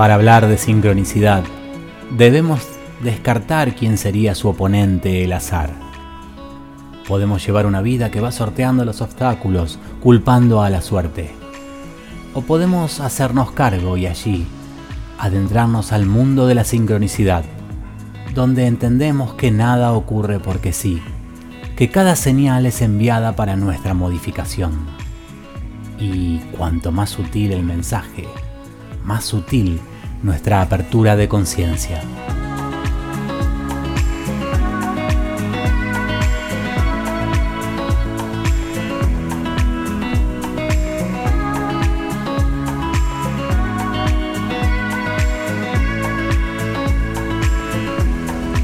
Para 0.00 0.14
hablar 0.14 0.48
de 0.48 0.56
sincronicidad, 0.56 1.44
debemos 2.16 2.66
descartar 3.02 3.74
quién 3.74 3.98
sería 3.98 4.34
su 4.34 4.48
oponente, 4.48 5.24
el 5.24 5.32
azar. 5.34 5.74
Podemos 7.06 7.44
llevar 7.44 7.66
una 7.66 7.82
vida 7.82 8.10
que 8.10 8.22
va 8.22 8.32
sorteando 8.32 8.86
los 8.86 9.02
obstáculos, 9.02 9.78
culpando 10.00 10.62
a 10.62 10.70
la 10.70 10.80
suerte. 10.80 11.32
O 12.32 12.40
podemos 12.40 12.98
hacernos 13.00 13.50
cargo 13.50 13.98
y 13.98 14.06
allí 14.06 14.46
adentrarnos 15.18 15.92
al 15.92 16.06
mundo 16.06 16.46
de 16.46 16.54
la 16.54 16.64
sincronicidad, 16.64 17.44
donde 18.34 18.66
entendemos 18.66 19.34
que 19.34 19.50
nada 19.50 19.92
ocurre 19.92 20.40
porque 20.40 20.72
sí, 20.72 21.02
que 21.76 21.90
cada 21.90 22.16
señal 22.16 22.64
es 22.64 22.80
enviada 22.80 23.36
para 23.36 23.54
nuestra 23.54 23.92
modificación. 23.92 24.72
Y 25.98 26.38
cuanto 26.56 26.90
más 26.90 27.10
sutil 27.10 27.52
el 27.52 27.64
mensaje, 27.64 28.26
más 29.04 29.26
sutil 29.26 29.78
nuestra 30.22 30.60
apertura 30.60 31.16
de 31.16 31.28
conciencia. 31.28 32.02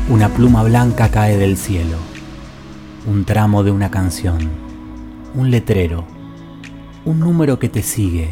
Una 0.08 0.28
pluma 0.28 0.62
blanca 0.62 1.10
cae 1.10 1.36
del 1.36 1.56
cielo, 1.56 1.98
un 3.06 3.24
tramo 3.24 3.64
de 3.64 3.70
una 3.70 3.90
canción, 3.90 4.38
un 5.34 5.50
letrero, 5.50 6.04
un 7.04 7.20
número 7.20 7.58
que 7.58 7.68
te 7.68 7.82
sigue, 7.82 8.30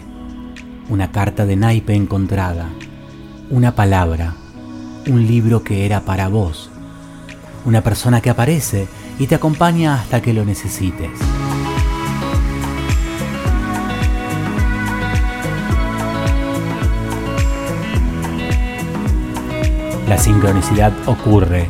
una 0.89 1.11
carta 1.11 1.47
de 1.47 1.56
naipe 1.56 1.95
encontrada, 1.95 2.69
una 3.50 3.75
palabra, 3.75 4.34
un 5.06 5.27
libro 5.27 5.62
que 5.62 5.84
era 5.84 6.00
para 6.00 6.28
vos, 6.28 6.71
una 7.65 7.82
persona 7.82 8.21
que 8.21 8.31
aparece 8.31 8.88
y 9.19 9.27
te 9.27 9.34
acompaña 9.34 9.94
hasta 9.94 10.22
que 10.22 10.32
lo 10.32 10.44
necesites. 10.44 11.10
La 20.09 20.19
sincronicidad 20.19 20.93
ocurre, 21.06 21.69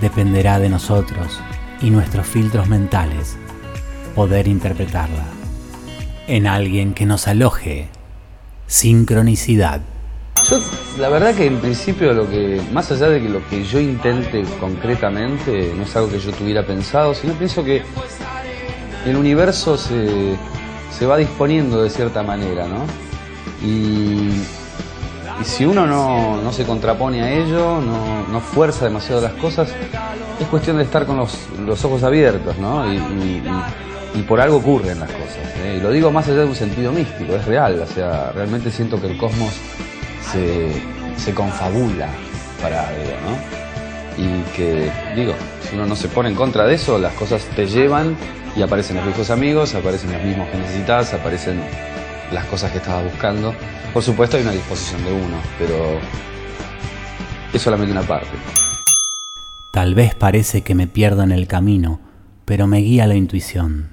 dependerá 0.00 0.58
de 0.58 0.68
nosotros 0.68 1.40
y 1.80 1.90
nuestros 1.90 2.26
filtros 2.26 2.68
mentales 2.68 3.36
poder 4.14 4.48
interpretarla 4.48 5.24
en 6.26 6.46
alguien 6.46 6.94
que 6.94 7.06
nos 7.06 7.28
aloje. 7.28 7.88
Sincronicidad. 8.66 9.82
Yo, 10.48 10.60
la 10.98 11.08
verdad 11.08 11.34
que 11.34 11.46
en 11.46 11.58
principio 11.58 12.12
lo 12.12 12.28
que, 12.28 12.60
más 12.70 12.90
allá 12.92 13.08
de 13.08 13.22
que 13.22 13.28
lo 13.30 13.46
que 13.48 13.64
yo 13.64 13.80
intente 13.80 14.44
concretamente, 14.60 15.72
no 15.74 15.84
es 15.84 15.96
algo 15.96 16.10
que 16.10 16.18
yo 16.18 16.32
tuviera 16.32 16.62
pensado, 16.62 17.14
sino 17.14 17.32
pienso 17.32 17.64
que 17.64 17.82
el 19.06 19.16
universo 19.16 19.78
se, 19.78 20.36
va 21.06 21.16
disponiendo 21.16 21.82
de 21.82 21.88
cierta 21.88 22.22
manera, 22.22 22.66
¿no? 22.66 22.84
Y, 23.66 24.30
si 25.42 25.66
uno 25.66 25.86
no, 25.86 26.52
se 26.52 26.64
contrapone 26.64 27.22
a 27.22 27.30
ello, 27.32 27.80
no, 27.80 28.40
fuerza 28.40 28.84
demasiado 28.84 29.20
las 29.20 29.32
cosas, 29.32 29.68
es 30.40 30.46
cuestión 30.48 30.76
de 30.76 30.84
estar 30.84 31.06
con 31.06 31.16
los, 31.16 31.84
ojos 31.84 32.02
abiertos, 32.02 32.56
¿no? 32.58 32.84
Y, 32.92 34.22
por 34.28 34.40
algo 34.40 34.58
ocurren 34.58 35.00
las 35.00 35.10
cosas. 35.10 35.44
¿eh? 35.64 35.76
Y 35.78 35.80
lo 35.80 35.90
digo 35.90 36.10
más 36.10 36.28
allá 36.28 36.40
de 36.40 36.44
un 36.46 36.54
sentido 36.54 36.92
místico, 36.92 37.34
es 37.34 37.44
real, 37.46 37.80
o 37.80 37.86
sea, 37.86 38.30
realmente 38.32 38.70
siento 38.70 39.00
que 39.00 39.08
el 39.08 39.18
cosmos 39.18 39.50
se, 40.32 41.34
confabula 41.34 42.08
para 42.60 42.88
algo, 42.88 43.12
¿no? 43.24 44.22
Y 44.22 44.42
que, 44.56 44.90
digo, 45.16 45.34
si 45.62 45.74
uno 45.74 45.86
no 45.86 45.96
se 45.96 46.08
pone 46.08 46.28
en 46.28 46.34
contra 46.34 46.64
de 46.66 46.74
eso, 46.74 46.98
las 46.98 47.12
cosas 47.14 47.44
te 47.56 47.66
llevan 47.66 48.16
y 48.56 48.62
aparecen 48.62 48.96
los 48.96 49.04
viejos 49.04 49.30
amigos, 49.30 49.74
aparecen 49.74 50.12
los 50.12 50.22
mismos 50.22 50.48
que 50.48 50.58
necesitas, 50.58 51.12
aparecen 51.14 51.60
las 52.32 52.44
cosas 52.46 52.70
que 52.70 52.78
estabas 52.78 53.04
buscando. 53.04 53.54
Por 53.92 54.02
supuesto 54.02 54.36
hay 54.36 54.42
una 54.44 54.52
disposición 54.52 55.04
de 55.04 55.12
uno, 55.12 55.36
pero 55.58 55.98
es 57.52 57.60
solamente 57.60 57.92
una 57.92 58.02
parte. 58.02 58.30
Tal 59.72 59.94
vez 59.94 60.14
parece 60.14 60.62
que 60.62 60.76
me 60.76 60.86
pierdo 60.86 61.22
en 61.22 61.32
el 61.32 61.48
camino, 61.48 62.00
pero 62.44 62.68
me 62.68 62.78
guía 62.78 63.08
la 63.08 63.16
intuición. 63.16 63.90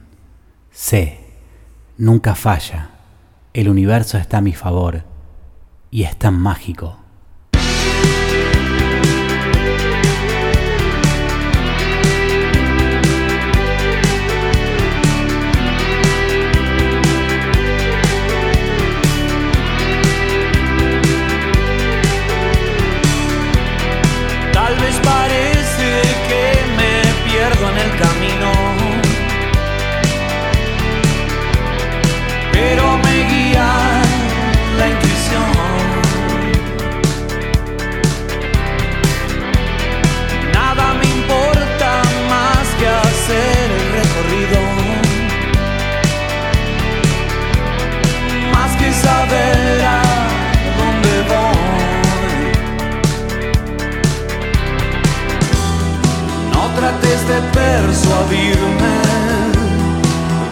Sé, 0.71 1.19
nunca 1.97 2.35
falla, 2.35 2.91
el 3.53 3.67
universo 3.67 4.19
está 4.19 4.37
a 4.37 4.41
mi 4.41 4.53
favor 4.53 5.10
y 5.91 6.03
es 6.03 6.17
tan 6.17 6.39
mágico. 6.39 7.00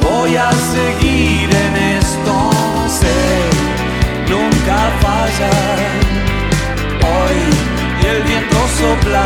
Voy 0.02 0.36
a 0.36 0.52
seguir 0.52 1.50
en 1.50 1.98
esto, 1.98 2.50
sé, 2.88 3.20
nunca 4.28 4.78
fallar. 5.02 5.78
Hoy 7.14 8.10
el 8.10 8.24
viento 8.24 8.58
sopla 8.80 9.26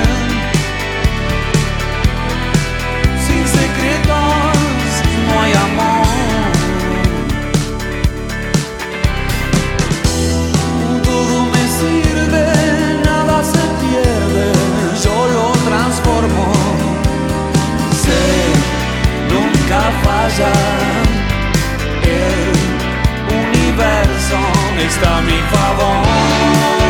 Falla, 20.03 20.53
el 22.03 22.53
universo 23.45 24.37
está 24.87 25.17
a 25.17 25.21
mi 25.21 25.39
favor. 25.53 26.80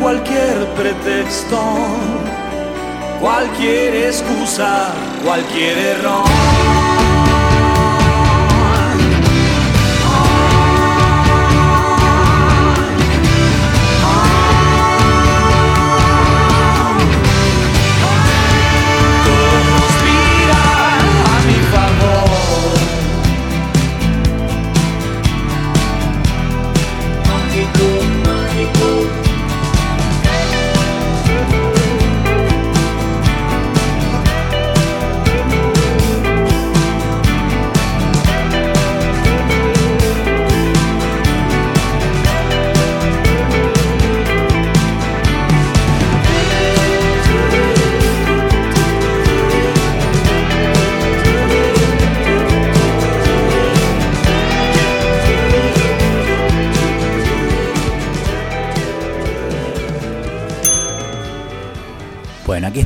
Cualquier 0.00 0.66
pretexto 0.76 1.58
cualquier 3.22 3.94
excusa, 3.94 4.92
cualquier 5.24 5.78
error. 5.78 6.81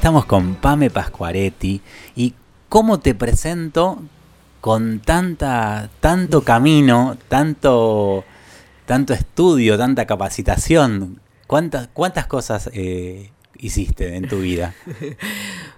Estamos 0.06 0.26
con 0.26 0.54
Pame 0.54 0.88
Pascuaretti 0.88 1.80
y 2.14 2.32
cómo 2.68 3.00
te 3.00 3.16
presento 3.16 4.00
con 4.60 5.00
tanta, 5.00 5.90
tanto 5.98 6.42
camino, 6.42 7.18
tanto, 7.26 8.22
tanto 8.84 9.12
estudio, 9.14 9.76
tanta 9.76 10.06
capacitación. 10.06 11.20
¿Cuántas, 11.48 11.88
cuántas 11.92 12.28
cosas 12.28 12.70
eh, 12.72 13.32
hiciste 13.58 14.14
en 14.14 14.28
tu 14.28 14.38
vida? 14.38 14.74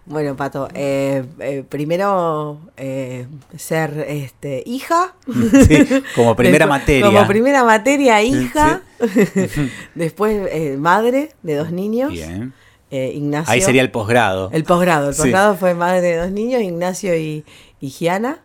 Bueno, 0.05 0.37
Pato, 0.37 0.69
eh, 0.73 1.23
eh, 1.39 1.65
primero 1.69 2.61
eh, 2.79 3.27
ser 3.59 4.07
este, 4.09 4.63
hija. 4.65 5.15
Sí, 5.67 5.87
como 6.15 6.35
primera 6.37 6.65
Después- 6.67 6.81
materia. 6.81 7.07
Como 7.07 7.27
primera 7.27 7.65
materia, 7.65 8.23
hija. 8.23 8.81
Sí. 9.15 9.71
Después 9.95 10.79
madre 10.79 11.35
de 11.43 11.57
dos 11.57 11.73
niños. 11.73 12.13
Bien. 12.13 12.55
Eh, 12.91 13.13
Ignacio. 13.15 13.53
Ahí 13.53 13.61
sería 13.61 13.83
el 13.83 13.91
posgrado. 13.91 14.51
El 14.53 14.65
posgrado. 14.65 15.09
El 15.09 15.15
Sí. 15.15 15.23
posgrado 15.23 15.57
fue 15.57 15.75
madre 15.75 16.01
de 16.01 16.17
dos 16.17 16.31
niños, 16.31 16.63
Ignacio 16.63 17.17
y, 17.17 17.45
y 17.81 17.91
Giana. 17.91 18.43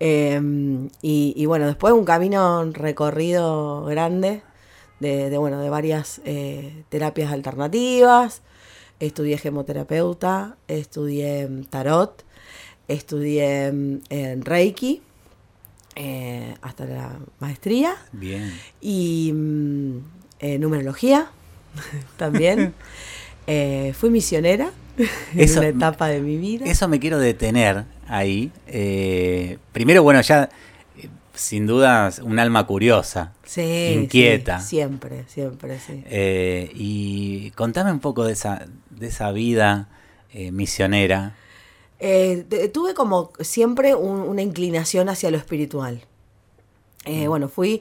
Eh, 0.00 0.40
y, 1.02 1.32
y 1.36 1.46
bueno, 1.46 1.66
después 1.66 1.92
un 1.94 2.04
camino 2.04 2.64
recorrido 2.72 3.84
grande 3.84 4.42
de, 5.00 5.30
de, 5.30 5.38
bueno, 5.38 5.60
de 5.60 5.70
varias 5.70 6.20
eh, 6.24 6.84
terapias 6.88 7.32
alternativas. 7.32 8.42
Estudié 9.00 9.36
gemoterapeuta, 9.38 10.56
estudié 10.68 11.48
tarot, 11.68 12.24
estudié 12.88 13.66
en 13.66 14.42
Reiki 14.42 15.02
eh, 15.96 16.54
hasta 16.62 16.84
la 16.86 17.18
maestría 17.38 17.94
Bien. 18.12 18.52
y 18.80 19.32
mm, 19.34 19.98
numerología 20.60 21.26
también. 22.16 22.74
Eh, 23.46 23.92
fui 23.96 24.10
misionera 24.10 24.70
en 25.34 25.50
una 25.58 25.68
etapa 25.68 26.08
de 26.08 26.20
mi 26.20 26.36
vida. 26.36 26.64
Eso 26.66 26.88
me 26.88 26.98
quiero 26.98 27.18
detener 27.18 27.84
ahí. 28.08 28.50
Eh, 28.66 29.58
primero, 29.72 30.02
bueno, 30.02 30.20
ya 30.20 30.48
eh, 30.98 31.08
sin 31.34 31.66
duda 31.66 32.10
un 32.22 32.38
alma 32.38 32.66
curiosa. 32.66 33.32
Sí, 33.44 33.92
inquieta. 33.94 34.60
sí, 34.60 34.68
siempre, 34.76 35.24
siempre, 35.28 35.78
sí. 35.78 36.02
Eh, 36.06 36.70
y 36.74 37.50
contame 37.52 37.92
un 37.92 38.00
poco 38.00 38.24
de 38.24 38.32
esa, 38.32 38.66
de 38.90 39.06
esa 39.08 39.30
vida 39.32 39.88
misionera. 40.52 41.34
Tuve 42.74 42.92
como 42.94 43.32
siempre 43.40 43.94
un- 43.94 44.20
una 44.20 44.42
inclinación 44.42 45.08
hacia 45.08 45.30
lo 45.30 45.38
espiritual. 45.38 46.02
Eh, 47.06 47.26
Bueno, 47.28 47.48
fui 47.48 47.80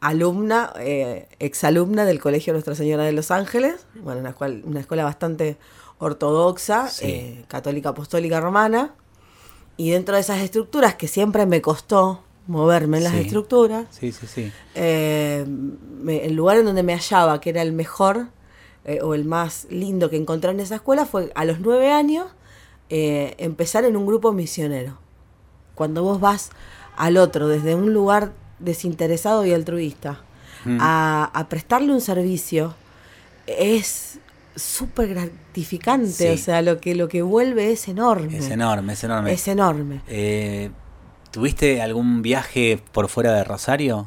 alumna, 0.00 0.72
eh, 0.78 1.28
exalumna 1.38 2.04
del 2.04 2.20
Colegio 2.20 2.52
Nuestra 2.52 2.74
Señora 2.74 3.04
de 3.04 3.12
los 3.12 3.30
Ángeles, 3.30 3.86
bueno, 4.02 4.20
una 4.20 4.30
escuela, 4.30 4.60
una 4.64 4.80
escuela 4.80 5.04
bastante 5.04 5.58
ortodoxa, 5.98 6.88
Sí. 6.88 7.06
eh, 7.06 7.44
católica 7.48 7.90
apostólica 7.90 8.40
romana, 8.40 8.94
y 9.76 9.90
dentro 9.90 10.14
de 10.14 10.22
esas 10.22 10.40
estructuras 10.40 10.94
que 10.94 11.08
siempre 11.08 11.44
me 11.46 11.60
costó 11.60 12.22
moverme 12.46 12.98
en 12.98 13.04
las 13.04 13.12
Sí. 13.12 13.20
estructuras, 13.20 13.86
Sí, 13.90 14.12
sí, 14.12 14.26
sí. 14.26 14.52
eh, 14.74 15.44
me- 15.46 16.24
el 16.24 16.34
lugar 16.34 16.56
en 16.58 16.64
donde 16.64 16.82
me 16.82 16.94
hallaba, 16.94 17.40
que 17.40 17.50
era 17.50 17.62
el 17.62 17.72
mejor 17.72 18.28
eh, 18.86 19.00
o 19.02 19.12
el 19.14 19.26
más 19.26 19.66
lindo 19.68 20.08
que 20.08 20.16
encontré 20.16 20.50
en 20.52 20.60
esa 20.60 20.76
escuela, 20.76 21.04
fue 21.04 21.30
a 21.34 21.44
los 21.44 21.60
nueve 21.60 21.92
años 21.92 22.26
empezar 22.88 23.84
en 23.84 23.94
un 23.96 24.06
grupo 24.06 24.32
misionero. 24.32 24.98
Cuando 25.74 26.02
vos 26.02 26.18
vas 26.18 26.50
al 26.96 27.18
otro 27.18 27.46
desde 27.46 27.74
un 27.74 27.92
lugar 27.92 28.32
desinteresado 28.60 29.44
y 29.46 29.52
altruista 29.52 30.20
Mm. 30.64 30.76
a, 30.80 31.24
a 31.32 31.48
prestarle 31.48 31.90
un 31.92 32.02
servicio, 32.02 32.74
es 33.46 34.18
súper 34.54 35.08
gratificante. 35.08 36.10
Sí. 36.12 36.26
O 36.28 36.36
sea, 36.36 36.60
lo 36.60 36.80
que, 36.80 36.94
lo 36.94 37.08
que 37.08 37.22
vuelve 37.22 37.72
es 37.72 37.88
enorme. 37.88 38.36
Es 38.36 38.50
enorme, 38.50 38.92
es 38.92 39.02
enorme. 39.04 39.32
Es 39.32 39.48
enorme. 39.48 40.02
Eh, 40.06 40.70
¿Tuviste 41.30 41.80
algún 41.80 42.20
viaje 42.22 42.78
por 42.92 43.08
fuera 43.08 43.32
de 43.32 43.44
Rosario? 43.44 44.06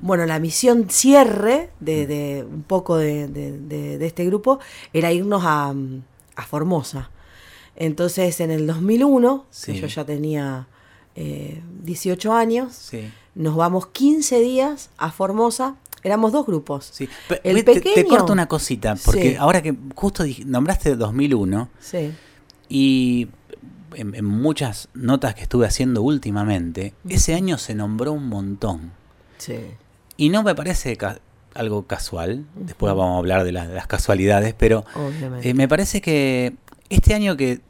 Bueno, 0.00 0.26
la 0.26 0.38
misión 0.40 0.90
cierre 0.90 1.70
de, 1.80 2.06
de 2.06 2.44
un 2.48 2.64
poco 2.64 2.96
de, 2.98 3.26
de- 3.28 3.58
de- 3.58 3.96
de 3.98 4.06
este 4.06 4.24
grupo 4.26 4.58
era 4.92 5.10
irnos 5.10 5.42
a, 5.44 5.72
a 6.36 6.42
Formosa. 6.42 7.10
Entonces, 7.76 8.40
en 8.40 8.50
el 8.50 8.66
2001, 8.66 9.46
Sí. 9.50 9.72
que 9.72 9.80
yo 9.80 9.86
ya 9.86 10.04
tenía 10.04 10.66
eh, 11.16 11.62
18 11.82 12.32
años, 12.34 12.74
Sí. 12.74 13.10
Nos 13.34 13.56
vamos 13.56 13.86
15 13.88 14.40
días 14.40 14.90
a 14.98 15.10
Formosa. 15.10 15.76
Éramos 16.02 16.32
dos 16.32 16.44
grupos. 16.46 16.88
Sí. 16.92 17.08
El 17.42 17.56
te- 17.64 17.74
pequeño. 17.74 17.94
Te, 17.94 18.04
corto 18.04 18.32
una 18.32 18.46
cosita, 18.46 18.94
porque 19.04 19.30
Sí. 19.30 19.36
ahora 19.38 19.62
que 19.62 19.74
justo 19.94 20.24
nombraste 20.44 20.96
2001 20.96 21.68
Sí. 21.80 22.12
y 22.68 23.28
en, 23.94 24.14
en 24.14 24.24
muchas 24.24 24.88
notas 24.94 25.34
que 25.34 25.42
estuve 25.42 25.66
haciendo 25.66 26.02
últimamente, 26.02 26.92
ese 27.08 27.34
año 27.34 27.56
se 27.58 27.74
nombró 27.74 28.12
un 28.12 28.28
montón. 28.28 28.92
Sí. 29.38 29.56
Y 30.16 30.28
no 30.28 30.42
me 30.42 30.54
parece 30.54 30.96
ca- 30.96 31.18
algo 31.54 31.86
casual, 31.86 32.44
después 32.56 32.92
vamos 32.94 33.14
a 33.14 33.18
hablar 33.18 33.44
de, 33.44 33.52
las- 33.52 33.68
de 33.68 33.74
las 33.74 33.86
casualidades, 33.86 34.54
pero 34.58 34.84
eh, 35.42 35.54
me 35.54 35.68
parece 35.68 36.00
que 36.02 36.54
este 36.90 37.14
año 37.14 37.36
que 37.36 37.60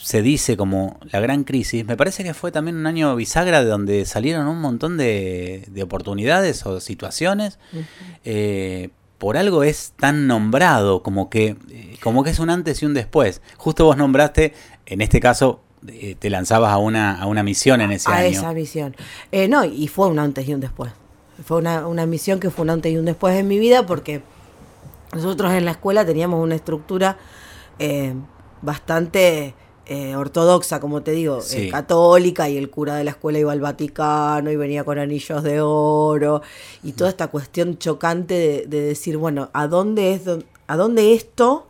se 0.00 0.22
dice 0.22 0.56
como 0.56 0.98
la 1.10 1.20
gran 1.20 1.44
crisis, 1.44 1.84
me 1.84 1.96
parece 1.96 2.22
que 2.24 2.34
fue 2.34 2.52
también 2.52 2.76
un 2.76 2.86
año 2.86 3.14
bisagra 3.16 3.62
de 3.62 3.68
donde 3.68 4.04
salieron 4.04 4.46
un 4.46 4.60
montón 4.60 4.96
de, 4.96 5.64
de 5.68 5.82
oportunidades 5.82 6.64
o 6.66 6.80
situaciones. 6.80 7.58
eh, 8.24 8.90
por 9.18 9.36
algo 9.36 9.64
es 9.64 9.94
tan 9.98 10.28
nombrado, 10.28 11.02
como 11.02 11.28
que, 11.28 11.56
eh, 11.70 11.96
como 12.02 12.22
que 12.22 12.30
es 12.30 12.38
un 12.38 12.50
antes 12.50 12.82
y 12.82 12.86
un 12.86 12.94
después. 12.94 13.42
Justo 13.56 13.84
vos 13.84 13.96
nombraste, 13.96 14.54
en 14.86 15.00
este 15.00 15.18
caso, 15.18 15.60
eh, 15.88 16.14
te 16.18 16.30
lanzabas 16.30 16.72
a 16.72 16.78
una, 16.78 17.20
a 17.20 17.26
una 17.26 17.42
misión 17.42 17.80
en 17.80 17.90
ese 17.90 18.10
a 18.10 18.16
año. 18.16 18.28
esa 18.28 18.52
misión. 18.52 18.96
Eh, 19.32 19.48
no, 19.48 19.64
y 19.64 19.88
fue 19.88 20.06
un 20.06 20.20
antes 20.20 20.48
y 20.48 20.54
un 20.54 20.60
después. 20.60 20.92
Fue 21.44 21.58
una, 21.58 21.86
una 21.86 22.06
misión 22.06 22.38
que 22.40 22.50
fue 22.50 22.62
un 22.62 22.70
antes 22.70 22.92
y 22.92 22.96
un 22.96 23.04
después 23.04 23.36
en 23.36 23.48
mi 23.48 23.58
vida 23.58 23.86
porque 23.86 24.22
nosotros 25.12 25.52
en 25.52 25.64
la 25.64 25.72
escuela 25.72 26.04
teníamos 26.04 26.42
una 26.42 26.54
estructura 26.54 27.16
eh, 27.78 28.14
bastante 28.62 29.54
eh, 29.88 30.14
ortodoxa, 30.16 30.80
como 30.80 31.02
te 31.02 31.12
digo, 31.12 31.40
Sí. 31.40 31.68
eh, 31.68 31.70
católica, 31.70 32.48
y 32.48 32.56
el 32.58 32.68
cura 32.70 32.94
de 32.96 33.04
la 33.04 33.10
escuela 33.12 33.38
iba 33.38 33.52
al 33.52 33.60
Vaticano 33.60 34.50
y 34.50 34.56
venía 34.56 34.84
con 34.84 34.98
anillos 34.98 35.42
de 35.42 35.60
oro, 35.62 36.42
y 36.84 36.92
toda 36.92 37.10
esta 37.10 37.28
cuestión 37.28 37.78
chocante 37.78 38.34
de, 38.34 38.64
de 38.68 38.80
decir, 38.82 39.16
bueno, 39.16 39.48
¿a 39.52 39.66
dónde, 39.66 40.12
es, 40.12 40.22
¿a 40.66 40.76
dónde 40.76 41.14
esto 41.14 41.66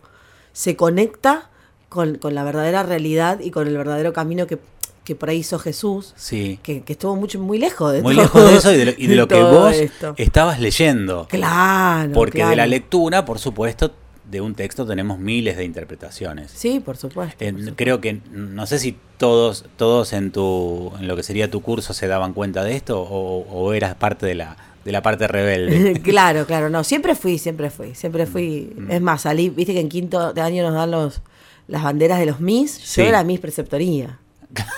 se 0.52 0.74
conecta 0.76 1.50
con, 1.88 2.16
con 2.16 2.34
la 2.34 2.42
verdadera 2.44 2.82
realidad 2.82 3.40
y 3.40 3.50
con 3.52 3.68
el 3.68 3.76
verdadero 3.76 4.12
camino 4.12 4.46
que, 4.46 4.58
que 5.04 5.14
por 5.14 5.30
ahí 5.30 5.38
hizo 5.38 5.58
Jesús? 5.60 6.12
Sí. 6.16 6.58
que, 6.62 6.82
que 6.82 6.94
estuvo 6.94 7.14
mucho 7.16 7.38
muy 7.38 7.58
lejos 7.58 7.92
de 7.92 8.02
Muy 8.02 8.14
todo- 8.14 8.22
lejos 8.24 8.44
de 8.50 8.56
eso 8.56 8.72
y 8.72 8.76
de 8.78 8.84
lo, 8.86 8.90
y 8.98 9.06
de 9.08 9.14
lo 9.14 9.28
que 9.28 9.40
vos 9.42 9.72
esto. 9.74 10.14
estabas 10.16 10.58
leyendo. 10.60 11.26
Claro. 11.30 12.12
Porque 12.12 12.44
de 12.44 12.56
la 12.56 12.66
lectura, 12.66 13.24
por 13.24 13.38
supuesto, 13.38 13.92
de 14.30 14.40
un 14.40 14.54
texto 14.54 14.86
tenemos 14.86 15.18
miles 15.18 15.56
de 15.56 15.64
interpretaciones. 15.64 16.50
Sí, 16.54 16.80
por 16.80 16.96
supuesto. 16.96 17.44
Eh, 17.44 17.52
por 17.52 17.60
supuesto. 17.60 17.76
creo 17.76 18.00
que 18.00 18.20
no 18.30 18.66
sé 18.66 18.78
si 18.78 18.96
todos 19.16 19.64
todos 19.76 20.12
en 20.12 20.30
tu 20.32 20.92
en 21.00 21.08
lo 21.08 21.16
que 21.16 21.22
sería 21.22 21.50
tu 21.50 21.60
curso 21.62 21.92
se 21.94 22.06
daban 22.06 22.32
cuenta 22.34 22.62
de 22.64 22.76
esto 22.76 23.00
o, 23.00 23.46
o 23.48 23.72
eras 23.72 23.94
parte 23.94 24.26
de 24.26 24.34
la 24.34 24.56
de 24.84 24.92
la 24.92 25.02
parte 25.02 25.26
rebelde. 25.28 26.00
claro, 26.04 26.46
claro, 26.46 26.70
no, 26.70 26.84
siempre 26.84 27.14
fui, 27.14 27.38
siempre 27.38 27.68
fui, 27.70 27.94
siempre 27.94 28.26
fui. 28.26 28.72
Mm. 28.76 28.90
Es 28.90 29.00
más, 29.00 29.22
salí, 29.22 29.50
viste 29.50 29.74
que 29.74 29.80
en 29.80 29.88
quinto 29.88 30.32
de 30.32 30.40
año 30.40 30.62
nos 30.62 30.74
dan 30.74 30.90
los 30.90 31.20
las 31.66 31.82
banderas 31.82 32.18
de 32.18 32.24
los 32.26 32.40
Miss, 32.40 32.70
Sí. 32.82 33.02
yo 33.02 33.08
era 33.08 33.22
Miss 33.24 33.40
Preceptoría. 33.40 34.18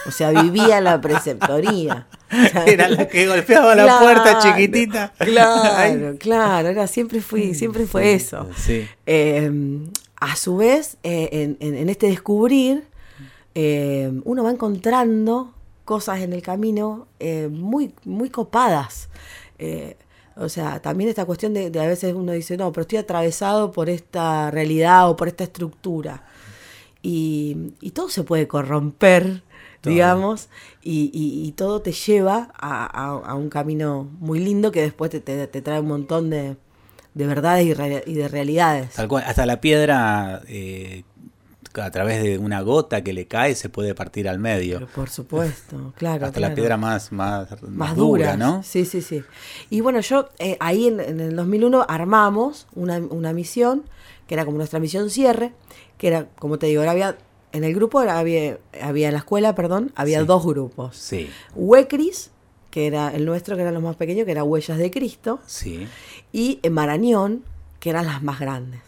O 0.06 0.10
sea, 0.10 0.30
vivía 0.30 0.80
la 0.80 1.00
preceptoría. 1.00 2.06
O 2.32 2.48
sea, 2.48 2.64
Era 2.64 2.88
la 2.88 3.08
que 3.08 3.26
golpeaba 3.26 3.74
la 3.74 3.98
puerta 3.98 4.38
chiquitita. 4.38 5.12
Claro, 5.18 6.16
claro, 6.18 6.68
era, 6.68 6.86
siempre 6.86 7.20
fui, 7.20 7.54
siempre 7.54 7.86
fue 7.86 8.14
eso. 8.14 8.48
Sí. 8.56 8.86
Eh, 9.06 9.50
a 10.20 10.36
su 10.36 10.56
vez, 10.58 10.98
eh, 11.02 11.56
en, 11.58 11.88
este 11.88 12.06
descubrir, 12.08 12.84
eh, 13.54 14.12
uno 14.24 14.44
va 14.44 14.50
encontrando 14.50 15.54
cosas 15.84 16.20
en 16.20 16.32
el 16.32 16.42
camino 16.42 17.08
eh, 17.18 17.48
muy, 17.50 17.94
muy 18.04 18.30
copadas. 18.30 19.08
Eh, 19.58 19.96
o 20.36 20.48
sea, 20.48 20.80
también 20.80 21.10
esta 21.10 21.24
cuestión 21.24 21.52
de, 21.52 21.70
de 21.70 21.80
a 21.80 21.86
veces 21.86 22.14
uno 22.14 22.32
dice, 22.32 22.56
no, 22.56 22.70
pero 22.70 22.82
estoy 22.82 22.98
atravesado 22.98 23.72
por 23.72 23.90
esta 23.90 24.50
realidad 24.50 25.10
o 25.10 25.16
por 25.16 25.26
esta 25.26 25.44
estructura. 25.44 26.22
Y, 27.02 27.72
y 27.80 27.90
todo 27.90 28.08
se 28.08 28.22
puede 28.22 28.46
corromper. 28.46 29.42
Digamos, 29.82 30.48
y, 30.82 31.10
y- 31.14 31.46
y 31.48 31.52
todo 31.52 31.80
te 31.80 31.92
lleva 31.92 32.50
a, 32.54 32.84
a- 32.84 33.30
a 33.30 33.34
un 33.34 33.48
camino 33.48 34.08
muy 34.18 34.38
lindo 34.38 34.72
que 34.72 34.82
después 34.82 35.10
te, 35.10 35.20
te- 35.20 35.46
te 35.46 35.62
trae 35.62 35.80
un 35.80 35.88
montón 35.88 36.28
de, 36.30 36.56
de 37.14 37.26
verdades 37.26 37.64
y, 37.66 38.10
y 38.10 38.14
de 38.14 38.28
realidades. 38.28 38.90
Tal 38.94 39.08
cual, 39.08 39.24
hasta 39.26 39.46
la 39.46 39.60
piedra 39.60 40.42
eh, 40.48 41.04
a 41.80 41.90
través 41.92 42.22
de 42.22 42.36
una 42.38 42.60
gota 42.62 43.02
que 43.02 43.12
le 43.12 43.26
cae 43.26 43.54
se 43.54 43.68
puede 43.68 43.94
partir 43.94 44.28
al 44.28 44.38
medio. 44.38 44.78
Pero 44.80 44.90
por 44.90 45.08
supuesto, 45.08 45.92
claro. 45.96 46.26
hasta 46.26 46.40
la 46.40 46.52
piedra 46.54 46.76
más 46.76 47.12
más, 47.12 47.48
más 47.62 47.94
dura, 47.96 48.32
duras. 48.34 48.38
¿no? 48.38 48.62
Sí, 48.62 48.84
sí, 48.84 49.00
sí. 49.00 49.22
Y 49.70 49.80
bueno, 49.80 50.00
yo 50.00 50.28
eh, 50.40 50.56
ahí 50.60 50.88
en, 50.88 51.00
en 51.00 51.20
el 51.20 51.36
2001 51.36 51.86
armamos 51.88 52.66
una, 52.74 52.98
una 52.98 53.32
misión, 53.32 53.84
que 54.26 54.34
era 54.34 54.44
como 54.44 54.56
nuestra 54.58 54.80
misión 54.80 55.10
cierre, 55.10 55.52
que 55.96 56.08
era, 56.08 56.26
como 56.38 56.58
te 56.58 56.66
digo, 56.66 56.80
ahora 56.80 56.92
había, 56.92 57.18
en 57.52 57.64
el 57.64 57.74
grupo 57.74 57.98
había, 58.00 58.58
había 58.82 59.08
en 59.08 59.14
la 59.14 59.18
escuela, 59.20 59.54
perdón, 59.54 59.92
había 59.96 60.20
Sí. 60.20 60.26
dos 60.26 60.44
grupos. 60.46 60.96
Sí, 60.96 61.28
Huecris, 61.54 62.30
que 62.70 62.86
era 62.86 63.08
el 63.14 63.24
nuestro, 63.24 63.56
que 63.56 63.62
eran 63.62 63.74
los 63.74 63.82
más 63.82 63.96
pequeños, 63.96 64.24
que 64.26 64.32
era 64.32 64.44
Huellas 64.44 64.78
de 64.78 64.90
Cristo, 64.90 65.40
sí. 65.46 65.86
y 66.32 66.60
en 66.62 66.72
Marañón, 66.72 67.42
que 67.80 67.90
eran 67.90 68.06
las 68.06 68.22
más 68.22 68.38
grandes. 68.40 68.80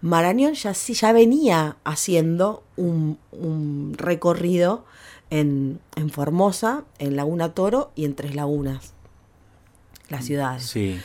Marañón 0.00 0.54
ya 0.54 0.74
sí 0.74 0.94
ya 0.94 1.12
venía 1.12 1.76
haciendo 1.84 2.64
un, 2.76 3.18
un 3.30 3.94
recorrido 3.96 4.84
en, 5.30 5.78
en 5.94 6.10
Formosa, 6.10 6.82
en 6.98 7.14
Laguna 7.14 7.54
Toro 7.54 7.92
y 7.94 8.04
en 8.04 8.14
Tres 8.16 8.34
Lagunas, 8.34 8.94
las 10.08 10.24
ciudades. 10.24 10.64
Sí. 10.66 11.00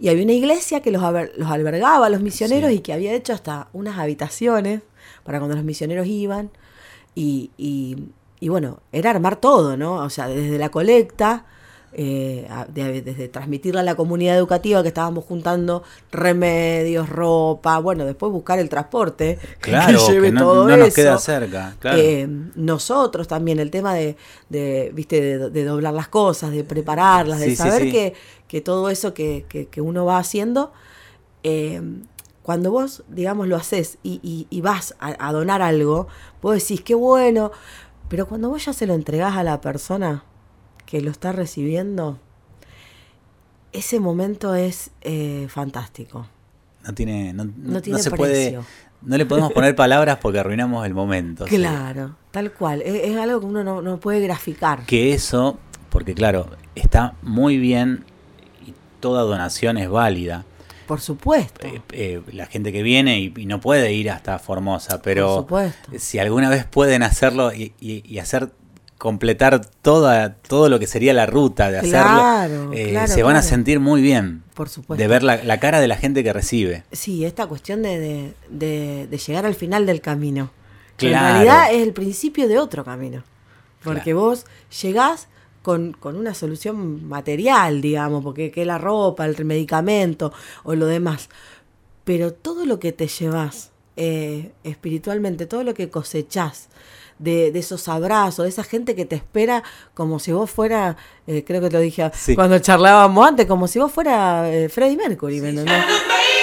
Y 0.00 0.08
había 0.08 0.22
una 0.24 0.32
iglesia 0.32 0.80
que 0.80 0.90
los, 0.90 1.02
los 1.36 1.50
albergaba 1.50 2.08
los 2.08 2.20
misioneros 2.22 2.70
Sí. 2.70 2.76
y 2.76 2.80
que 2.80 2.92
había 2.92 3.12
hecho 3.12 3.32
hasta 3.34 3.68
unas 3.72 3.98
habitaciones 3.98 4.80
para 5.28 5.40
cuando 5.40 5.56
los 5.56 5.64
misioneros 5.66 6.06
iban. 6.06 6.48
Y, 7.14 7.50
y- 7.58 7.96
y 8.40 8.48
bueno, 8.48 8.78
era 8.92 9.10
armar 9.10 9.36
todo, 9.36 9.76
¿no? 9.76 9.96
O 9.96 10.08
sea, 10.08 10.26
desde 10.26 10.56
la 10.56 10.70
colecta, 10.70 11.44
eh, 11.92 12.48
de- 12.72 13.02
desde 13.02 13.28
transmitirla 13.28 13.80
a 13.80 13.84
la 13.84 13.94
comunidad 13.94 14.38
educativa 14.38 14.80
que 14.82 14.88
estábamos 14.88 15.24
juntando 15.26 15.82
remedios, 16.12 17.10
ropa, 17.10 17.78
bueno, 17.78 18.06
después 18.06 18.32
buscar 18.32 18.58
el 18.58 18.70
transporte 18.70 19.38
Claro, 19.60 19.98
que 20.06 20.12
lleve 20.12 20.28
que 20.28 20.32
no, 20.32 20.40
todo 20.40 20.68
no 20.68 20.76
nos 20.78 20.88
eso. 20.88 20.94
queda 20.96 21.18
cerca. 21.18 21.74
Claro. 21.78 21.98
Eh, 21.98 22.26
nosotros 22.54 23.28
también, 23.28 23.58
el 23.58 23.70
tema 23.70 23.92
de, 23.92 24.16
de, 24.48 24.90
viste, 24.94 25.20
de, 25.20 25.50
de 25.50 25.64
doblar 25.64 25.92
las 25.92 26.08
cosas, 26.08 26.52
de 26.52 26.64
prepararlas, 26.64 27.40
de 27.40 27.50
Sí, 27.50 27.56
saber 27.56 27.82
sí. 27.82 27.90
Que, 27.92 28.14
que 28.48 28.60
todo 28.62 28.88
eso 28.88 29.12
que, 29.12 29.44
que- 29.46 29.66
que 29.66 29.82
uno 29.82 30.06
va 30.06 30.16
haciendo, 30.18 30.72
eh, 31.42 31.82
cuando 32.48 32.70
vos, 32.70 33.02
digamos, 33.10 33.46
lo 33.46 33.56
haces 33.56 33.98
y, 34.02 34.20
y- 34.22 34.46
y 34.48 34.62
vas 34.62 34.94
a, 35.00 35.14
a 35.28 35.32
donar 35.34 35.60
algo, 35.60 36.08
vos 36.40 36.54
decís, 36.54 36.80
qué 36.80 36.94
bueno, 36.94 37.52
pero 38.08 38.26
cuando 38.26 38.48
vos 38.48 38.64
ya 38.64 38.72
se 38.72 38.86
lo 38.86 38.94
entregás 38.94 39.36
a 39.36 39.42
la 39.44 39.60
persona 39.60 40.24
que 40.86 41.02
lo 41.02 41.10
está 41.10 41.32
recibiendo, 41.32 42.18
ese 43.74 44.00
momento 44.00 44.54
es 44.54 44.92
eh, 45.02 45.46
fantástico. 45.50 46.26
no 46.86 46.94
tiene, 46.94 47.34
no, 47.34 47.44
no- 47.44 47.82
tiene 47.82 47.98
no 47.98 48.02
se 48.02 48.10
puede, 48.12 48.58
no 49.02 49.16
le 49.18 49.26
podemos 49.26 49.52
poner 49.52 49.76
palabras 49.76 50.16
porque 50.22 50.38
arruinamos 50.38 50.86
el 50.86 50.94
momento. 50.94 51.44
Claro, 51.44 52.16
tal 52.30 52.50
cual. 52.52 52.80
Es, 52.80 53.10
es 53.10 53.16
algo 53.18 53.40
que 53.40 53.46
uno 53.46 53.62
no, 53.62 53.82
no 53.82 54.00
puede 54.00 54.20
graficar. 54.20 54.84
Que 54.86 55.12
eso, 55.12 55.58
porque 55.90 56.14
claro, 56.14 56.48
está 56.74 57.14
muy 57.20 57.58
bien 57.58 58.06
y 58.66 58.72
toda 59.00 59.20
donación 59.24 59.76
es 59.76 59.90
válida. 59.90 60.46
Por 60.88 61.00
supuesto. 61.00 61.64
Eh, 61.66 61.80
eh, 61.92 62.20
la 62.32 62.46
gente 62.46 62.72
que 62.72 62.82
viene 62.82 63.20
y, 63.20 63.32
y 63.36 63.46
no 63.46 63.60
puede 63.60 63.92
ir 63.92 64.10
hasta 64.10 64.38
Formosa, 64.40 65.00
pero 65.02 65.46
si 65.98 66.18
alguna 66.18 66.48
vez 66.50 66.64
pueden 66.64 67.02
hacerlo 67.04 67.52
y, 67.52 67.72
y- 67.78 68.02
y 68.04 68.18
hacer 68.18 68.50
completar 68.96 69.64
toda 69.64 70.34
todo 70.34 70.68
lo 70.68 70.80
que 70.80 70.88
sería 70.88 71.12
la 71.14 71.24
ruta 71.26 71.70
de 71.70 71.80
Claro, 71.88 72.20
hacerlo, 72.20 72.72
eh, 72.72 72.88
claro, 72.90 73.12
se 73.12 73.22
van 73.22 73.36
a 73.36 73.42
sentir 73.42 73.78
muy 73.78 74.02
bien 74.02 74.42
Por 74.54 74.68
supuesto. 74.68 75.00
de 75.00 75.06
ver 75.06 75.22
la, 75.22 75.36
la 75.44 75.60
cara 75.60 75.80
de 75.80 75.86
la 75.86 75.96
gente 75.96 76.24
que 76.24 76.32
recibe. 76.32 76.82
Sí, 76.90 77.24
esta 77.24 77.46
cuestión 77.46 77.82
de, 77.82 77.98
de- 78.00 78.34
de- 78.48 79.06
de 79.08 79.18
llegar 79.18 79.46
al 79.46 79.54
final 79.54 79.86
del 79.86 80.00
camino. 80.00 80.50
Que. 80.96 81.12
En 81.12 81.18
realidad 81.20 81.72
es 81.72 81.82
el 81.82 81.92
principio 81.92 82.48
de 82.48 82.58
otro 82.58 82.82
camino. 82.84 83.22
Porque 83.84 84.14
vos 84.14 84.46
llegás 84.82 85.28
con, 85.62 85.92
con 85.92 86.16
una 86.16 86.34
solución 86.34 87.08
material, 87.08 87.80
digamos, 87.80 88.22
porque 88.24 88.50
que 88.50 88.64
la 88.64 88.78
ropa, 88.78 89.26
el 89.26 89.44
medicamento 89.44 90.32
o 90.64 90.74
lo 90.74 90.86
demás. 90.86 91.28
Pero 92.04 92.32
todo 92.32 92.64
lo 92.64 92.78
que 92.80 92.92
te 92.92 93.06
llevas 93.08 93.70
eh, 93.96 94.52
espiritualmente, 94.64 95.46
todo 95.46 95.64
lo 95.64 95.74
que 95.74 95.90
cosechás 95.90 96.68
de, 97.18 97.50
de 97.50 97.58
esos 97.58 97.88
abrazos, 97.88 98.44
de 98.44 98.48
esa 98.50 98.62
gente 98.62 98.94
que 98.94 99.04
te 99.04 99.16
espera 99.16 99.62
como 99.94 100.18
si 100.20 100.30
vos 100.32 100.48
fuera, 100.50 100.96
eh, 101.26 101.42
creo 101.44 101.60
que 101.60 101.68
te 101.68 101.76
lo 101.76 101.80
dije 101.82 102.08
Sí. 102.14 102.34
cuando 102.36 102.58
charlábamos 102.60 103.26
antes, 103.26 103.46
como 103.46 103.66
si 103.66 103.78
vos 103.80 103.90
fuera 103.90 104.48
eh, 104.52 104.68
Freddie 104.68 104.96
Mercury, 104.96 105.40
¿me 105.40 105.48
entendés? 105.50 105.82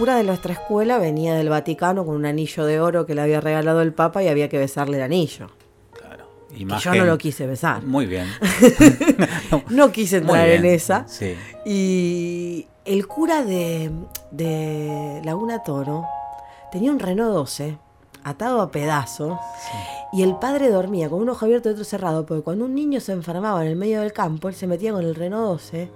cura 0.00 0.16
de 0.16 0.24
nuestra 0.24 0.54
escuela 0.54 0.96
venía 0.96 1.34
del 1.34 1.50
Vaticano 1.50 2.06
con 2.06 2.14
un 2.14 2.24
anillo 2.24 2.64
de 2.64 2.80
oro 2.80 3.04
que 3.04 3.14
le 3.14 3.20
había 3.20 3.38
regalado 3.42 3.82
el 3.82 3.92
Papa 3.92 4.22
y 4.22 4.28
había 4.28 4.48
que 4.48 4.56
besarle 4.56 4.96
el 4.96 5.02
anillo. 5.02 5.50
Claro. 5.92 6.26
Que 6.48 6.64
yo 6.64 6.94
no 6.94 7.04
lo 7.04 7.18
quise 7.18 7.46
besar. 7.46 7.84
Muy 7.84 8.06
bien. 8.06 8.26
No 9.68 9.92
quise 9.92 10.16
entrar 10.16 10.48
en 10.48 10.64
esa. 10.64 11.06
Sí. 11.06 11.36
Y 11.66 12.66
el 12.86 13.06
cura 13.06 13.44
de, 13.44 13.90
de 14.30 15.20
Laguna 15.22 15.62
Toro 15.62 16.06
tenía 16.72 16.92
un 16.92 16.98
Renault 16.98 17.34
12 17.34 17.76
atado 18.24 18.62
a 18.62 18.70
pedazos 18.70 19.38
y 20.14 20.22
el 20.22 20.36
padre 20.36 20.70
dormía 20.70 21.10
con 21.10 21.20
un 21.20 21.28
ojo 21.28 21.44
abierto 21.44 21.68
y 21.68 21.72
otro 21.72 21.84
cerrado 21.84 22.24
porque 22.24 22.42
cuando 22.42 22.64
un 22.64 22.74
niño 22.74 23.00
se 23.00 23.12
enfermaba 23.12 23.60
en 23.62 23.68
el 23.68 23.76
medio 23.76 24.00
del 24.00 24.14
campo 24.14 24.48
él 24.48 24.54
se 24.54 24.66
metía 24.66 24.92
con 24.92 25.04
el 25.04 25.14
Renault 25.14 25.60
12 25.60 25.90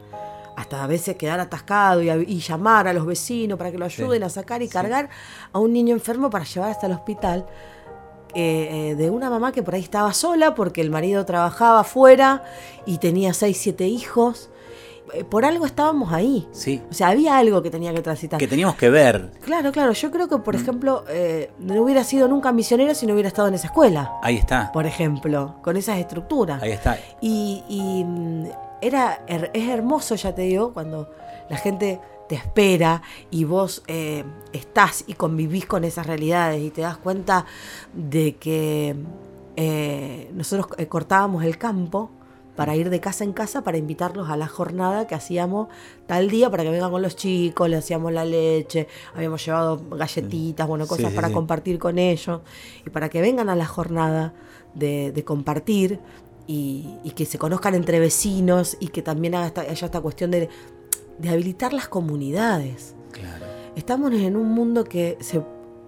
hasta 0.57 0.85
a 0.85 0.87
veces 0.87 1.17
quedar 1.17 1.40
atascado 1.40 2.03
y, 2.03 2.11
a- 2.11 2.17
y 2.17 2.38
llamar 2.40 2.87
a 2.88 2.93
los 2.93 3.05
vecinos 3.07 3.59
para 3.59 3.71
que 3.73 3.79
lo 3.79 3.85
ayuden 3.87 4.23
a 4.23 4.29
sacar 4.29 4.62
y 4.62 4.69
cargar 4.69 5.09
a 5.53 5.59
un 5.59 5.73
niño 5.73 5.93
enfermo 5.95 6.31
para 6.31 6.45
llevar 6.45 6.71
hasta 6.71 6.87
el 6.87 6.93
hospital 6.93 7.45
eh, 8.35 8.90
eh, 8.90 8.95
de 8.97 9.11
una 9.11 9.31
mamá 9.31 9.53
que 9.53 9.62
por 9.62 9.75
ahí 9.75 9.81
estaba 9.83 10.12
sola 10.12 10.55
porque 10.55 10.81
el 10.81 10.90
marido 10.90 11.25
trabajaba 11.25 11.81
afuera 11.81 12.43
y 12.85 12.99
tenía 12.99 13.33
seis, 13.33 13.59
siete 13.61 13.87
hijos. 13.87 14.51
Eh, 15.12 15.23
Por 15.23 15.45
algo 15.45 15.67
estábamos 15.67 16.12
ahí. 16.12 16.49
Sí. 16.51 16.83
O 16.90 16.95
sea, 16.95 17.09
había 17.09 17.37
algo 17.38 17.62
que 17.62 17.71
tenía 17.71 17.93
que 17.95 18.01
transitar. 18.01 18.40
Que 18.40 18.49
teníamos 18.49 18.75
que 18.77 18.90
ver. 18.90 19.31
Claro, 19.45 19.71
claro. 19.71 19.93
Yo 19.93 20.11
creo 20.11 20.29
que, 20.29 20.37
Mm. 20.38 20.43
por 20.43 20.57
ejemplo, 20.57 21.05
eh, 21.09 21.51
no 21.61 21.81
hubiera 21.83 22.03
sido 22.03 22.27
nunca 22.27 22.51
misionero 22.53 22.95
si 22.95 23.07
no 23.07 23.12
hubiera 23.12 23.29
estado 23.29 23.47
en 23.49 23.55
esa 23.55 23.67
escuela. 23.67 24.14
Ahí 24.23 24.37
está. 24.37 24.73
Por 24.73 24.87
ejemplo, 24.87 25.57
con 25.62 25.77
esas 25.77 25.99
estructuras. 25.99 26.61
Ahí 26.62 26.73
está. 26.73 26.99
Y, 27.21 27.62
y, 27.69 28.03
mm, 28.05 28.47
era, 28.87 29.25
es 29.27 29.68
hermoso, 29.68 30.14
ya 30.14 30.35
te 30.35 30.42
digo, 30.42 30.73
cuando 30.73 31.11
la 31.49 31.57
gente 31.57 32.01
te 32.29 32.35
espera 32.37 33.03
y 33.31 33.44
vos 33.44 33.83
eh, 33.87 34.25
estás 34.53 35.05
y 35.07 35.14
convivís 35.14 35.66
con 35.66 35.85
esas 35.85 36.07
realidades 36.07 36.62
y 36.62 36.70
te 36.70 36.83
das 36.83 36.97
cuenta 36.97 37.47
de 37.92 38.37
que 38.37 38.97
eh, 39.57 40.31
nosotros 40.35 40.68
eh, 40.79 40.87
cortábamos 40.87 41.44
el 41.44 41.59
campo 41.59 42.11
para 42.57 42.77
ir 42.77 42.88
de 42.88 43.01
casa 43.01 43.25
en 43.25 43.33
casa 43.33 43.62
para 43.62 43.79
invitarlos 43.79 44.31
a 44.31 44.37
la 44.37 44.47
jornada 44.47 45.07
que 45.07 45.14
hacíamos 45.14 45.68
tal 46.07 46.31
día 46.31 46.51
para 46.51 46.62
que 46.62 46.70
vengan 46.70 46.90
con 46.90 47.03
los 47.03 47.16
chicos, 47.16 47.68
le 47.68 47.77
hacíamos 47.77 48.12
la 48.12 48.25
leche, 48.25 48.87
habíamos 49.14 49.44
llevado 49.44 49.83
galletitas, 49.90 50.66
bueno, 50.66 50.87
cosas 50.87 51.11
sí, 51.11 51.16
para 51.16 51.29
sí. 51.29 51.35
compartir 51.35 51.79
con 51.79 51.99
ellos 51.99 52.40
y 52.87 52.90
para 52.90 53.09
que 53.09 53.20
vengan 53.20 53.49
a 53.49 53.57
la 53.57 53.66
jornada 53.66 54.35
de, 54.75 55.11
de 55.12 55.25
compartir 55.25 56.01
y, 56.47 56.97
y 57.05 57.11
que 57.13 57.25
se 57.25 57.39
conozcan 57.39 57.75
entre 57.75 58.01
vecinos 58.01 58.77
y 58.81 58.89
que 58.89 59.03
también 59.03 59.35
esta- 59.35 59.63
haya 59.63 59.87
esta 59.87 60.01
cuestión 60.01 60.31
de, 60.31 60.49
de 61.19 61.29
habilitar 61.29 61.73
las 61.73 61.89
comunidades. 61.89 62.95
Claro. 63.13 63.45
Estamos 63.77 64.13
en 64.13 64.37
un 64.37 64.49
mundo 64.53 64.85
que 64.85 65.17
se 65.21 65.43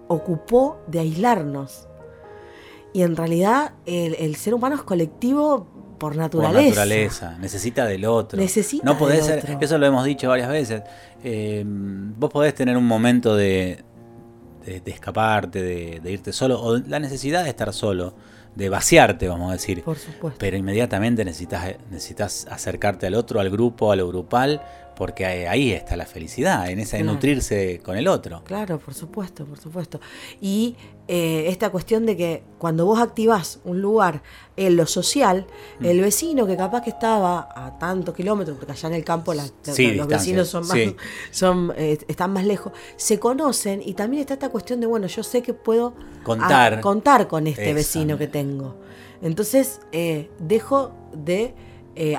ocupó 0.07 0.79
de 0.87 0.99
aislarnos. 0.99 1.87
Y 2.93 3.01
en 3.03 3.15
realidad 3.15 3.73
el, 3.85 4.15
el 4.15 4.35
ser 4.35 4.53
humano 4.53 4.75
es 4.75 4.81
colectivo 4.83 5.67
por 5.99 6.13
Por 6.13 6.15
naturaleza. 6.15 6.67
naturaleza. 6.69 7.37
Necesita 7.39 7.85
del 7.85 8.05
otro. 8.05 8.39
Necesita 8.39 8.83
no 8.85 8.97
podés 8.97 9.27
del 9.27 9.41
ser, 9.41 9.51
otro. 9.55 9.65
eso 9.65 9.77
lo 9.77 9.85
hemos 9.85 10.05
dicho 10.05 10.29
varias 10.29 10.49
veces. 10.49 10.81
eh, 11.23 11.63
vos 11.65 12.29
podés 12.31 12.53
tener 12.55 12.77
un 12.77 12.85
momento 12.87 13.35
de, 13.35 13.83
de, 14.65 14.79
de 14.81 14.91
escaparte, 14.91 15.61
de, 15.61 15.99
de 16.01 16.11
irte 16.11 16.31
solo, 16.31 16.61
o 16.61 16.77
la 16.77 16.99
necesidad 16.99 17.43
de 17.43 17.49
estar 17.49 17.73
solo, 17.73 18.13
de 18.57 18.69
vaciarte, 18.69 19.27
vamos 19.27 19.49
a 19.49 19.53
decir. 19.53 19.83
Por 19.83 19.97
supuesto. 19.97 20.39
Pero 20.39 20.57
inmediatamente 20.57 21.23
necesitas, 21.23 21.75
necesitas 21.91 22.47
acercarte 22.49 23.05
al 23.05 23.13
otro, 23.13 23.39
al 23.39 23.49
grupo, 23.51 23.91
a 23.91 23.95
lo 23.95 24.07
grupal, 24.07 24.61
porque 24.97 25.25
ahí- 25.25 25.71
está 25.71 25.95
la 25.95 26.05
felicidad, 26.07 26.69
en 26.69 26.79
esa 26.79 26.97
de 26.97 27.03
Claro. 27.03 27.13
nutrirse 27.15 27.79
con 27.83 27.95
el 27.97 28.07
otro. 28.07 28.41
Claro, 28.45 28.79
por 28.79 28.93
supuesto, 28.95 29.45
por 29.45 29.59
supuesto. 29.59 29.99
Y 30.41 30.75
eh, 31.09 31.45
esta 31.47 31.69
cuestión 31.69 32.05
de 32.05 32.17
que 32.17 32.43
cuando 32.57 32.85
vos 32.85 32.99
activás 32.99 33.59
un 33.63 33.79
lugar 33.81 34.21
en 34.57 34.75
lo 34.75 34.85
social, 34.85 35.45
Mm. 35.79 35.85
el 35.85 36.01
vecino 36.01 36.45
que 36.45 36.57
capaz 36.57 36.81
que 36.81 36.89
estaba 36.89 37.47
a 37.55 37.77
tantos 37.79 38.13
kilómetros, 38.13 38.57
porque 38.57 38.73
allá 38.73 38.89
en 38.89 38.95
el 38.95 39.05
campo 39.05 39.33
Sí, 39.61 39.91
los 39.91 40.07
vecinos 40.07 40.49
son 40.49 40.67
más, 40.67 40.71
sí. 40.77 40.95
son, 41.31 41.71
eh, 41.77 41.97
están 42.09 42.33
más 42.33 42.43
lejos, 42.43 42.73
se 42.97 43.19
conocen 43.19 43.81
y 43.85 43.93
también 43.93 44.21
está 44.21 44.33
esta 44.33 44.49
cuestión 44.49 44.81
de, 44.81 44.87
bueno, 44.87 45.07
yo 45.07 45.23
sé 45.23 45.41
que 45.41 45.53
puedo 45.53 45.93
Contar. 46.23 46.73
a- 46.73 46.81
contar 46.81 47.27
con 47.29 47.47
este 47.47 47.73
vecino 47.73 48.17
que 48.17 48.27
tengo. 48.27 48.75
Entonces, 49.21 49.79
eh, 49.93 50.29
dejo 50.39 50.91
de 51.13 51.53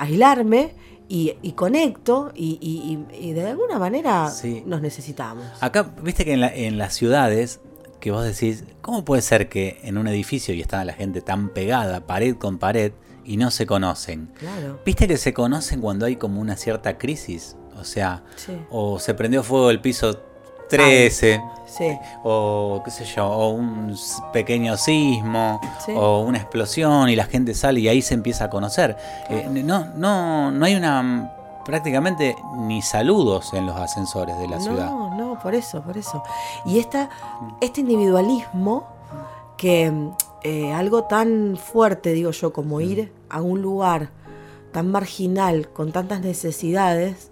aislarme 0.00 0.74
y, 1.08 1.34
y 1.42 1.52
conecto 1.52 2.30
y, 2.34 2.58
y- 2.60 3.16
y- 3.16 3.28
y 3.30 3.32
de 3.32 3.46
alguna 3.48 3.78
manera 3.78 4.30
Sí. 4.30 4.62
nos 4.66 4.82
necesitamos. 4.82 5.44
Acá, 5.60 5.94
viste 6.02 6.24
que 6.24 6.32
en, 6.34 6.40
la- 6.40 6.54
en 6.54 6.76
las 6.78 6.94
ciudades, 6.94 7.60
que 8.00 8.10
vos 8.10 8.24
decís, 8.24 8.64
¿cómo 8.82 9.04
puede 9.04 9.22
ser 9.22 9.48
que 9.48 9.80
en 9.82 9.98
un 9.98 10.06
edificio 10.06 10.54
y 10.54 10.60
está 10.60 10.84
la 10.84 10.92
gente 10.92 11.20
tan 11.20 11.48
pegada, 11.48 12.06
pared 12.06 12.36
con 12.36 12.58
pared, 12.58 12.92
y 13.24 13.36
no 13.38 13.50
se 13.50 13.66
conocen? 13.66 14.30
Claro. 14.38 14.80
Viste 14.86 15.08
que 15.08 15.16
se 15.16 15.32
conocen 15.34 15.80
cuando 15.80 16.06
hay 16.06 16.16
como 16.16 16.40
una 16.40 16.56
cierta 16.56 16.96
crisis, 16.98 17.56
o 17.78 17.84
sea, 17.84 18.22
Sí. 18.36 18.52
o 18.70 18.98
se 18.98 19.14
prendió 19.14 19.42
fuego 19.42 19.70
el 19.70 19.80
piso 19.80 20.20
13, 20.68 21.42
Sí. 21.66 21.96
o 22.24 22.80
qué 22.84 22.90
sé 22.90 23.04
yo, 23.04 23.26
o 23.26 23.50
un 23.50 23.94
pequeño 24.32 24.76
sismo, 24.76 25.60
Sí. 25.84 25.92
o 25.94 26.20
una 26.20 26.38
explosión 26.38 27.08
y 27.08 27.16
la 27.16 27.24
gente 27.24 27.54
sale 27.54 27.80
y 27.80 27.88
ahí 27.88 28.02
se 28.02 28.14
empieza 28.14 28.44
a 28.44 28.50
conocer. 28.50 28.96
Eh, 29.28 29.48
no, 29.64 29.84
no, 29.94 30.50
no 30.50 30.64
hay 30.64 30.74
una 30.74 31.34
prácticamente 31.64 32.34
ni 32.56 32.80
saludos 32.80 33.52
en 33.52 33.66
los 33.66 33.76
ascensores 33.76 34.38
de 34.38 34.48
la 34.48 34.56
no, 34.56 34.62
ciudad. 34.62 34.86
no, 34.90 35.38
por 35.42 35.54
eso, 35.54 35.82
por 35.82 35.98
eso. 35.98 36.22
Y 36.64 36.78
esta, 36.78 37.10
este 37.60 37.82
individualismo 37.82 38.86
que 39.58 39.90
mm, 39.90 40.10
eh, 40.44 40.72
algo 40.72 41.04
tan 41.04 41.58
fuerte, 41.62 42.12
digo 42.12 42.30
yo, 42.30 42.48
Mm. 42.48 42.52
como 42.52 42.80
ir 42.80 43.12
a 43.28 43.42
un 43.42 43.60
lugar 43.60 44.10
tan 44.72 44.90
marginal, 44.90 45.68
con 45.68 45.92
tantas 45.92 46.20
necesidades, 46.20 47.30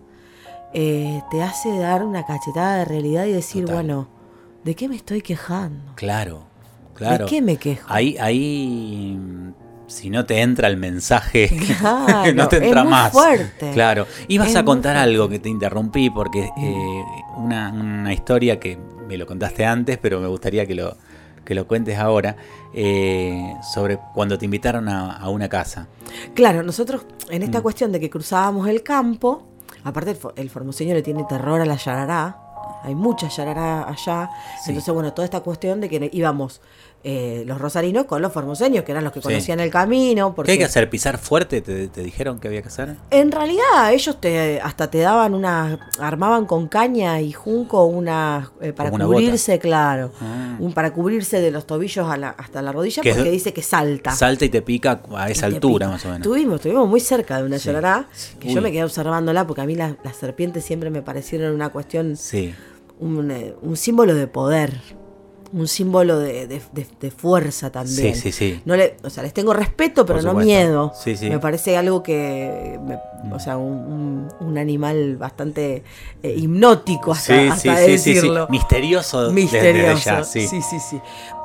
eh, 0.74 1.22
te 1.30 1.42
hace 1.42 1.76
dar 1.78 2.04
una 2.04 2.24
cachetada 2.26 2.78
de 2.78 2.84
realidad 2.84 3.26
y 3.26 3.32
decir, 3.32 3.62
Total. 3.64 3.76
bueno, 3.76 4.08
¿de 4.64 4.74
qué 4.74 4.88
me 4.88 4.96
estoy 4.96 5.22
quejando? 5.22 5.92
Claro, 5.94 6.44
claro. 6.94 7.24
¿De 7.24 7.30
qué 7.30 7.42
me 7.42 7.56
quejo? 7.56 7.86
Ahí, 7.88 8.16
ahí, 8.18 9.16
mm, 9.18 9.52
si 9.86 10.10
no 10.10 10.24
te 10.26 10.40
entra 10.42 10.68
el 10.68 10.76
mensaje, 10.76 11.48
Claro, 11.78 12.34
no 12.34 12.48
te 12.48 12.56
es 12.56 12.62
entra 12.64 12.82
muy 12.82 12.90
más. 12.90 13.12
fuerte. 13.12 13.70
Claro. 13.72 14.06
Ibas 14.28 14.48
Es 14.50 14.56
a 14.56 14.64
contar 14.64 14.96
algo 14.96 15.28
que 15.28 15.38
te 15.38 15.48
interrumpí 15.48 16.10
porque 16.10 16.50
eh, 16.58 17.02
una, 17.36 17.70
una 17.72 18.12
historia 18.12 18.58
que 18.60 18.76
me 19.08 19.16
lo 19.16 19.26
contaste 19.26 19.64
antes, 19.64 19.98
pero 19.98 20.20
me 20.20 20.26
gustaría 20.26 20.66
que 20.66 20.74
lo, 20.74 20.96
que 21.44 21.54
lo 21.54 21.68
cuentes 21.68 21.96
ahora, 21.96 22.36
eh, 22.74 23.54
sobre 23.72 23.98
cuando 24.14 24.36
te 24.36 24.44
invitaron 24.44 24.88
a, 24.88 25.12
a 25.16 25.28
una 25.30 25.48
casa. 25.48 25.86
Claro, 26.34 26.62
nosotros 26.64 27.06
en 27.30 27.40
Mm. 27.42 27.44
esta 27.44 27.60
cuestión 27.60 27.92
de 27.92 28.00
que 28.00 28.10
cruzábamos 28.10 28.68
el 28.68 28.82
campo, 28.82 29.46
aparte 29.88 30.10
el, 30.10 30.18
el 30.36 30.50
formoseño 30.50 30.94
le 30.94 31.02
tiene 31.02 31.24
terror 31.24 31.60
a 31.60 31.64
la 31.64 31.76
yarará, 31.76 32.42
hay 32.82 32.94
mucha 32.94 33.28
yarará 33.28 33.88
allá, 33.88 34.30
Sí. 34.62 34.70
entonces 34.70 34.92
bueno, 34.94 35.12
toda 35.12 35.24
esta 35.24 35.40
cuestión 35.40 35.80
de 35.80 35.88
que 35.88 36.10
íbamos 36.12 36.60
eh, 37.08 37.44
los 37.46 37.60
rosarinos 37.60 38.06
con 38.06 38.20
los 38.20 38.32
formoseños, 38.32 38.82
que 38.82 38.90
eran 38.90 39.04
los 39.04 39.12
que 39.12 39.20
Sí. 39.20 39.28
conocían 39.28 39.60
el 39.60 39.70
camino, 39.70 40.34
porque 40.34 40.48
¿Qué 40.48 40.52
hay 40.54 40.58
que 40.58 40.64
hacer? 40.64 40.90
¿Pisar 40.90 41.18
fuerte? 41.18 41.60
¿Te, 41.60 41.86
te 41.86 42.02
dijeron 42.02 42.40
que 42.40 42.48
había 42.48 42.62
que 42.62 42.66
hacer? 42.68 42.96
en 43.12 43.30
realidad 43.30 43.92
ellos 43.92 44.20
te 44.20 44.60
hasta 44.60 44.90
te 44.90 44.98
daban 44.98 45.32
una, 45.34 45.88
armaban 46.00 46.46
con 46.46 46.66
caña 46.66 47.20
y 47.20 47.30
junco 47.32 47.84
una 47.84 48.50
eh, 48.60 48.72
para 48.72 48.90
una 48.90 49.06
cubrirse, 49.06 49.60
claro, 49.60 50.10
Ah. 50.20 50.56
un, 50.58 50.72
para 50.72 50.92
cubrirse 50.92 51.40
de 51.40 51.52
los 51.52 51.64
tobillos 51.64 52.10
a 52.10 52.16
la- 52.16 52.30
hasta 52.30 52.60
la 52.60 52.72
rodilla, 52.72 53.02
es- 53.04 53.14
porque 53.14 53.30
dice 53.30 53.52
que 53.52 53.62
salta. 53.62 54.10
Salta 54.10 54.44
y 54.44 54.48
te 54.48 54.62
pica 54.62 55.00
a 55.14 55.30
esa 55.30 55.46
altura, 55.46 55.86
pica. 55.86 55.92
más 55.92 56.04
o 56.04 56.08
menos. 56.08 56.20
Estuvimos, 56.26 56.54
estuvimos 56.56 56.88
muy 56.88 56.98
cerca 56.98 57.38
de 57.38 57.44
una 57.44 57.60
Sí. 57.60 57.66
llorará, 57.68 58.08
que 58.40 58.48
Uy. 58.48 58.54
yo 58.54 58.60
me 58.62 58.72
quedé 58.72 58.82
observándola 58.82 59.46
porque 59.46 59.60
a 59.60 59.66
mí 59.66 59.76
la- 59.76 59.96
las 60.02 60.16
serpientes 60.16 60.64
siempre 60.64 60.90
me 60.90 61.02
parecieron 61.02 61.54
una 61.54 61.68
cuestión, 61.68 62.16
Sí. 62.16 62.52
un, 62.98 63.30
eh, 63.30 63.54
un 63.62 63.76
símbolo 63.76 64.12
de 64.16 64.26
poder, 64.26 64.80
un 65.52 65.68
símbolo 65.68 66.18
de, 66.18 66.46
de- 66.46 66.62
de- 66.72 66.86
de 67.00 67.10
fuerza 67.10 67.70
también. 67.70 68.14
Sí, 68.14 68.20
sí, 68.20 68.32
sí. 68.32 68.62
No 68.64 68.76
le, 68.76 68.96
o 69.02 69.10
sea, 69.10 69.22
les 69.22 69.32
tengo 69.34 69.52
respeto, 69.52 70.04
pero 70.06 70.22
no 70.22 70.34
miedo. 70.34 70.92
Sí, 70.98 71.16
sí. 71.16 71.28
Me 71.28 71.38
parece 71.38 71.76
algo 71.76 72.02
que, 72.02 72.78
me- 72.84 72.98
o 73.34 73.38
sea, 73.40 73.56
un, 73.56 73.72
un- 73.72 74.28
un 74.46 74.58
animal 74.58 75.16
bastante 75.16 75.82
eh, 76.22 76.34
hipnótico 76.36 77.12
hasta, 77.12 77.34
Sí, 77.34 77.42
sí, 77.42 77.68
hasta 77.68 77.76
sí, 77.84 77.92
sí, 77.92 77.98
sí. 77.98 78.14
decirlo. 78.14 78.46
Misterioso. 78.50 79.30
Misterioso. 79.32 80.24
sí. 80.24 80.46
sí, 80.46 80.60
sí. 80.62 81.00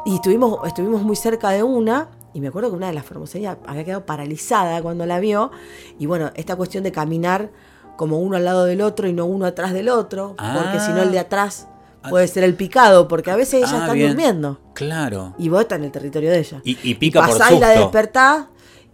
Y 0.05 0.15
estuvimos, 0.15 0.59
estuvimos 0.67 1.01
muy 1.03 1.15
cerca 1.15 1.49
de 1.51 1.63
una, 1.63 2.07
y 2.33 2.41
me 2.41 2.47
acuerdo 2.47 2.69
que 2.69 2.75
una 2.77 2.87
de 2.87 2.93
las 2.93 3.05
formoseñas 3.05 3.57
había 3.67 3.83
quedado 3.83 4.05
paralizada 4.05 4.81
cuando 4.81 5.05
la 5.05 5.19
vio. 5.19 5.51
Y 5.99 6.05
bueno, 6.05 6.31
esta 6.35 6.55
cuestión 6.55 6.83
de 6.83 6.91
caminar 6.91 7.49
como 7.97 8.17
uno 8.19 8.37
al 8.37 8.45
lado 8.45 8.65
del 8.65 8.81
otro 8.81 9.07
y 9.07 9.13
no 9.13 9.25
uno 9.25 9.45
atrás 9.45 9.73
del 9.73 9.89
otro, 9.89 10.29
porque 10.37 10.77
Ah. 10.77 10.83
si 10.85 10.91
no 10.91 11.01
el 11.03 11.11
de 11.11 11.19
atrás 11.19 11.67
puede 12.09 12.27
ser 12.27 12.43
el 12.43 12.55
picado, 12.55 13.07
porque 13.07 13.31
a 13.31 13.35
veces 13.35 13.55
ellas 13.55 13.71
Ah, 13.73 13.79
están 13.81 13.95
bien. 13.95 14.09
durmiendo 14.09 14.59
Claro. 14.73 15.33
y 15.37 15.49
vos 15.49 15.61
estás 15.61 15.79
en 15.79 15.85
el 15.85 15.91
territorio 15.91 16.31
de 16.31 16.39
ella. 16.39 16.61
Y, 16.63 16.77
y 16.83 16.95
pica 16.95 17.19
por 17.25 17.37
pasás 17.37 17.51
y 17.51 17.59
la 17.59 17.67
susto. 17.67 17.81
despertás 17.81 18.45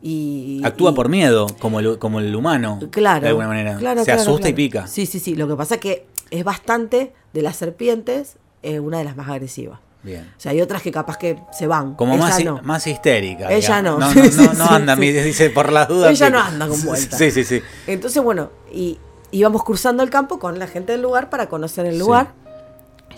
y. 0.01 0.61
Actúa 0.63 0.91
y- 0.91 0.95
por 0.95 1.09
miedo, 1.09 1.47
como 1.59 1.79
el, 1.79 1.97
como 1.99 2.19
el 2.19 2.35
humano. 2.35 2.79
Claro. 2.91 3.21
De 3.21 3.27
alguna 3.29 3.47
manera. 3.47 3.75
claro, 3.77 4.01
Se 4.01 4.05
claro, 4.05 4.21
asusta 4.21 4.49
y 4.49 4.53
pica. 4.53 4.87
Sí, 4.87 5.05
sí, 5.05 5.19
sí. 5.19 5.35
Lo 5.35 5.47
que 5.47 5.55
pasa 5.55 5.75
es 5.75 5.81
que 5.81 6.05
es 6.29 6.43
bastante 6.43 7.13
de 7.33 7.41
las 7.41 7.55
serpientes, 7.55 8.37
eh, 8.63 8.79
una 8.79 8.97
de 8.99 9.03
las 9.05 9.15
más 9.15 9.29
agresivas. 9.29 9.79
Bien. 10.03 10.21
O 10.37 10.39
sea, 10.39 10.51
hay 10.51 10.61
otras 10.61 10.81
que 10.81 10.91
capaz 10.91 11.17
que 11.17 11.39
se 11.51 11.67
van. 11.67 11.95
Como 11.95 12.13
Ella 12.15 12.23
más, 12.23 12.43
no. 12.45 12.61
más 12.63 12.85
histérica. 12.87 13.51
Ella 13.51 13.81
digamos. 13.81 14.15
no. 14.15 14.23
No, 14.43 14.53
no, 14.53 14.65
anda, 14.69 14.95
sí. 14.95 15.11
dice 15.11 15.49
por 15.49 15.71
las 15.71 15.87
dudas. 15.87 16.11
Ella 16.11 16.27
que- 16.27 16.31
no 16.33 16.39
anda 16.39 16.67
con 16.67 16.81
vueltas. 16.85 17.17
Sí, 17.17 17.31
sí, 17.31 17.43
sí. 17.43 17.61
Entonces, 17.87 18.21
bueno, 18.21 18.51
y 18.71 18.99
íbamos 19.31 19.63
cruzando 19.63 20.03
el 20.03 20.09
campo 20.09 20.39
con 20.39 20.59
la 20.59 20.67
gente 20.67 20.91
del 20.93 21.01
lugar 21.01 21.29
para 21.29 21.49
conocer 21.49 21.85
el 21.87 21.95
Sí. 21.95 21.99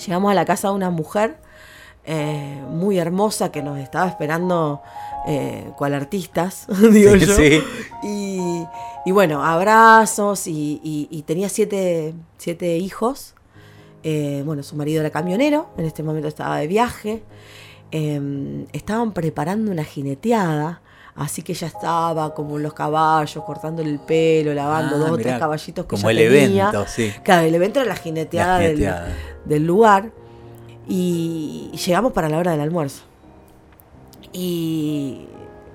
Llegamos 0.06 0.32
a 0.32 0.34
la 0.34 0.46
casa 0.46 0.70
de 0.70 0.74
una 0.76 0.90
mujer 0.90 1.38
eh, 2.06 2.62
muy 2.70 2.98
hermosa 2.98 3.52
que 3.52 3.62
nos 3.62 3.78
estaba 3.80 4.08
esperando 4.08 4.82
eh, 5.28 5.72
cual 5.78 5.94
artistas, 5.94 6.66
digo 6.92 7.14
Sí, 7.16 7.20
yo. 7.26 7.36
sí. 7.36 7.62
Y, 8.04 8.64
y 9.06 9.12
bueno, 9.12 9.44
abrazos 9.46 10.48
y, 10.48 10.80
y- 10.84 11.08
y 11.12 11.22
tenía 11.24 11.50
siete, 11.50 12.14
siete 12.38 12.78
hijos. 12.78 13.36
Eh, 14.04 14.44
bueno, 14.46 14.64
su 14.64 14.76
marido 14.78 15.02
era 15.02 15.10
camionero, 15.10 15.70
en 15.78 15.86
este 15.86 16.04
momento 16.04 16.28
estaba 16.30 16.58
de 16.58 16.68
viaje. 16.68 17.24
eh, 17.92 18.66
estaban 18.72 19.12
preparando 19.14 19.72
una 19.72 19.84
jineteada. 19.84 20.82
Así 21.16 21.42
que 21.42 21.52
ella 21.52 21.68
estaba 21.68 22.34
como 22.34 22.58
en 22.58 22.64
los 22.64 22.74
caballos, 22.74 23.44
cortándole 23.44 23.90
el 23.90 24.00
pelo, 24.00 24.54
lavando 24.54 24.96
Ah, 24.96 25.00
dos 25.00 25.12
o 25.12 25.18
tres 25.18 25.38
caballitos 25.38 25.86
que 25.86 25.96
como 25.96 26.10
ella 26.10 26.22
el 26.22 26.30
tenía. 26.32 26.70
evento, 26.70 26.86
sí. 26.88 27.12
Claro, 27.24 27.46
el 27.48 27.54
evento 27.56 27.80
era 27.82 27.90
la 27.90 27.96
jineteada, 27.96 28.54
La 28.54 28.60
del- 28.60 28.78
jineteada. 28.78 29.08
Del, 29.46 29.66
lugar. 29.66 30.12
Y 30.88 31.72
llegamos 31.86 32.14
para 32.14 32.30
la 32.30 32.38
hora 32.38 32.52
del 32.52 32.62
almuerzo. 32.62 33.04
Y. 34.34 35.26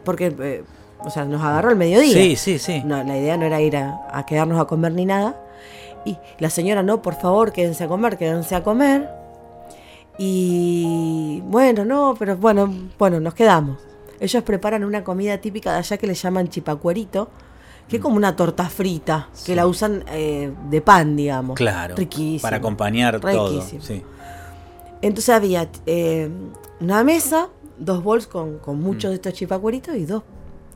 Porque, 0.04 0.34
eh, 0.38 0.64
o 1.00 1.10
sea, 1.10 1.24
nos 1.24 1.42
agarró 1.42 1.70
el 1.70 1.76
mediodía. 1.76 2.12
Sí, 2.14 2.36
sí, 2.36 2.58
sí. 2.58 2.82
No, 2.84 3.02
la 3.04 3.16
idea 3.18 3.36
no 3.36 3.44
era 3.46 3.60
ir 3.60 3.76
a, 3.76 4.00
a 4.12 4.24
quedarnos 4.26 4.60
a 4.60 4.64
comer 4.66 4.92
ni 4.92 5.04
nada. 5.06 5.40
Y 6.04 6.16
la 6.38 6.50
señora, 6.50 6.82
no, 6.82 7.00
por 7.02 7.14
favor, 7.14 7.52
quédense 7.52 7.84
a 7.84 7.88
comer, 7.88 8.16
quédense 8.18 8.54
a 8.54 8.62
comer. 8.62 9.08
Y 10.18 11.40
bueno, 11.46 11.84
no, 11.84 12.14
pero 12.18 12.36
bueno, 12.36 12.72
bueno, 12.98 13.20
nos 13.20 13.34
quedamos. 13.34 13.78
Ellos 14.20 14.42
preparan 14.42 14.84
una 14.84 15.02
comida 15.04 15.38
típica 15.38 15.72
de 15.72 15.78
allá 15.78 15.96
que 15.98 16.06
le 16.06 16.14
llaman 16.14 16.48
chipacuerito, 16.48 17.28
que 17.88 17.96
es 17.96 18.02
como 18.02 18.16
una 18.16 18.34
torta 18.36 18.68
frita, 18.68 19.28
Sí. 19.32 19.46
que 19.46 19.56
la 19.56 19.66
usan 19.66 20.04
eh, 20.08 20.52
de 20.70 20.80
pan, 20.80 21.16
digamos. 21.16 21.56
Claro. 21.56 21.96
Riquísimo. 21.96 22.42
Para 22.42 22.56
acompañar 22.58 23.20
todo. 23.20 23.50
Riquísimo. 23.50 23.82
Sí. 23.82 24.02
Entonces 25.02 25.34
había 25.34 25.68
eh, 25.86 26.30
una 26.80 27.04
mesa, 27.04 27.48
dos 27.78 28.02
bols 28.02 28.26
con, 28.26 28.58
con 28.58 28.80
muchos 28.80 29.10
de 29.10 29.16
estos 29.16 29.34
chipacueritos 29.34 29.96
y 29.96 30.06
dos, 30.06 30.22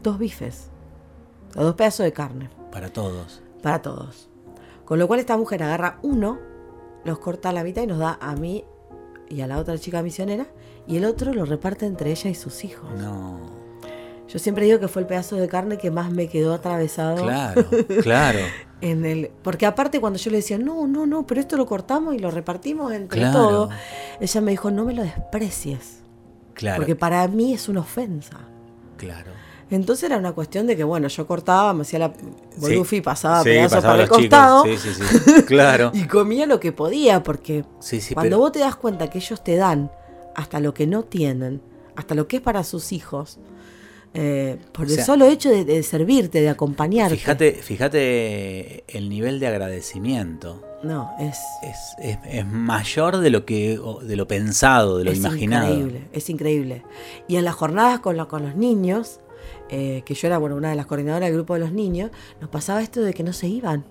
dos 0.02 0.18
bifes. 0.18 0.68
O 1.56 1.62
dos 1.64 1.74
pedazos 1.76 2.04
de 2.04 2.12
carne 2.12 2.50
Para 2.70 2.90
todos. 2.90 3.40
para 3.62 3.80
todos. 3.80 4.28
Con 4.84 4.98
lo 4.98 5.06
cual 5.08 5.20
esta 5.20 5.36
mujer 5.38 5.62
agarra 5.62 5.98
uno, 6.02 6.38
los 7.04 7.18
corta 7.18 7.48
a 7.48 7.52
la 7.52 7.64
mitad 7.64 7.82
y 7.82 7.86
nos 7.86 7.98
da 7.98 8.18
a 8.20 8.36
mí 8.36 8.64
y 9.30 9.40
a 9.40 9.46
la 9.46 9.58
otra 9.58 9.78
chica 9.78 10.02
misionera, 10.02 10.46
y 10.88 10.96
el 10.96 11.04
otro 11.04 11.32
lo 11.32 11.44
reparte 11.44 11.86
entre 11.86 12.10
ella 12.10 12.30
y 12.30 12.34
sus 12.34 12.64
hijos. 12.64 12.90
No. 12.98 13.56
Yo 14.28 14.38
siempre 14.38 14.64
digo 14.66 14.78
que 14.80 14.88
fue 14.88 15.02
el 15.02 15.08
pedazo 15.08 15.36
de 15.36 15.48
carne 15.48 15.78
que 15.78 15.90
más 15.90 16.10
me 16.10 16.28
quedó 16.28 16.52
atravesado. 16.54 17.22
Claro, 17.24 17.64
claro. 18.02 18.38
En 18.80 19.04
el, 19.04 19.32
porque 19.42 19.66
aparte 19.66 19.98
cuando 20.00 20.20
yo 20.20 20.30
le 20.30 20.36
decía, 20.36 20.56
no, 20.56 20.86
no, 20.86 21.04
no, 21.04 21.26
pero 21.26 21.40
esto 21.40 21.56
lo 21.56 21.66
cortamos 21.66 22.14
y 22.14 22.20
lo 22.20 22.30
repartimos 22.30 22.92
entre 22.92 23.18
Claro. 23.22 23.32
todos, 23.48 23.70
ella 24.20 24.40
me 24.40 24.52
dijo, 24.52 24.70
no 24.70 24.84
me 24.84 24.94
lo 24.94 25.02
desprecies, 25.02 25.98
Claro. 26.54 26.76
porque 26.76 26.94
para 26.94 27.26
mí 27.26 27.52
es 27.54 27.68
una 27.68 27.80
ofensa. 27.80 28.38
Claro. 28.96 29.32
Entonces 29.68 30.04
era 30.04 30.16
una 30.16 30.30
cuestión 30.30 30.68
de 30.68 30.76
que, 30.76 30.84
bueno, 30.84 31.08
yo 31.08 31.26
cortaba, 31.26 31.74
me 31.74 31.82
hacía 31.82 31.98
la 31.98 32.12
bolufi, 32.58 33.00
pasaba 33.00 33.38
Sí, 33.42 33.48
pedazos 33.48 33.82
para 33.84 34.02
el 34.04 34.08
costado. 34.08 34.62
Sí, 34.64 34.76
sí, 34.78 34.90
sí. 34.94 35.42
Claro. 35.42 35.90
Y 35.94 36.06
comía 36.06 36.46
lo 36.46 36.60
que 36.60 36.70
podía, 36.70 37.24
porque 37.24 37.64
Sí, 37.80 38.00
sí, 38.00 38.14
cuando 38.14 38.28
pero- 38.36 38.38
vos 38.38 38.52
te 38.52 38.60
das 38.60 38.76
cuenta 38.76 39.10
que 39.10 39.18
ellos 39.18 39.42
te 39.42 39.56
dan 39.56 39.90
hasta 40.38 40.60
lo 40.60 40.72
que 40.72 40.86
no 40.86 41.02
tienen, 41.02 41.60
hasta 41.96 42.14
lo 42.14 42.28
que 42.28 42.36
es 42.36 42.42
para 42.42 42.62
sus 42.62 42.92
hijos, 42.92 43.38
eh, 44.14 44.56
por 44.72 44.86
O 44.86 44.90
el 44.90 45.00
solo 45.02 45.26
hecho 45.26 45.50
de, 45.50 45.64
de 45.64 45.82
servirte, 45.82 46.40
de 46.40 46.48
acompañarte. 46.48 47.16
Fíjate, 47.16 47.52
fíjate 47.52 48.84
el 48.88 49.08
nivel 49.08 49.40
de 49.40 49.48
agradecimiento. 49.48 50.62
No, 50.82 51.10
es, 51.18 51.36
Es, 51.62 51.76
es- 52.00 52.18
es 52.30 52.46
mayor 52.46 53.18
de 53.18 53.30
lo 53.30 53.44
que 53.44 53.78
de 54.02 54.16
lo 54.16 54.28
pensado, 54.28 54.98
de 54.98 55.04
lo 55.04 55.10
es 55.10 55.18
imaginado. 55.18 55.72
increíble, 55.74 56.08
es 56.12 56.30
increíble. 56.30 56.82
Y 57.26 57.34
en 57.36 57.44
las 57.44 57.54
jornadas 57.56 57.98
con, 58.00 58.16
lo- 58.16 58.28
con 58.28 58.44
los 58.44 58.54
niños, 58.54 59.18
eh, 59.70 60.02
que 60.06 60.14
yo 60.14 60.28
era 60.28 60.38
bueno, 60.38 60.54
una 60.56 60.70
de 60.70 60.76
las 60.76 60.86
coordinadoras 60.86 61.26
del 61.28 61.34
grupo 61.36 61.54
de 61.54 61.60
los 61.60 61.72
niños, 61.72 62.10
nos 62.40 62.48
pasaba 62.48 62.80
esto 62.82 63.00
de 63.02 63.12
que 63.12 63.24
no 63.24 63.32
se 63.32 63.48
iban. 63.48 63.84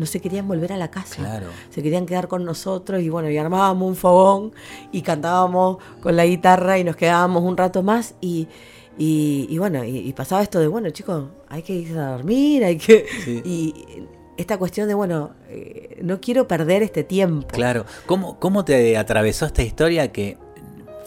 No 0.00 0.06
se 0.06 0.18
querían 0.18 0.48
volver 0.48 0.72
a 0.72 0.78
la 0.78 0.90
casa. 0.90 1.16
Claro. 1.16 1.48
Se 1.68 1.82
querían 1.82 2.06
quedar 2.06 2.26
con 2.26 2.46
nosotros 2.46 3.02
y 3.02 3.10
bueno, 3.10 3.28
y 3.28 3.36
armábamos 3.36 3.86
un 3.86 3.96
fogón 3.96 4.52
y 4.92 5.02
cantábamos 5.02 5.76
con 6.00 6.16
la 6.16 6.24
guitarra 6.24 6.78
y 6.78 6.84
nos 6.84 6.96
quedábamos 6.96 7.42
un 7.42 7.54
rato 7.54 7.82
más 7.82 8.14
y, 8.22 8.48
y, 8.96 9.46
y 9.50 9.58
bueno, 9.58 9.84
y, 9.84 9.98
y 9.98 10.12
pasaba 10.14 10.42
esto 10.42 10.58
de, 10.58 10.68
bueno 10.68 10.88
chicos, 10.88 11.24
hay 11.50 11.60
que 11.62 11.74
ir 11.74 11.98
a 11.98 12.12
dormir, 12.12 12.64
hay 12.64 12.78
que... 12.78 13.04
Sí. 13.24 13.42
Y 13.44 14.06
esta 14.38 14.56
cuestión 14.56 14.88
de, 14.88 14.94
bueno, 14.94 15.32
eh, 15.50 15.98
no 16.02 16.18
quiero 16.18 16.48
perder 16.48 16.82
este 16.82 17.04
tiempo. 17.04 17.48
Claro. 17.48 17.84
¿Cómo, 18.06 18.38
¿Cómo 18.38 18.64
te 18.64 18.96
atravesó 18.96 19.44
esta 19.44 19.62
historia 19.62 20.10
que 20.12 20.38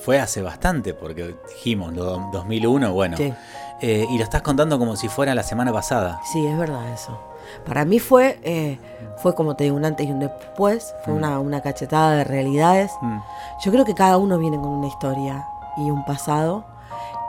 fue 0.03 0.19
hace 0.19 0.43
bastante? 0.43 0.93
Porque 0.93 1.34
dijimos, 1.49 1.95
lo 1.95 2.29
2001, 2.32 2.93
bueno. 2.93 3.17
Sí. 3.17 3.34
Eh, 3.82 4.06
y 4.08 4.17
lo 4.19 4.23
estás 4.23 4.43
contando 4.43 4.77
como 4.77 4.95
si 4.95 5.10
fuera 5.10 5.34
la 5.34 5.41
semana 5.41 5.73
pasada. 5.73 6.21
Sí, 6.32 6.45
es 6.45 6.56
verdad 6.60 6.93
eso. 6.93 7.19
Para 7.65 7.86
mí 7.86 7.99
fue, 7.99 8.39
eh, 8.43 8.79
fue 9.17 9.36
como 9.36 9.56
te 9.56 9.65
digo, 9.65 9.75
un 9.75 9.86
antes 9.86 10.08
y 10.08 10.12
un 10.12 10.19
después, 10.19 10.93
fue 11.06 11.13
una, 11.13 11.39
una 11.39 11.62
cachetada 11.62 12.17
de 12.17 12.23
realidades. 12.23 12.91
Mm. 13.01 13.17
Yo 13.63 13.71
creo 13.71 13.86
que 13.86 13.93
cada 13.93 14.17
uno 14.17 14.38
viene 14.38 14.58
con 14.58 14.67
una 14.67 14.88
historia 14.88 15.45
y 15.77 15.89
un 15.89 16.06
pasado 16.06 16.65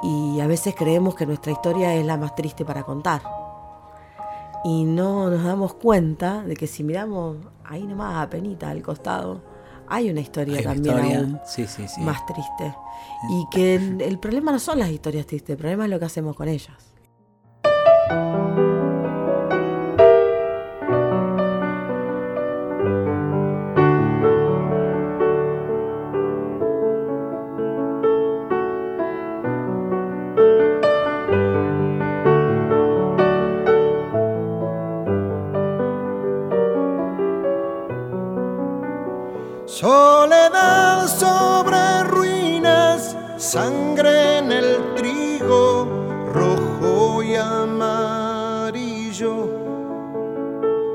y 0.03 0.41
a 0.41 0.47
veces 0.47 0.75
creemos 0.77 1.15
que 1.15 1.25
nuestra 1.27 1.53
historia 1.53 1.95
es 1.95 2.05
la 2.05 2.17
más 2.17 2.35
triste 2.35 2.65
para 2.65 2.83
contar. 2.83 3.23
Y 4.65 4.85
no 4.85 5.31
nos 5.31 5.45
damos 5.45 5.75
cuenta 5.75 6.43
de 6.43 6.57
que 6.57 6.67
si 6.67 6.85
miramos 6.85 7.37
ahí 7.65 7.85
nomás 7.85 8.23
a 8.23 8.31
penita 8.31 8.71
al 8.71 8.83
costado, 8.83 9.43
hay 9.89 10.11
una 10.11 10.21
historia 10.21 10.59
Hay 10.59 10.65
también 10.65 10.97
historia. 10.97 11.19
aún 11.19 11.41
Sí, 11.47 11.67
sí, 11.67 11.87
sí. 11.87 12.01
más 12.01 12.25
triste. 12.27 12.75
Y 13.31 13.47
que 13.51 13.75
el, 13.75 14.01
el 14.01 14.19
problema 14.19 14.53
no 14.53 14.59
son 14.59 14.79
las 14.79 14.89
historias 14.89 15.27
tristes, 15.27 15.51
el 15.51 15.59
problema 15.59 15.85
es 15.85 15.91
lo 15.91 15.99
que 15.99 16.07
hacemos 16.07 16.35
con 16.35 16.49
ellas. 16.49 16.95
Sangre 43.55 44.39
en 44.39 44.51
el 44.51 44.95
trigo, 44.97 45.87
rojo 46.33 47.23
y 47.23 47.37
amarillo, 47.37 49.49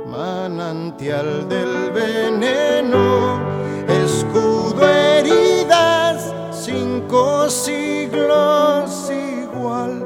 manantial 0.05 1.47
del 1.47 1.89
veneno, 1.91 3.39
escudo 3.87 4.85
heridas, 4.89 6.33
cinco 6.51 7.49
siglos 7.49 9.09
igual. 9.09 10.03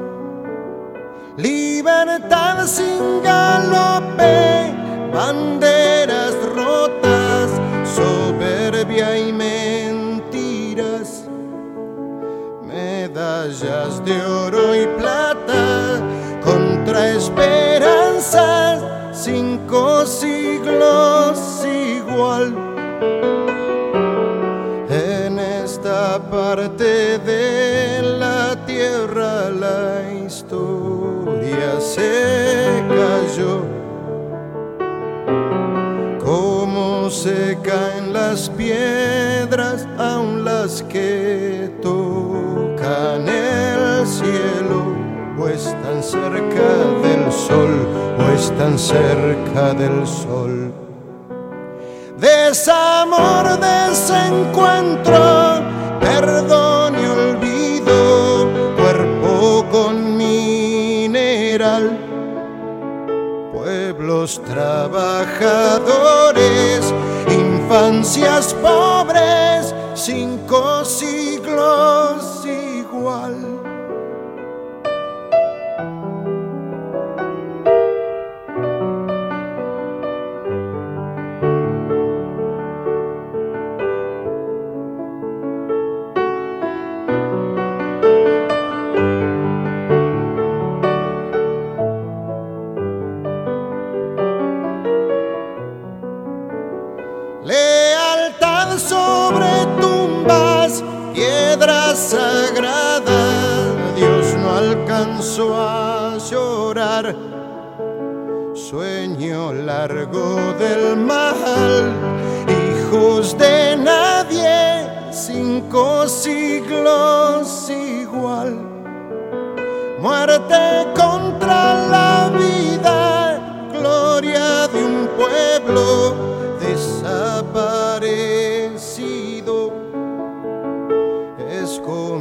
Libertad 1.36 2.68
sin 2.68 3.20
galope, 3.20 4.72
banderas 5.12 5.73
de 14.04 14.22
oro 14.22 14.74
y 14.74 14.86
plata 14.98 16.00
contra 16.44 17.10
esperanzas, 17.12 18.82
cinco 19.12 20.04
siglos 20.04 21.64
igual. 21.64 22.54
En 24.90 25.38
esta 25.38 26.18
parte 26.30 27.18
de 27.18 28.02
la 28.18 28.54
tierra 28.66 29.48
la 29.48 30.12
historia 30.26 31.80
se 31.80 32.84
cayó. 32.88 33.62
Como 36.22 37.08
se 37.10 37.58
caen 37.62 38.12
las 38.12 38.50
piedras, 38.50 39.86
aun 39.98 40.44
las 40.44 40.82
que 40.82 41.43
o 45.44 45.48
están 45.48 46.02
cerca 46.02 46.68
del 47.02 47.30
sol, 47.30 47.86
o 48.18 48.22
están 48.34 48.78
cerca 48.78 49.74
del 49.74 50.06
sol. 50.06 50.72
Desamor, 52.18 53.60
desencuentro, 53.60 55.60
perdón 56.00 56.94
y 56.98 57.06
olvido, 57.06 58.48
cuerpo 58.76 59.66
con 59.70 60.16
mineral, 60.16 61.98
pueblos 63.52 64.40
trabajadores, 64.44 66.94
infancias 67.28 68.54
pobres, 68.54 69.43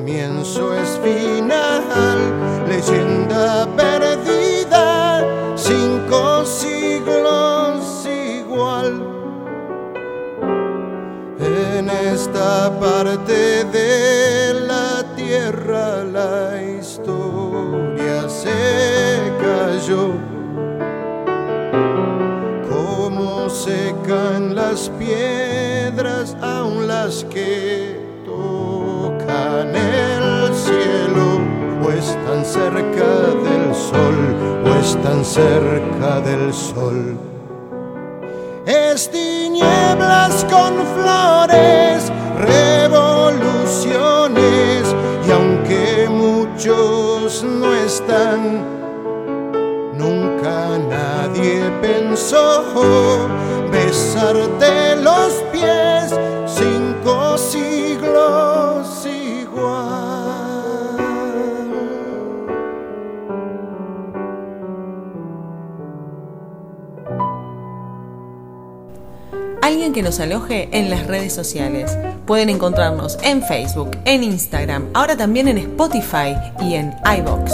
comienzo, 0.04 0.74
es 0.74 1.00
final, 1.02 1.82
leyenda 2.68 3.66
perdida, 3.74 5.24
cinco 5.56 6.44
siglos 6.46 8.06
igual. 8.06 9.02
En 11.40 11.90
esta 11.90 12.70
parte 12.82 13.64
de 13.64 14.54
la 14.68 15.06
tierra 15.16 16.04
la 16.04 16.62
historia 16.62 18.28
se 18.28 19.32
cayó. 19.40 20.16
Como 22.70 23.50
secan 23.50 24.54
las 24.54 24.90
piedras, 25.00 26.36
aun 26.42 26.88
las 26.90 27.24
que 27.24 27.73
cerca 32.54 33.14
del 33.48 33.66
sol, 33.74 34.20
o 34.64 34.68
están 34.80 35.26
cerca 35.26 36.22
del 36.22 36.54
sol. 36.54 37.18
Es 38.68 39.10
tinieblas 39.10 40.46
con 40.54 40.76
flores, 40.96 42.12
revoluciones, 42.38 44.96
y 45.28 45.32
aunque 45.32 46.08
muchos 46.10 47.44
no 47.44 47.74
están, 47.74 48.64
nunca 49.98 50.78
nadie 50.78 51.72
pensó 51.82 53.28
besarte 53.72 54.83
Que 69.94 70.02
nos 70.02 70.20
aloje 70.20 70.70
en 70.72 70.90
las 70.90 71.06
redes 71.06 71.34
sociales. 71.34 71.96
Pueden 72.26 72.50
encontrarnos 72.50 73.20
en 73.22 73.44
Facebook, 73.44 73.92
en 74.06 74.24
Instagram, 74.24 74.88
ahora 74.96 75.16
también 75.16 75.48
en 75.48 75.60
Spotify 75.60 76.36
y 76.62 76.74
en 76.74 76.96
iBox. 77.20 77.52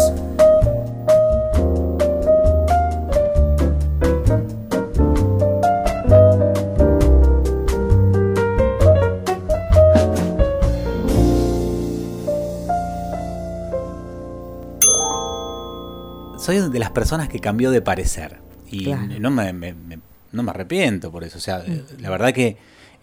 soy 16.38 16.70
de 16.70 16.80
las 16.80 16.92
personas 16.92 17.28
que 17.30 17.40
cambió 17.40 17.70
de 17.72 17.82
parecer. 17.82 18.40
Y 18.72 18.86
Claro. 18.86 19.08
no, 19.20 19.30
me, 19.32 19.52
me- 19.54 19.74
me- 19.74 20.00
no 20.32 20.44
me 20.44 20.52
arrepiento 20.52 21.12
por 21.12 21.24
eso. 21.24 21.38
O 21.38 21.42
sea, 21.42 21.64
la 22.00 22.10
verdad 22.10 22.34
que 22.34 22.58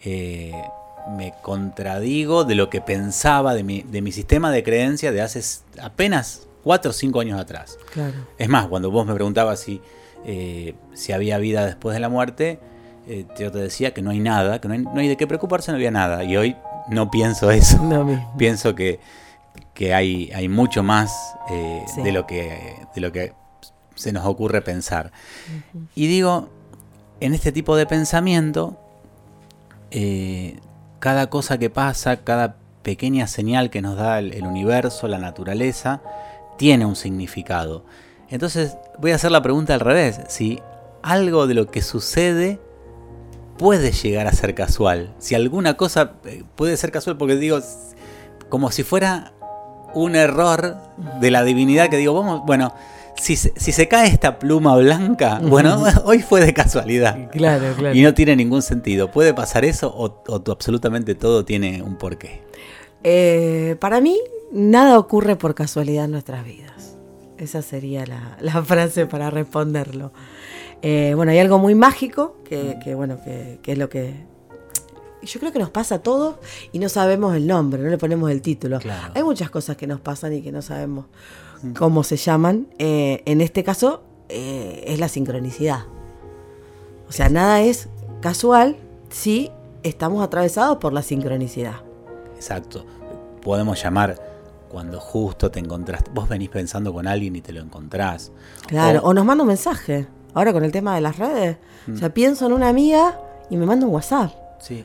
eh, 0.04 0.52
me 1.16 1.32
contradigo 1.42 2.44
de 2.44 2.54
lo 2.54 2.68
que 2.70 2.80
pensaba 2.80 3.54
de 3.54 3.62
mi, 3.62 3.82
de 3.82 4.02
mi 4.02 4.12
sistema 4.12 4.50
de 4.50 4.62
creencias 4.62 5.12
de 5.14 5.22
hace 5.22 5.40
apenas 5.80 6.46
4 6.64 6.90
o 6.90 6.94
5 6.94 7.20
años 7.20 7.40
atrás. 7.40 7.78
Claro. 7.92 8.14
Es 8.38 8.48
más, 8.48 8.66
cuando 8.66 8.90
vos 8.90 9.06
me 9.06 9.14
preguntabas 9.14 9.60
si, 9.60 9.80
eh, 10.24 10.74
si 10.94 11.12
había 11.12 11.38
vida 11.38 11.64
después 11.64 11.94
de 11.94 12.00
la 12.00 12.08
muerte, 12.08 12.58
eh, 13.08 13.24
yo 13.38 13.52
te 13.52 13.58
decía 13.58 13.94
que 13.94 14.02
no 14.02 14.10
hay 14.10 14.18
nada, 14.20 14.60
que 14.60 14.66
no 14.68 14.74
hay, 14.74 14.80
no 14.80 14.98
hay 14.98 15.08
de 15.08 15.16
qué 15.16 15.26
preocuparse, 15.26 15.70
no 15.70 15.76
había 15.76 15.92
nada. 15.92 16.24
Y 16.24 16.36
hoy 16.36 16.56
no 16.88 17.10
pienso 17.10 17.50
eso. 17.50 17.78
Mismo. 17.82 18.34
Pienso 18.38 18.74
que, 18.74 18.98
que 19.74 19.94
hay, 19.94 20.30
hay 20.34 20.48
mucho 20.48 20.82
más 20.82 21.12
eh, 21.50 21.82
Sí. 21.94 22.02
de, 22.02 22.10
lo 22.12 22.26
que, 22.26 22.76
de 22.94 23.00
lo 23.00 23.12
que 23.12 23.32
se 23.94 24.12
nos 24.12 24.26
ocurre 24.26 24.60
pensar. 24.60 25.12
Y 25.94 26.08
digo, 26.08 26.48
en 27.20 27.34
este 27.34 27.52
tipo 27.52 27.76
de 27.76 27.86
pensamiento, 27.86 28.76
eh, 29.90 30.58
cada 30.98 31.28
cosa 31.28 31.58
que 31.58 31.70
pasa, 31.70 32.18
cada 32.18 32.56
pequeña 32.82 33.26
señal 33.26 33.70
que 33.70 33.82
nos 33.82 33.96
da 33.96 34.18
el, 34.18 34.32
el 34.32 34.44
universo, 34.44 35.08
la 35.08 35.18
naturaleza, 35.18 36.02
tiene 36.56 36.86
un 36.86 36.96
significado. 36.96 37.84
Entonces 38.28 38.76
voy 38.98 39.12
a 39.12 39.16
hacer 39.16 39.30
la 39.30 39.42
pregunta 39.42 39.74
al 39.74 39.80
revés. 39.80 40.20
Si 40.28 40.60
algo 41.02 41.46
de 41.46 41.54
lo 41.54 41.66
que 41.66 41.82
sucede 41.82 42.58
puede 43.58 43.92
llegar 43.92 44.26
a 44.26 44.32
ser 44.32 44.54
casual. 44.54 45.14
Si 45.18 45.34
alguna 45.34 45.76
cosa 45.76 46.12
eh, 46.24 46.44
puede 46.56 46.76
ser 46.76 46.90
casual, 46.90 47.16
porque 47.16 47.36
digo, 47.36 47.58
como 48.48 48.70
si 48.70 48.82
fuera 48.82 49.32
un 49.94 50.14
error 50.14 50.76
de 51.20 51.30
la 51.30 51.42
divinidad 51.42 51.88
que 51.88 51.96
digo, 51.96 52.14
vamos, 52.14 52.42
bueno, 52.44 52.74
si 53.20 53.36
se, 53.36 53.52
si 53.56 53.72
se 53.72 53.88
cae 53.88 54.08
esta 54.08 54.38
pluma 54.38 54.76
blanca, 54.76 55.40
bueno, 55.42 55.82
hoy 56.04 56.20
fue 56.20 56.40
de 56.40 56.52
casualidad. 56.52 57.30
Claro, 57.30 57.74
claro. 57.76 57.94
Y 57.94 58.02
no 58.02 58.14
tiene 58.14 58.36
ningún 58.36 58.62
sentido. 58.62 59.10
¿Puede 59.10 59.34
pasar 59.34 59.64
eso 59.64 59.92
o, 59.94 60.22
absolutamente 60.50 61.14
todo 61.14 61.44
tiene 61.44 61.82
un 61.82 61.96
porqué? 61.96 62.42
Eh, 63.02 63.76
para 63.80 64.00
mí, 64.00 64.18
nada 64.52 64.98
ocurre 64.98 65.36
por 65.36 65.54
casualidad 65.54 66.06
en 66.06 66.12
nuestras 66.12 66.44
vidas. 66.44 66.96
Esa 67.38 67.62
sería 67.62 68.06
la, 68.06 68.36
la 68.40 68.62
frase 68.64 69.06
para 69.06 69.30
responderlo. 69.30 70.12
Eh, 70.82 71.12
bueno, 71.16 71.32
hay 71.32 71.38
algo 71.38 71.58
muy 71.58 71.74
mágico 71.74 72.36
que, 72.44 72.78
que, 72.84 72.94
bueno, 72.94 73.18
que, 73.24 73.58
que 73.62 73.72
es 73.72 73.78
lo 73.78 73.88
que 73.88 74.26
yo 75.22 75.40
creo 75.40 75.52
que 75.52 75.58
nos 75.58 75.70
pasa 75.70 75.96
a 75.96 75.98
todos 76.02 76.36
y 76.72 76.78
no 76.78 76.88
sabemos 76.88 77.34
el 77.34 77.46
nombre, 77.46 77.82
no 77.82 77.90
le 77.90 77.98
ponemos 77.98 78.30
el 78.30 78.42
título. 78.42 78.78
Claro. 78.78 79.12
Hay 79.14 79.22
muchas 79.22 79.50
cosas 79.50 79.76
que 79.76 79.86
nos 79.86 80.00
pasan 80.00 80.32
y 80.32 80.42
que 80.42 80.52
no 80.52 80.62
sabemos 80.62 81.06
cómo 81.74 82.02
se 82.04 82.16
llaman. 82.16 82.68
Eh, 82.78 83.22
en 83.26 83.40
este 83.40 83.64
caso 83.64 84.02
eh, 84.28 84.84
es 84.86 84.98
la 84.98 85.08
sincronicidad. 85.08 85.84
O 87.08 87.12
sea, 87.12 87.28
nada 87.28 87.60
es 87.62 87.88
casual 88.20 88.76
si 89.10 89.50
estamos 89.82 90.24
atravesados 90.24 90.78
por 90.78 90.92
la 90.92 91.02
sincronicidad. 91.02 91.76
Exacto. 92.34 92.84
Podemos 93.42 93.80
llamar 93.82 94.16
cuando 94.68 94.98
justo 95.00 95.50
te 95.50 95.60
encontraste. 95.60 96.10
Vos 96.12 96.28
venís 96.28 96.48
pensando 96.48 96.92
con 96.92 97.06
alguien 97.06 97.36
y 97.36 97.40
te 97.40 97.52
lo 97.52 97.60
encontrás. 97.60 98.32
Claro, 98.66 99.00
O- 99.04 99.10
o 99.10 99.14
nos 99.14 99.24
manda 99.24 99.42
un 99.42 99.48
mensaje. 99.48 100.06
Ahora 100.34 100.52
con 100.52 100.64
el 100.64 100.72
tema 100.72 100.94
de 100.96 101.00
las 101.00 101.16
redes. 101.18 101.56
Mm. 101.86 101.94
O 101.94 101.96
sea, 101.96 102.12
pienso 102.12 102.46
en 102.46 102.52
una 102.52 102.68
amiga 102.68 103.20
y 103.48 103.56
me 103.56 103.64
manda 103.66 103.86
un 103.86 103.92
WhatsApp. 103.94 104.32
sí. 104.60 104.84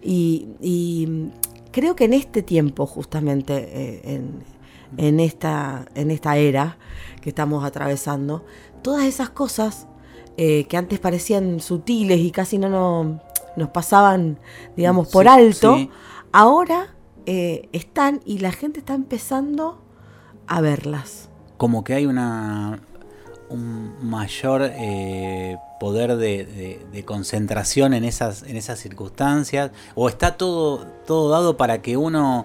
Y, 0.00 0.46
y 0.60 1.30
creo 1.72 1.96
que 1.96 2.04
en 2.04 2.12
este 2.14 2.40
tiempo, 2.42 2.86
justamente, 2.86 3.54
eh, 3.56 4.00
en, 4.14 4.44
en 4.96 5.20
esta, 5.20 5.86
en 5.94 6.10
esta 6.10 6.36
era 6.36 6.78
que 7.20 7.28
estamos 7.30 7.64
atravesando, 7.64 8.44
todas 8.82 9.04
esas 9.04 9.30
cosas 9.30 9.86
eh, 10.36 10.64
que 10.68 10.76
antes 10.76 10.98
parecían 11.00 11.60
sutiles 11.60 12.18
y 12.20 12.30
casi 12.30 12.58
no 12.58 12.68
no- 12.68 13.20
nos 13.56 13.68
pasaban, 13.70 14.38
digamos, 14.76 15.08
por 15.08 15.24
Sí, 15.24 15.28
alto, 15.30 15.76
sí. 15.76 15.90
ahora 16.32 16.94
eh, 17.26 17.68
están 17.72 18.20
y 18.24 18.38
la 18.38 18.52
gente 18.52 18.78
está 18.80 18.94
empezando 18.94 19.82
a 20.46 20.60
verlas. 20.60 21.28
como 21.56 21.82
que 21.84 21.94
hay 21.94 22.06
una 22.06 22.80
un 23.50 23.94
mayor 24.08 24.60
eh, 24.62 25.56
poder 25.80 26.16
de, 26.16 26.44
de- 26.44 26.86
de 26.92 27.04
concentración 27.04 27.94
en 27.94 28.04
esas, 28.04 28.42
en 28.44 28.56
esas 28.56 28.78
circunstancias, 28.78 29.70
o 29.94 30.08
está 30.08 30.36
todo, 30.36 30.86
todo 31.06 31.30
dado 31.30 31.56
para 31.56 31.80
que 31.82 31.96
uno 31.96 32.44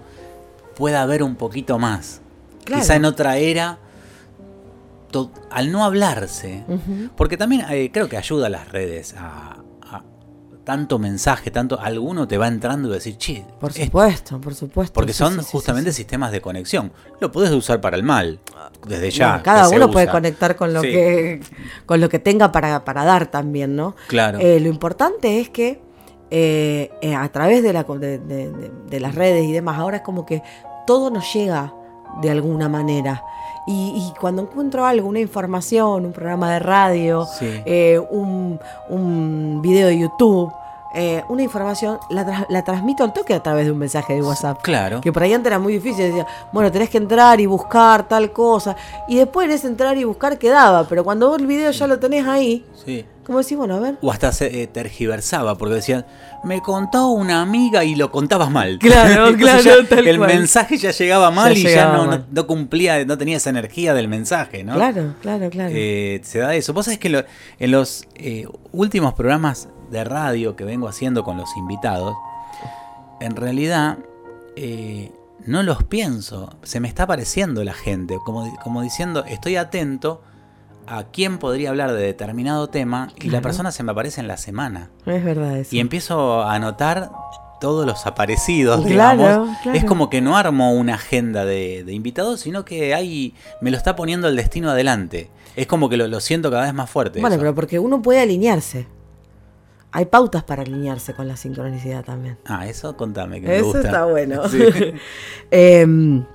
pueda 0.76 1.06
ver 1.06 1.22
un 1.22 1.36
poquito 1.36 1.78
más. 1.78 2.22
Claro. 2.66 2.82
Quizá 2.82 2.96
en 2.96 3.06
otra 3.06 3.38
era, 3.38 3.78
to- 5.12 5.32
al 5.52 5.72
no 5.72 5.84
hablarse, 5.84 6.64
porque 7.16 7.38
también 7.38 7.66
eh, 7.70 7.92
creo 7.94 8.10
que 8.10 8.18
ayuda 8.18 8.48
a 8.48 8.50
las 8.50 8.72
redes 8.72 9.16
a, 9.18 9.58
tanto 10.64 10.98
mensaje, 10.98 11.52
tanto 11.52 11.78
alguno 11.78 12.26
te 12.26 12.38
va 12.38 12.48
entrando 12.48 12.88
y 12.88 12.94
decir, 12.94 13.18
che, 13.18 13.46
Por 13.60 13.72
es- 13.72 13.84
supuesto, 13.84 14.40
por 14.40 14.56
supuesto. 14.56 14.94
porque 14.94 15.12
sí, 15.12 15.18
son 15.20 15.34
sí, 15.34 15.40
sí, 15.40 15.46
sí, 15.46 15.52
justamente 15.52 15.92
sistemas 15.92 16.32
de 16.32 16.40
conexión. 16.40 16.94
Lo 17.20 17.34
puedes 17.34 17.52
usar 17.52 17.82
para 17.82 17.98
el 17.98 18.04
mal, 18.04 18.40
desde 18.88 19.12
ya. 19.12 19.42
Cada 19.44 19.68
uno 19.68 19.92
puede 19.92 20.08
conectar 20.08 20.56
con 20.56 20.74
lo 20.74 20.82
que 20.82 21.42
con 21.86 22.00
lo 22.00 22.08
que 22.08 22.20
tenga 22.20 22.54
para, 22.54 22.86
para 22.86 23.04
dar 23.04 23.28
también, 23.28 23.76
¿no? 23.76 23.96
Claro. 24.08 24.40
Eh, 24.40 24.62
lo 24.62 24.70
importante 24.70 25.42
es 25.42 25.50
que 25.50 25.82
eh, 26.32 26.90
eh, 27.02 27.14
a 27.14 27.30
través 27.30 27.62
de, 27.62 27.74
la, 27.74 27.84
co- 27.84 28.00
de, 28.00 28.18
de- 28.20 28.50
de- 28.50 28.72
de 28.90 29.00
las 29.02 29.16
redes 29.16 29.44
y 29.44 29.52
demás, 29.52 29.78
ahora 29.78 29.98
es 29.98 30.04
como 30.04 30.26
que 30.26 30.42
todo 30.88 31.10
nos 31.12 31.32
llega 31.34 31.74
de 32.22 32.30
alguna 32.30 32.70
manera. 32.70 33.24
Y, 33.66 33.94
y 33.96 34.20
cuando 34.20 34.42
encuentro 34.42 34.86
algo, 34.86 35.08
una 35.08 35.20
información, 35.20 36.06
un 36.06 36.12
programa 36.12 36.52
de 36.54 36.60
radio, 36.60 37.26
Sí. 37.40 37.62
eh, 37.66 38.00
un, 38.12 38.60
un 38.90 39.60
video 39.62 39.88
de 39.88 39.98
YouTube, 40.00 40.52
eh, 40.96 41.24
una 41.30 41.42
información, 41.42 41.98
la, 42.10 42.24
tra- 42.26 42.46
la 42.50 42.64
transmito 42.64 43.04
al 43.04 43.14
toque 43.14 43.34
a 43.34 43.42
través 43.42 43.66
de 43.66 43.72
un 43.72 43.78
mensaje 43.80 44.14
de 44.14 44.22
WhatsApp. 44.22 44.62
Claro. 44.62 45.02
Que 45.02 45.12
por 45.12 45.24
ahí 45.24 45.34
antes 45.34 45.48
era 45.48 45.58
muy 45.60 45.74
difícil. 45.74 46.06
Decía, 46.06 46.28
bueno, 46.52 46.72
tenés 46.72 46.90
que 46.90 46.98
entrar 46.98 47.40
y 47.40 47.46
buscar 47.48 48.08
tal 48.08 48.32
cosa. 48.32 48.76
Y 49.08 49.16
después 49.16 49.46
en 49.48 49.54
ese 49.54 49.68
entrar 49.68 49.98
y 49.98 50.04
buscar 50.04 50.38
quedaba. 50.38 50.84
Pero 50.88 51.04
cuando 51.04 51.30
vos 51.30 51.40
el 51.40 51.48
video 51.48 51.72
ya 51.72 51.88
lo 51.88 51.98
tenés 51.98 52.28
ahí, 52.28 52.64
Sí. 52.86 53.06
Como 53.26 53.40
decís, 53.40 53.58
bueno, 53.58 53.76
a 53.76 53.80
ver. 53.80 53.98
O 54.02 54.12
hasta 54.12 54.32
se 54.32 54.64
eh, 54.64 54.68
tergiversaba, 54.68 55.58
porque 55.58 55.76
decían, 55.76 56.06
me 56.44 56.62
contó 56.62 57.08
una 57.10 57.42
amiga 57.42 57.84
y 57.84 57.96
lo 57.96 58.12
contabas 58.12 58.52
mal. 58.52 58.80
Claro, 58.82 59.28
Entonces 59.30 59.62
claro, 59.64 59.82
ya 59.84 59.90
tal 59.90 60.08
el 60.08 60.18
cual. 60.18 60.30
mensaje 60.34 60.78
ya 60.78 60.92
llegaba 60.92 61.32
mal 61.32 61.54
Ya 61.54 61.60
y 61.60 61.64
ya 61.64 61.70
llegaba 61.70 61.98
no, 61.98 62.04
no- 62.06 62.10
mal. 62.12 62.26
no 62.32 62.48
cumplía, 62.48 63.06
no 63.06 63.18
tenía 63.18 63.38
esa 63.38 63.50
energía 63.50 63.94
del 63.94 64.08
mensaje, 64.08 64.64
¿no? 64.64 64.76
Claro, 64.76 65.16
claro, 65.22 65.50
claro. 65.50 65.72
Eh, 65.74 66.20
se 66.24 66.40
da 66.40 66.54
eso. 66.56 66.74
Vos 66.74 66.86
sabés 66.86 67.00
que 67.00 67.10
lo- 67.10 67.24
en 67.60 67.72
los 67.72 68.08
eh, 68.16 68.48
últimos 68.72 69.14
programas 69.14 69.70
de 69.90 70.04
radio 70.04 70.56
que 70.56 70.64
vengo 70.64 70.88
haciendo 70.88 71.24
con 71.24 71.38
los 71.38 71.56
invitados, 71.58 72.16
en 73.22 73.36
realidad 73.36 73.98
no 75.46 75.64
los 75.64 75.84
pienso. 75.84 76.54
Se 76.64 76.80
me 76.80 76.88
está 76.88 77.04
apareciendo 77.04 77.64
la 77.64 77.74
gente, 77.74 78.18
como, 78.26 78.56
como 78.64 78.82
diciendo, 78.82 79.26
estoy 79.26 79.56
atento 79.56 80.22
a 80.88 81.06
quién 81.06 81.38
podría 81.38 81.70
hablar 81.70 81.94
de 81.94 82.02
determinado 82.02 82.68
tema 82.68 83.10
y 83.22 83.30
la 83.30 83.42
persona 83.42 83.72
se 83.72 83.84
me 83.84 83.92
aparece 83.92 84.22
en 84.22 84.28
la 84.28 84.38
semana. 84.38 84.90
es 85.06 85.24
verdad 85.24 85.58
eso. 85.58 85.76
Y 85.76 85.80
empiezo 85.80 86.42
a 86.44 86.54
anotar 86.56 87.12
todos 87.62 87.86
los 87.86 88.06
aparecidos, 88.06 88.86
Claro, 88.86 89.22
digamos. 89.24 89.58
claro. 89.64 89.78
Es 89.78 89.86
como 89.86 90.10
que 90.10 90.20
no 90.22 90.36
armo 90.36 90.74
una 90.74 90.96
agenda 90.96 91.46
de, 91.46 91.84
de 91.86 91.94
invitados, 91.94 92.42
sino 92.42 92.66
que 92.66 92.94
ahí 92.94 93.34
me 93.62 93.72
lo 93.72 93.78
está 93.78 93.96
poniendo 93.96 94.28
el 94.28 94.36
destino 94.36 94.70
adelante. 94.70 95.30
Es 95.56 95.68
como 95.68 95.88
que 95.88 95.96
lo, 95.96 96.08
lo 96.08 96.20
siento 96.20 96.52
cada 96.52 96.64
vez 96.64 96.74
más 96.74 96.90
fuerte. 96.90 97.22
bueno, 97.22 97.36
eso. 97.36 97.42
pero 97.42 97.56
porque 97.56 97.80
uno 97.80 98.02
puede 98.02 98.20
alinearse. 98.22 98.88
Hay 99.96 100.06
pautas 100.06 100.44
para 100.44 100.64
alinearse 100.64 101.14
con 101.14 101.28
la 101.28 101.38
sincronicidad 101.38 102.04
también. 102.04 102.38
Ah, 102.48 102.68
eso 102.68 102.98
contame 102.98 103.40
que 103.40 103.48
me 103.48 103.56
Eso 103.58 103.66
gusta. 103.66 103.82
está 103.82 104.06
bueno. 104.06 104.50
Sí. 104.50 104.60
Em, 105.52 106.26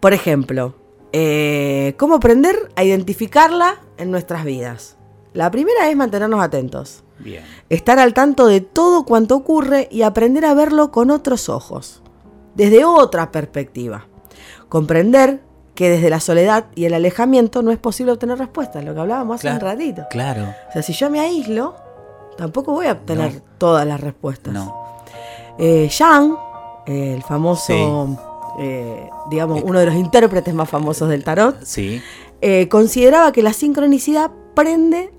por 0.00 0.12
ejemplo, 0.14 0.76
eh, 1.18 1.94
¿cómo 1.98 2.16
aprender 2.16 2.70
a 2.76 2.84
identificarla 2.84 3.76
en 3.96 4.10
nuestras 4.10 4.44
vidas? 4.44 4.98
La 5.32 5.50
primera 5.50 5.88
es 5.88 5.96
mantenernos 5.96 6.40
atentos. 6.42 7.04
Bien. 7.18 7.42
Estar 7.70 7.98
al 7.98 8.12
tanto 8.12 8.46
de 8.46 8.60
todo 8.60 9.04
cuanto 9.06 9.34
ocurre 9.34 9.88
y 9.90 10.02
aprender 10.02 10.44
a 10.44 10.52
verlo 10.52 10.90
con 10.90 11.10
otros 11.10 11.48
ojos, 11.48 12.02
desde 12.54 12.84
otra 12.84 13.32
perspectiva. 13.32 14.06
Comprender 14.68 15.40
que 15.74 15.88
desde 15.88 16.10
la 16.10 16.20
soledad 16.20 16.66
y 16.74 16.84
el 16.84 16.92
alejamiento 16.92 17.62
no 17.62 17.70
es 17.70 17.78
posible 17.78 18.12
obtener 18.12 18.36
respuestas, 18.38 18.84
lo 18.84 18.92
que 18.92 19.00
hablábamos 19.00 19.36
hace 19.36 19.50
un 19.50 19.60
ratito. 19.60 20.04
Claro. 20.10 20.42
O 20.68 20.72
sea, 20.72 20.82
si 20.82 20.92
yo 20.92 21.08
me 21.08 21.20
aíslo, 21.20 21.76
tampoco 22.36 22.72
voy 22.72 22.86
a 22.88 22.92
obtener 22.92 23.36
No. 23.36 23.40
todas 23.56 23.86
las 23.86 24.00
respuestas. 24.02 24.52
No. 24.52 24.84
Eh, 25.58 25.88
Yang, 25.88 26.36
eh, 26.86 27.14
el 27.14 27.22
famoso, 27.22 28.18
eh, 28.58 29.08
digamos, 29.30 29.62
uno 29.64 29.78
de 29.78 29.86
los 29.86 29.94
intérpretes 29.94 30.54
más 30.54 30.68
famosos 30.68 31.08
del 31.08 31.24
tarot, 31.24 31.62
Sí. 31.64 32.00
eh, 32.40 32.68
consideraba 32.68 33.32
que 33.32 33.42
la 33.42 33.52
sincronicidad 33.52 34.30
prende, 34.54 35.12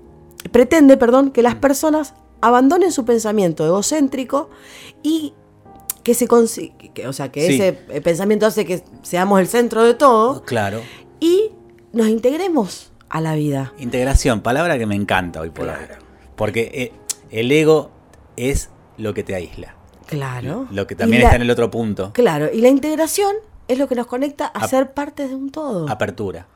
pretende 0.52 0.96
perdón, 0.96 1.30
que 1.30 1.42
las 1.42 1.54
personas 1.54 2.14
abandonen 2.40 2.92
su 2.92 3.04
pensamiento 3.04 3.64
egocéntrico 3.66 4.50
y 5.02 5.34
que 6.02 6.14
se 6.14 6.26
que- 6.94 7.06
o 7.06 7.12
sea, 7.12 7.30
que 7.30 7.46
Sí. 7.46 7.54
ese 7.54 7.78
eh, 7.90 8.00
pensamiento 8.00 8.46
hace 8.46 8.64
que 8.64 8.82
seamos 9.02 9.40
el 9.40 9.46
centro 9.48 9.84
de 9.84 9.94
todo 9.94 10.42
Claro. 10.44 10.80
y 11.20 11.50
nos 11.92 12.08
integremos 12.08 12.92
a 13.08 13.20
la 13.20 13.34
vida. 13.34 13.72
Integración, 13.78 14.40
palabra 14.40 14.78
que 14.78 14.86
me 14.86 14.94
encanta 14.94 15.40
hoy 15.40 15.50
por 15.50 15.66
hoy. 15.68 15.74
Porque 16.36 16.70
eh, 16.72 16.92
el 17.30 17.50
ego 17.50 17.90
es 18.36 18.70
lo 18.96 19.14
que 19.14 19.22
te 19.24 19.34
aísla. 19.34 19.74
Claro. 20.08 20.66
Lo 20.70 20.86
que 20.86 20.94
también 20.96 21.22
la- 21.22 21.28
está 21.28 21.36
en 21.36 21.42
el 21.42 21.50
otro 21.50 21.70
punto. 21.70 22.12
Claro, 22.12 22.48
y 22.52 22.60
la 22.60 22.68
integración 22.68 23.32
es 23.68 23.78
lo 23.78 23.86
que 23.88 23.94
nos 23.94 24.06
conecta 24.06 24.46
a 24.46 24.66
ser 24.66 24.92
parte 24.92 25.28
de 25.28 25.34
un 25.34 25.50
todo. 25.50 25.88
Apertura. 25.88 26.46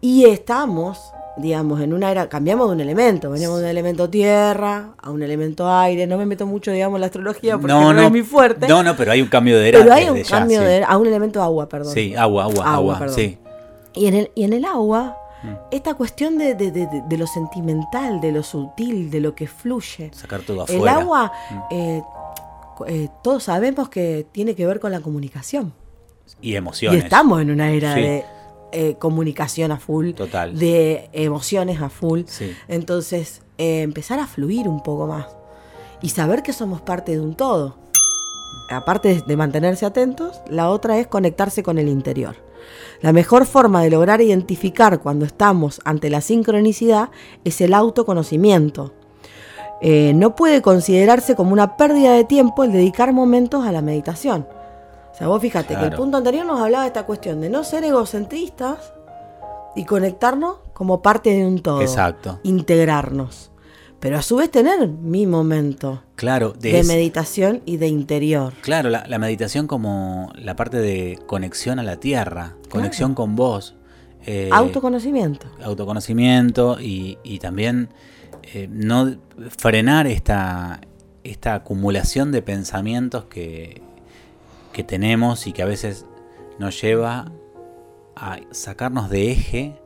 Y 0.00 0.24
estamos, 0.24 0.98
digamos, 1.36 1.80
en 1.80 1.92
una 1.92 2.10
era, 2.10 2.28
cambiamos 2.28 2.68
de 2.68 2.74
un 2.74 2.80
elemento, 2.80 3.30
veníamos 3.30 3.58
de 3.58 3.64
un 3.64 3.70
elemento 3.70 4.10
tierra 4.10 4.94
a 5.00 5.10
un 5.10 5.22
elemento 5.22 5.70
aire, 5.70 6.06
no 6.06 6.18
me 6.18 6.26
meto 6.26 6.44
mucho, 6.46 6.72
digamos, 6.72 6.96
en 6.96 7.02
la 7.02 7.06
astrología 7.06 7.56
porque 7.56 7.72
no, 7.72 8.00
es 8.00 8.10
mi 8.10 8.22
fuerte, 8.22 8.66
No, 8.66 8.82
no, 8.82 8.96
pero 8.96 9.12
hay 9.12 9.22
un 9.22 9.28
cambio 9.28 9.58
de 9.58 9.68
era. 9.68 9.78
pero 9.80 9.92
hay 9.94 10.08
un 10.08 10.16
ya, 10.22 10.38
cambio 10.38 10.60
de 10.60 10.76
era- 10.78 10.86
a 10.88 10.96
un 10.96 11.06
elemento 11.06 11.40
agua, 11.42 11.68
perdón. 11.68 11.94
Sí, 11.94 12.14
agua, 12.16 12.44
agua, 12.44 12.64
Agua, 12.64 12.74
agua. 12.74 12.98
perdón. 12.98 13.14
sí. 13.16 13.38
Y 13.94 14.06
en 14.06 14.14
el, 14.14 14.30
y 14.34 14.44
en 14.44 14.54
el 14.54 14.64
agua, 14.64 15.16
Mm. 15.44 15.48
esta 15.72 15.94
cuestión 15.94 16.38
de, 16.38 16.54
de- 16.54 16.70
de- 16.70 17.16
lo 17.18 17.26
sentimental, 17.26 18.20
de 18.20 18.30
lo 18.32 18.42
sutil, 18.42 19.10
de 19.10 19.20
lo 19.20 19.34
que 19.34 19.46
fluye. 19.48 20.10
Sacar 20.14 20.40
todo 20.42 20.64
El 20.68 20.76
afuera. 20.76 20.96
agua, 20.98 21.32
Mm. 21.50 21.58
eh, 21.70 22.02
eh, 22.86 23.08
todos 23.22 23.44
sabemos 23.44 23.88
que 23.88 24.26
tiene 24.32 24.54
que 24.54 24.66
ver 24.66 24.80
con 24.80 24.92
la 24.92 25.00
comunicación. 25.00 25.72
Y 26.40 26.54
emociones. 26.56 27.00
Y 27.00 27.04
estamos 27.04 27.40
en 27.42 27.50
una 27.50 27.70
era 27.72 27.94
Sí. 27.94 28.00
de 28.00 28.24
eh, 28.74 28.94
comunicación 28.98 29.70
a 29.70 29.76
full, 29.78 30.12
Total. 30.12 30.58
de 30.58 31.10
emociones 31.12 31.82
a 31.82 31.90
full. 31.90 32.22
Sí. 32.26 32.52
Entonces, 32.68 33.42
eh, 33.58 33.82
empezar 33.82 34.18
a 34.18 34.26
fluir 34.26 34.66
un 34.66 34.82
poco 34.82 35.06
más 35.06 35.26
y 36.00 36.08
saber 36.08 36.42
que 36.42 36.54
somos 36.54 36.80
parte 36.80 37.12
de 37.12 37.20
un 37.20 37.34
todo. 37.34 37.76
Aparte 38.70 39.08
de- 39.16 39.20
de 39.20 39.36
mantenerse 39.36 39.84
atentos, 39.84 40.40
la 40.48 40.70
otra 40.70 40.98
es 40.98 41.06
conectarse 41.06 41.62
con 41.62 41.78
el 41.78 41.88
interior. 41.88 42.36
La 43.02 43.12
mejor 43.12 43.44
forma 43.44 43.82
de 43.82 43.90
lograr 43.90 44.22
identificar 44.22 45.00
cuando 45.00 45.26
estamos 45.26 45.80
ante 45.84 46.08
la 46.08 46.22
sincronicidad 46.22 47.10
es 47.44 47.60
el 47.60 47.74
autoconocimiento. 47.74 48.94
Eh, 49.84 50.12
no 50.14 50.36
puede 50.36 50.62
considerarse 50.62 51.34
como 51.34 51.52
una 51.52 51.76
pérdida 51.76 52.12
de 52.14 52.24
tiempo 52.24 52.62
el 52.64 52.70
dedicar 52.72 53.12
momentos 53.12 53.66
a 53.66 53.72
la 53.72 53.82
meditación. 53.82 54.46
O 55.12 55.14
sea, 55.14 55.26
vos 55.28 55.42
fíjate 55.42 55.74
que 55.76 55.84
el 55.84 55.92
punto 55.92 56.16
anterior 56.16 56.46
nos 56.46 56.60
hablaba 56.60 56.84
de 56.84 56.88
esta 56.88 57.04
cuestión 57.04 57.40
de 57.40 57.50
no 57.50 57.64
ser 57.64 57.82
egocentristas 57.84 58.92
y 59.74 59.84
conectarnos 59.84 60.56
como 60.72 61.02
parte 61.02 61.30
de 61.34 61.44
un 61.46 61.60
todo. 61.60 61.80
Exacto. 61.82 62.38
Integrarnos. 62.44 63.50
Pero 64.00 64.18
a 64.18 64.22
su 64.22 64.36
vez 64.36 64.50
tener 64.50 64.88
mi 64.88 65.26
momento 65.26 66.02
Claro, 66.16 66.52
de, 66.58 66.72
de 66.72 66.80
es- 66.80 66.86
meditación 66.88 67.62
y 67.66 67.76
de 67.76 67.88
interior. 67.88 68.52
Claro, 68.60 68.88
la, 68.90 69.04
la 69.06 69.18
meditación 69.18 69.66
como 69.66 70.32
la 70.36 70.56
parte 70.56 70.78
de 70.78 71.18
conexión 71.26 71.78
a 71.78 71.82
la 71.82 71.96
tierra, 71.98 72.54
conexión 72.70 73.14
con 73.14 73.36
vos. 73.36 73.74
eh, 74.26 74.48
Autoconocimiento. 74.52 75.46
autoconocimiento 75.64 76.80
y, 76.80 77.18
y 77.22 77.38
también 77.38 77.90
eh, 78.42 78.68
no 78.70 79.16
frenar 79.56 80.06
esta, 80.06 80.80
esta 81.24 81.54
acumulación 81.54 82.32
de 82.32 82.42
pensamientos 82.42 83.24
que, 83.26 83.82
que 84.72 84.84
tenemos 84.84 85.46
y 85.46 85.52
que 85.52 85.62
a 85.62 85.66
veces 85.66 86.06
nos 86.58 86.80
lleva 86.80 87.32
a 88.16 88.38
sacarnos 88.50 89.10
de 89.10 89.30
eje, 89.32 89.78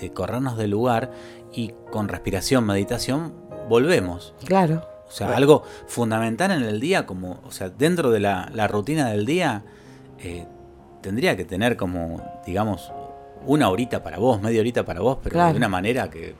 de 0.00 0.12
corrernos 0.12 0.56
del 0.56 0.70
lugar 0.70 1.10
y 1.52 1.72
con 1.90 2.08
respiración, 2.08 2.64
meditación, 2.64 3.34
volvemos. 3.68 4.34
Claro. 4.44 4.86
O 5.08 5.10
sea, 5.10 5.36
algo 5.36 5.62
fundamental 5.86 6.50
en 6.50 6.62
el 6.62 6.80
día, 6.80 7.06
como, 7.06 7.40
o 7.46 7.52
sea, 7.52 7.68
dentro 7.68 8.10
de 8.10 8.20
la, 8.20 8.50
la 8.52 8.66
rutina 8.66 9.08
del 9.10 9.24
día, 9.24 9.62
eh, 10.18 10.46
tendría 11.00 11.36
que 11.36 11.44
tener 11.44 11.76
como, 11.76 12.20
digamos, 12.44 12.92
una 13.46 13.68
horita 13.70 14.02
para 14.02 14.18
vos, 14.18 14.42
media 14.42 14.60
horita 14.60 14.84
para 14.84 15.00
vos, 15.00 15.18
pero 15.22 15.34
Claro. 15.34 15.52
de 15.52 15.58
una 15.58 15.68
manera 15.68 16.10
que 16.10 16.34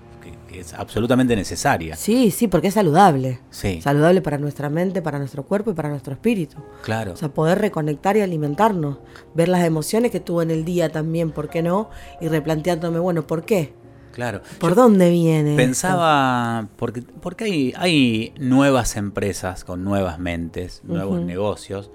es 0.60 0.74
absolutamente 0.74 1.36
necesaria. 1.36 1.96
Sí, 1.96 2.30
sí, 2.30 2.48
porque 2.48 2.68
es 2.68 2.74
saludable. 2.74 3.40
Sí, 3.50 3.80
Saludable 3.82 4.22
para 4.22 4.38
nuestra 4.38 4.68
mente, 4.70 5.02
para 5.02 5.18
nuestro 5.18 5.44
cuerpo 5.44 5.70
y 5.70 5.74
para 5.74 5.88
nuestro 5.88 6.12
espíritu. 6.12 6.56
claro. 6.82 7.12
O 7.12 7.16
sea, 7.16 7.28
poder 7.28 7.58
reconectar 7.58 8.16
y 8.16 8.20
alimentarnos. 8.20 8.98
Ver 9.34 9.48
las 9.48 9.64
emociones 9.64 10.10
que 10.10 10.20
tuve 10.20 10.42
en 10.44 10.50
el 10.50 10.64
día 10.64 10.90
también, 10.90 11.30
¿por 11.30 11.48
qué 11.48 11.62
no? 11.62 11.90
Y 12.20 12.28
replanteándome, 12.28 12.98
bueno, 12.98 13.26
¿por 13.26 13.44
qué? 13.44 13.72
claro. 14.12 14.40
¿Por 14.58 14.74
dónde 14.74 15.10
viene? 15.10 15.50
esto? 15.50 15.62
Pensaba, 15.62 16.68
porque, 16.76 17.02
porque 17.02 17.44
hay, 17.44 17.74
hay 17.76 18.32
nuevas 18.38 18.96
empresas 18.96 19.62
con 19.62 19.84
nuevas 19.84 20.18
mentes, 20.18 20.80
nuevos 20.84 21.20
negocios, 21.20 21.90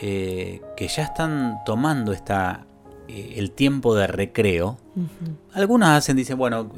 eh, 0.00 0.62
que 0.76 0.86
ya 0.86 1.02
están 1.02 1.58
tomando 1.66 2.12
esta, 2.12 2.64
eh, 3.08 3.34
el 3.36 3.50
tiempo 3.50 3.94
de 3.94 4.06
recreo. 4.06 4.78
Algunas 5.52 5.98
hacen, 5.98 6.16
dicen, 6.16 6.38
bueno, 6.38 6.70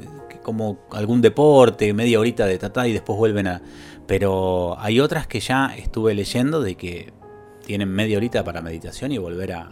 como 0.43 0.79
algún 0.91 1.21
deporte, 1.21 1.93
media 1.93 2.19
horita 2.19 2.45
de 2.45 2.57
tatá 2.57 2.87
y 2.87 2.93
después 2.93 3.17
vuelven 3.17 3.47
a... 3.47 3.61
Pero 4.07 4.75
hay 4.79 4.99
otras 4.99 5.27
que 5.27 5.39
ya 5.39 5.75
estuve 5.77 6.13
leyendo 6.13 6.61
de 6.61 6.75
que 6.75 7.13
tienen 7.65 7.89
media 7.89 8.17
horita 8.17 8.43
para 8.43 8.61
meditación 8.61 9.11
y 9.11 9.17
volver 9.17 9.53
a, 9.53 9.71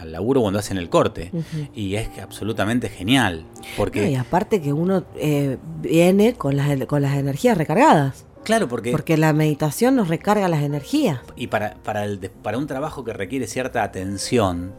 al 0.00 0.12
laburo 0.12 0.40
cuando 0.40 0.58
hacen 0.58 0.76
el 0.76 0.88
corte. 0.88 1.30
Y 1.74 1.94
es 1.96 2.08
absolutamente 2.20 2.88
genial. 2.88 3.44
Porque... 3.76 4.02
No, 4.02 4.08
y 4.08 4.14
aparte 4.16 4.60
que 4.60 4.72
uno 4.72 5.04
eh, 5.16 5.58
viene 5.82 6.34
con 6.34 6.56
las, 6.56 6.86
con 6.86 7.02
las 7.02 7.16
energías 7.16 7.56
recargadas. 7.58 8.24
Claro, 8.44 8.68
porque, 8.68 8.90
Porque 8.90 9.16
la 9.16 9.32
meditación 9.32 9.96
nos 9.96 10.08
recarga 10.08 10.48
las 10.48 10.62
energías. 10.62 11.20
y 11.34 11.46
para, 11.46 11.76
para, 11.82 12.04
el, 12.04 12.18
para 12.18 12.58
un 12.58 12.66
trabajo 12.66 13.02
que 13.02 13.12
requiere 13.12 13.46
cierta 13.46 13.82
atención. 13.82 14.74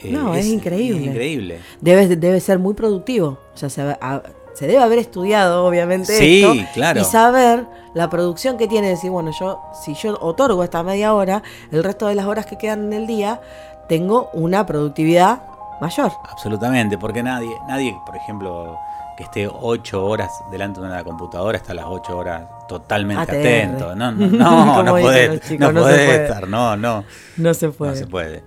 Eh, 0.00 0.10
No, 0.10 0.34
es 0.34 0.46
increíble. 0.46 1.00
Es 1.02 1.06
increíble. 1.08 1.60
Debe, 1.80 2.16
debe 2.16 2.40
ser 2.40 2.58
muy 2.58 2.74
productivo. 2.74 3.38
O 3.54 3.56
sea, 3.56 3.68
se, 3.70 3.82
a- 3.82 4.22
se 4.54 4.66
debe 4.66 4.82
haber 4.82 4.98
estudiado, 4.98 5.66
obviamente, 5.66 6.16
Sí, 6.16 6.42
esto. 6.42 6.70
claro. 6.74 7.00
Y 7.00 7.04
saber 7.04 7.66
la 7.94 8.08
producción 8.08 8.56
que 8.56 8.66
tiene. 8.68 8.88
Decir, 8.88 9.10
bueno, 9.10 9.30
yo, 9.38 9.60
si 9.84 9.94
yo 9.94 10.16
otorgo 10.20 10.64
esta 10.64 10.82
media 10.82 11.12
hora, 11.14 11.42
el 11.70 11.84
resto 11.84 12.06
de 12.06 12.14
las 12.14 12.26
horas 12.26 12.46
que 12.46 12.56
quedan 12.56 12.84
en 12.84 12.92
el 12.94 13.06
día, 13.06 13.40
tengo 13.88 14.30
una 14.32 14.64
productividad 14.66 15.42
mayor. 15.80 16.10
Absolutamente, 16.30 16.96
porque 16.96 17.22
nadie, 17.22 17.50
nadie, 17.68 17.94
por 18.06 18.16
ejemplo, 18.16 18.78
que 19.18 19.24
esté 19.24 19.46
ocho 19.48 20.04
horas 20.06 20.30
delante 20.50 20.80
de 20.80 20.86
una 20.86 21.04
computadora, 21.04 21.56
está 21.58 21.74
las 21.74 21.84
ocho 21.86 22.16
horas 22.16 22.44
totalmente 22.66 23.22
ATR. 23.22 23.36
atento. 23.36 23.94
No, 23.94 24.10
no, 24.12 24.26
no, 24.30 24.82
no 24.82 24.98
los 24.98 25.40
chicos, 25.42 25.58
no 25.60 25.72
no 25.72 25.82
puede. 25.82 26.24
estar, 26.24 26.48
no, 26.48 26.76
no, 26.78 27.04
No 27.36 27.52
se 27.54 27.68
puede. 27.70 27.92
no 27.92 27.96
se 27.98 28.06
puede. 28.06 28.42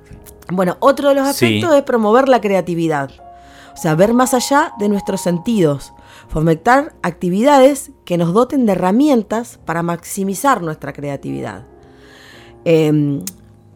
Bueno, 0.51 0.77
otro 0.79 1.09
de 1.09 1.15
los 1.15 1.23
Sí. 1.35 1.45
aspectos 1.45 1.75
es 1.75 1.83
promover 1.83 2.27
la 2.29 2.41
creatividad. 2.41 3.09
O 3.73 3.77
sea, 3.81 3.95
ver 3.95 4.13
más 4.13 4.33
allá 4.33 4.73
de 4.79 4.89
nuestros 4.89 5.21
sentidos. 5.21 5.93
Fomentar 6.27 6.93
actividades 7.01 7.91
que 8.05 8.17
nos 8.17 8.33
doten 8.33 8.65
de 8.65 8.73
herramientas 8.73 9.59
para 9.65 9.83
maximizar 9.83 10.61
nuestra 10.61 10.91
creatividad. 10.93 11.63
Em, 12.65 13.21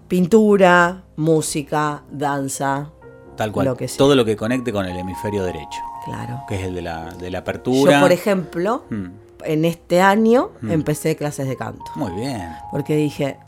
pintura, 0.08 1.04
música, 1.16 2.04
danza, 2.12 2.90
Tal 3.38 3.52
cual. 3.52 3.66
Lo 3.66 3.76
que 3.76 3.88
sea. 3.88 3.98
Todo 3.98 4.14
lo 4.16 4.26
que 4.26 4.36
conecte 4.36 4.72
con 4.72 4.86
el 4.86 4.96
hemisferio 4.96 5.44
derecho, 5.44 5.80
claro. 6.06 6.42
que 6.48 6.56
es 6.56 6.68
el 6.68 6.76
de 6.76 6.82
la, 6.84 7.06
de 7.14 7.32
la 7.32 7.40
apertura. 7.40 7.94
Yo, 7.96 8.02
por 8.02 8.12
ejemplo, 8.12 8.84
Mm, 8.92 9.06
en 9.46 9.66
este 9.66 10.02
año 10.02 10.52
Mm. 10.62 10.72
empecé 10.72 11.16
clases 11.16 11.48
de 11.48 11.56
canto. 11.58 11.84
muy 11.96 12.12
bien. 12.12 12.48
Porque 12.72 12.96
dije, 12.96 13.40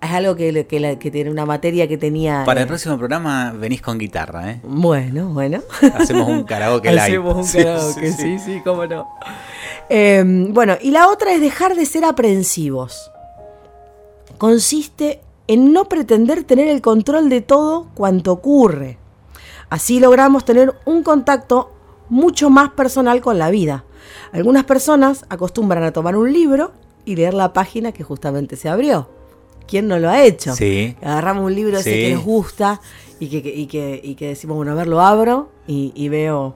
es 0.00 0.10
algo 0.10 0.34
que, 0.36 0.50
le- 0.52 0.66
que, 0.66 0.80
la- 0.80 0.98
que 0.98 1.10
tiene 1.10 1.30
una 1.30 1.44
materia 1.46 1.86
que 1.88 1.98
tenía... 1.98 2.42
Para 2.46 2.60
eh, 2.60 2.62
el 2.62 2.68
próximo 2.68 2.96
programa 2.98 3.52
venís 3.52 3.80
con 3.82 3.98
guitarra, 3.98 4.50
¿eh? 4.52 4.60
Bueno, 4.62 5.28
bueno. 5.28 5.60
Hacemos 5.94 6.28
un 6.28 6.44
karaoke 6.44 6.90
live. 6.90 7.00
Hacemos 7.02 7.36
un 7.36 7.44
Sí, 7.44 7.58
karaoke, 7.58 8.12
sí, 8.12 8.22
sí, 8.22 8.38
sí, 8.38 8.60
cómo 8.64 8.86
no. 8.86 9.08
Eh, 9.90 10.22
bueno, 10.50 10.76
y 10.80 10.90
la 10.90 11.08
otra 11.08 11.32
es 11.32 11.40
dejar 11.40 11.74
de 11.74 11.86
ser 11.86 12.04
aprensivos. 12.04 13.10
Consiste 14.38 15.20
en 15.46 15.72
no 15.72 15.86
pretender 15.86 16.44
tener 16.44 16.68
el 16.68 16.80
control 16.82 17.28
de 17.28 17.40
todo 17.40 17.88
cuanto 17.94 18.32
ocurre. 18.32 18.98
Así 19.70 19.98
logramos 20.00 20.44
tener 20.44 20.74
un 20.84 21.02
contacto 21.02 21.72
mucho 22.08 22.48
más 22.50 22.70
personal 22.70 23.20
con 23.20 23.38
la 23.38 23.50
vida. 23.50 23.84
Algunas 24.32 24.64
personas 24.64 25.24
acostumbran 25.28 25.82
a 25.84 25.92
tomar 25.92 26.16
un 26.16 26.32
libro 26.32 26.72
y 27.04 27.16
leer 27.16 27.34
la 27.34 27.52
página 27.52 27.92
que 27.92 28.04
justamente 28.04 28.56
se 28.56 28.68
abrió. 28.68 29.08
¿Quién 29.68 29.86
no 29.86 29.98
lo 29.98 30.08
ha 30.10 30.22
hecho? 30.24 30.54
Sí. 30.56 30.96
Agarramos 31.02 31.44
un 31.44 31.54
libro 31.54 31.78
ese 31.78 31.92
Sí. 31.92 32.00
que 32.08 32.14
nos 32.14 32.24
gusta 32.24 32.80
y 33.20 33.28
que, 33.28 33.36
y 33.48 33.66
que, 33.66 34.00
y 34.02 34.14
que 34.14 34.28
decimos, 34.28 34.56
bueno, 34.56 34.72
a 34.72 34.74
ver, 34.74 34.86
lo 34.88 35.00
abro 35.00 35.50
y, 35.66 35.92
y 35.94 36.08
veo 36.08 36.54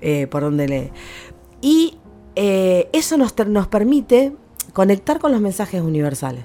eh, 0.00 0.26
por 0.26 0.42
dónde 0.42 0.66
lee. 0.66 0.90
Y 1.60 1.98
eh, 2.34 2.88
eso 2.92 3.16
nos, 3.16 3.34
nos 3.46 3.66
permite 3.68 4.32
conectar 4.72 5.18
con 5.18 5.32
los 5.32 5.40
mensajes 5.40 5.80
universales. 5.82 6.44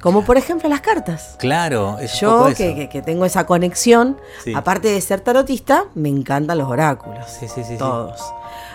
Como 0.00 0.24
por 0.24 0.36
ejemplo 0.36 0.68
las 0.68 0.82
cartas. 0.82 1.36
Claro, 1.38 1.98
es 1.98 2.14
un 2.14 2.20
Yo 2.20 2.30
poco 2.36 2.48
eso. 2.48 2.56
que, 2.58 2.74
que- 2.74 2.88
que 2.88 3.02
tengo 3.02 3.24
esa 3.24 3.46
conexión, 3.46 4.18
Sí. 4.44 4.52
aparte 4.54 4.88
de 4.88 5.00
ser 5.00 5.20
tarotista, 5.20 5.86
me 5.94 6.08
encantan 6.08 6.58
los 6.58 6.68
oráculos. 6.68 7.24
Sí, 7.28 7.48
sí, 7.48 7.62
sí, 7.62 7.64
sí. 7.70 7.76
Todos. 7.78 8.20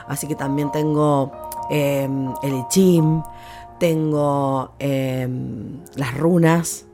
Así 0.07 0.27
que 0.27 0.35
también 0.35 0.71
tengo 0.71 1.31
eh, 1.69 2.09
el 2.43 2.53
I 2.53 2.65
Ching, 2.69 3.23
tengo 3.81 4.75
eh, 4.77 5.27
las 5.95 6.15
runas 6.15 6.85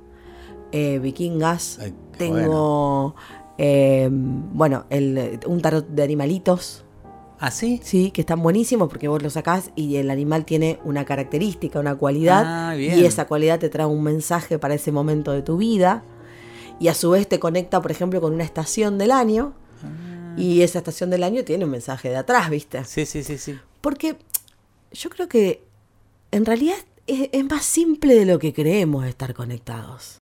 eh, 0.71 0.99
vikingas, 0.99 1.79
Ay, 1.81 1.93
tengo 2.17 3.13
bueno, 3.57 4.85
el, 4.89 5.38
un 5.47 5.61
tarot 5.61 5.85
de 5.85 6.01
animalitos. 6.01 6.85
¿Ah, 7.39 7.51
sí? 7.51 7.81
Sí, 7.83 8.11
que 8.11 8.21
están 8.21 8.41
buenísimos 8.41 8.88
porque 8.88 9.09
vos 9.09 9.21
lo 9.21 9.29
sacás 9.29 9.71
y 9.75 9.97
el 9.97 10.09
animal 10.11 10.45
tiene 10.45 10.79
una 10.85 11.03
característica, 11.03 11.77
una 11.77 11.95
cualidad. 11.95 12.43
Ah, 12.45 12.73
bien. 12.73 12.97
y 12.97 13.03
esa 13.03 13.27
cualidad 13.27 13.59
te 13.59 13.67
trae 13.67 13.85
un 13.85 14.01
mensaje 14.01 14.57
para 14.57 14.73
ese 14.73 14.93
momento 14.93 15.33
de 15.33 15.41
tu 15.41 15.57
vida. 15.57 16.05
Y 16.79 16.88
a 16.88 16.93
su 16.93 17.09
vez 17.09 17.27
te 17.27 17.38
conecta, 17.38 17.81
por 17.81 17.91
ejemplo, 17.91 18.21
con 18.21 18.33
una 18.33 18.45
estación 18.45 18.97
del 18.97 19.11
año. 19.11 19.53
Ah. 19.83 20.35
Y 20.38 20.61
esa 20.61 20.77
estación 20.77 21.09
del 21.09 21.23
año 21.23 21.43
tiene 21.43 21.65
un 21.65 21.71
mensaje 21.71 22.09
de 22.09 22.15
atrás, 22.15 22.49
¿viste? 22.49 22.85
Sí, 22.85 23.05
sí, 23.05 23.23
sí, 23.23 23.38
sí. 23.38 23.59
Porque 23.81 24.17
yo 24.93 25.09
creo 25.09 25.27
que 25.27 25.66
en 26.32 26.45
realidad 26.45 26.78
es, 27.05 27.45
más 27.45 27.65
simple 27.65 28.15
de 28.15 28.25
lo 28.25 28.39
que 28.39 28.53
creemos 28.53 29.05
estar 29.05 29.34
conectados. 29.34 30.17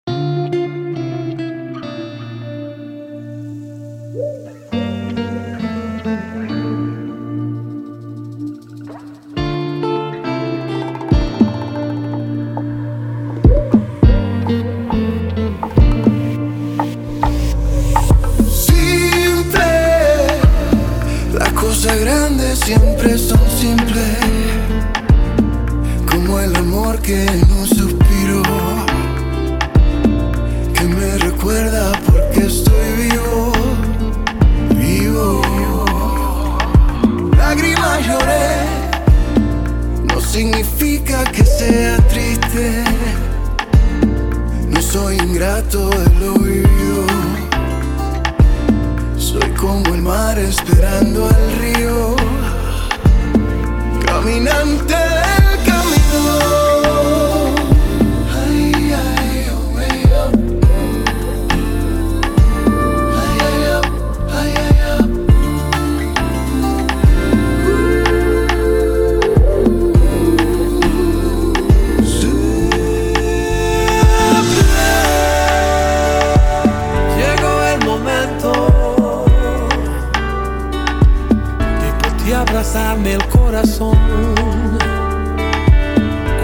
Las 21.32 21.52
cosas 21.52 22.00
grandes 22.00 22.58
siempre 22.60 23.18
son 23.18 23.40
simples, 23.58 24.19
el 26.44 26.56
amor 26.56 26.98
que 27.00 27.26
un 27.58 27.66
suspiro, 27.66 28.42
que 30.74 30.84
me 30.84 31.18
recuerda 31.18 31.92
porque 32.06 32.46
estoy 32.46 32.88
vivo, 32.96 33.52
vivo. 34.76 35.42
Lágrimas 37.36 38.06
lloré, 38.06 38.48
no 40.12 40.20
significa 40.20 41.24
que 41.24 41.44
sea 41.44 41.96
triste, 42.08 42.84
no 44.68 44.80
soy 44.80 45.16
ingrato 45.16 45.90
de 45.90 46.20
lo 46.20 46.34
vivido. 46.34 47.04
Soy 49.18 49.50
como 49.50 49.94
el 49.94 50.02
mar 50.02 50.38
esperando 50.38 51.26
al 51.26 51.52
río, 51.60 52.16
caminante 54.06 55.09
de 82.30 82.36
abrazarme 82.36 83.14
el 83.14 83.26
corazón. 83.26 83.98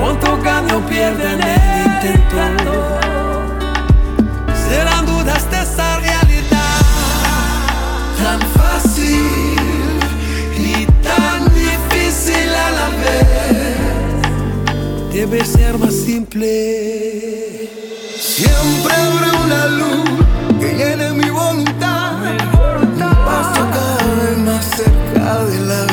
¿Cuánto 0.00 0.36
gano 0.42 0.84
pierde 0.86 1.32
en 1.34 1.40
el 1.40 1.60
intento? 2.16 2.72
Serán 4.68 5.06
dudas 5.06 5.48
de 5.48 5.58
esa 5.62 5.98
realidad 6.00 6.80
tan 8.20 8.40
fácil 8.58 9.30
y 10.58 10.86
tan 11.04 11.44
difícil 11.54 12.48
a 12.66 12.70
la 12.78 12.88
vez. 13.02 13.76
Debe 15.12 15.44
ser 15.44 15.78
más 15.78 15.94
simple. 15.94 17.70
Siempre 18.18 18.92
habrá 18.92 19.30
una 19.44 19.66
luz 19.66 20.10
que 20.58 20.74
llene 20.74 21.12
mi 21.12 21.30
voluntad. 21.30 21.65
Cerca 24.76 25.44
de 25.46 25.60
la 25.60 25.85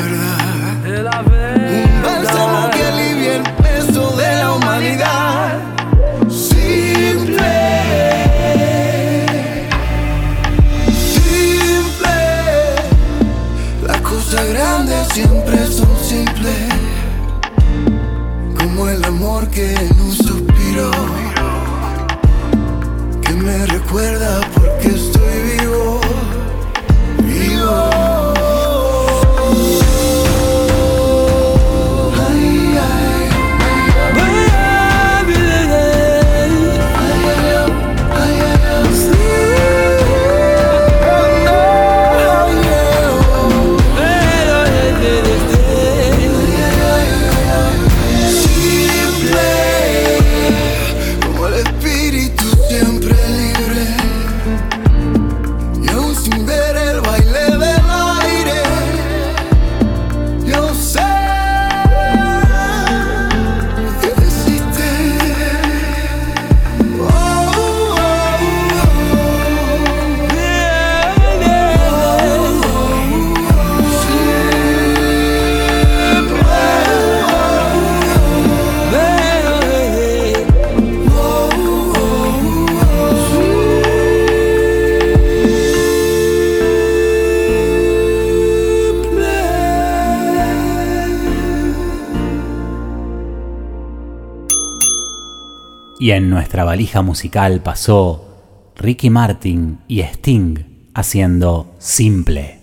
Y 96.04 96.12
en 96.12 96.30
nuestra 96.30 96.66
valija 96.66 97.02
musical 97.02 97.62
pasó 97.62 98.26
Ricky 98.76 99.10
Martin 99.10 99.80
y 99.88 100.02
Sting 100.02 100.92
haciendo 100.94 101.76
Simple. 101.80 102.60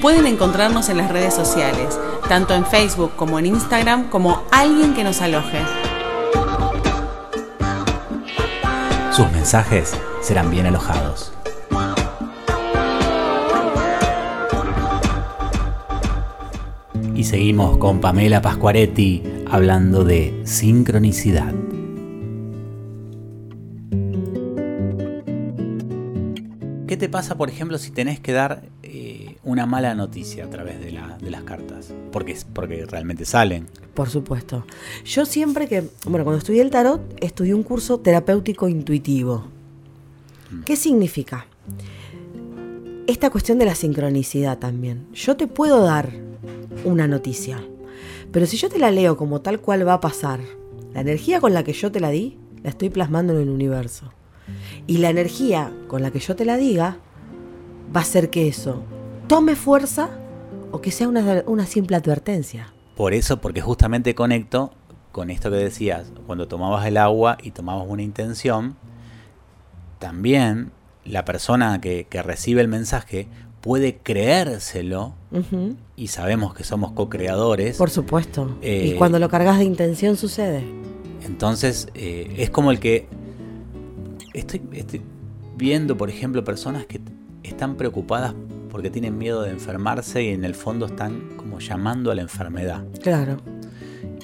Pueden 0.00 0.26
encontrarnos 0.26 0.88
en 0.90 0.98
las 0.98 1.10
redes 1.10 1.34
sociales, 1.34 1.98
tanto 2.28 2.54
en 2.54 2.64
Facebook 2.64 3.16
como 3.16 3.40
en 3.40 3.46
Instagram, 3.46 4.10
como 4.10 4.44
alguien 4.52 4.94
que 4.94 5.02
nos 5.02 5.20
aloje. 5.22 5.58
Sus 9.10 9.28
mensajes 9.32 9.92
serán 10.22 10.52
bien 10.52 10.66
alojados. 10.66 11.32
Y 17.16 17.24
seguimos 17.24 17.78
con 17.78 18.00
Pamela 18.00 18.40
Pascuaretti 18.40 19.33
hablando 19.54 20.02
de 20.02 20.40
sincronicidad. 20.44 21.54
¿Qué 26.88 26.96
te 26.96 27.08
pasa, 27.08 27.36
por 27.36 27.48
ejemplo, 27.48 27.78
si 27.78 27.90
tenés 27.92 28.18
que 28.20 28.32
dar 28.32 28.64
eh, 28.82 29.36
una 29.44 29.64
mala 29.64 29.94
noticia 29.94 30.44
a 30.44 30.50
través 30.50 30.80
de, 30.80 30.90
la- 30.92 31.18
de 31.18 31.30
las 31.30 31.42
cartas? 31.44 31.92
Porque, 32.12 32.36
porque 32.52 32.84
realmente 32.86 33.24
salen. 33.24 33.66
Por 33.94 34.08
supuesto. 34.10 34.66
Yo 35.04 35.24
siempre 35.24 35.68
que, 35.68 35.84
bueno, 36.06 36.24
cuando 36.24 36.38
estudié 36.38 36.60
el 36.60 36.70
tarot, 36.70 37.00
estudié 37.22 37.54
un 37.54 37.62
curso 37.62 37.98
terapéutico 38.00 38.68
intuitivo. 38.68 39.44
¿Qué 40.66 40.74
significa? 40.76 41.46
Esta 43.06 43.30
cuestión 43.30 43.58
de 43.58 43.66
la 43.66 43.74
sincronicidad 43.76 44.58
también. 44.58 45.06
Yo 45.14 45.36
te 45.36 45.46
puedo 45.46 45.80
dar 45.84 46.10
una 46.84 47.06
noticia, 47.06 47.62
pero 48.34 48.46
si 48.46 48.56
yo 48.56 48.68
te 48.68 48.80
la 48.80 48.90
leo 48.90 49.16
como 49.16 49.42
tal 49.42 49.60
cual 49.60 49.86
va 49.86 49.92
a 49.92 50.00
pasar, 50.00 50.40
la 50.92 51.02
energía 51.02 51.40
con 51.40 51.54
la 51.54 51.62
que 51.62 51.72
yo 51.72 51.92
te 51.92 52.00
la 52.00 52.10
di, 52.10 52.36
la 52.64 52.70
estoy 52.70 52.90
plasmando 52.90 53.32
en 53.32 53.42
el 53.42 53.48
universo. 53.48 54.12
Y 54.88 54.96
la 54.96 55.08
energía 55.08 55.72
con 55.86 56.02
la 56.02 56.10
que 56.10 56.18
yo 56.18 56.34
te 56.34 56.44
la 56.44 56.56
diga, 56.56 56.96
va 57.94 58.00
a 58.00 58.04
ser 58.04 58.30
que 58.30 58.48
eso 58.48 58.82
tome 59.28 59.54
fuerza 59.54 60.10
o 60.72 60.80
que 60.80 60.90
sea 60.90 61.06
una, 61.06 61.66
simple 61.66 61.94
advertencia. 61.94 62.74
Por 62.96 63.14
eso, 63.14 63.40
porque 63.40 63.60
justamente 63.60 64.16
conecto 64.16 64.72
con 65.12 65.30
esto 65.30 65.48
que 65.48 65.58
decías, 65.58 66.10
cuando 66.26 66.48
tomabas 66.48 66.84
el 66.86 66.96
agua 66.96 67.38
y 67.40 67.52
tomabas 67.52 67.86
una 67.88 68.02
intención, 68.02 68.74
también 70.00 70.72
la 71.04 71.24
persona 71.24 71.80
que 71.80 72.08
recibe 72.24 72.62
el 72.62 72.68
mensaje 72.68 73.28
puede 73.64 73.96
creérselo 73.96 75.14
y 75.96 76.08
sabemos 76.08 76.52
que 76.52 76.64
somos 76.64 76.92
co-creadores. 76.92 77.78
Por 77.78 77.88
supuesto. 77.88 78.58
Eh, 78.60 78.90
y 78.92 78.98
cuando 78.98 79.18
lo 79.18 79.30
cargas 79.30 79.58
de 79.58 79.64
intención 79.64 80.18
sucede. 80.18 80.62
Entonces, 81.24 81.88
eh, 81.94 82.34
es 82.36 82.50
como 82.50 82.70
el 82.70 82.78
que 82.78 83.06
estoy, 84.34 84.60
estoy 84.74 85.00
viendo, 85.56 85.96
por 85.96 86.10
ejemplo, 86.10 86.44
personas 86.44 86.84
que 86.84 87.00
están 87.42 87.76
preocupadas 87.76 88.34
porque 88.70 88.90
tienen 88.90 89.16
miedo 89.16 89.40
de 89.40 89.52
enfermarse 89.52 90.22
y 90.22 90.28
en 90.28 90.44
el 90.44 90.54
fondo 90.54 90.84
están 90.84 91.38
como 91.38 91.58
llamando 91.58 92.10
a 92.10 92.14
la 92.14 92.20
enfermedad. 92.20 92.84
Claro. 93.02 93.38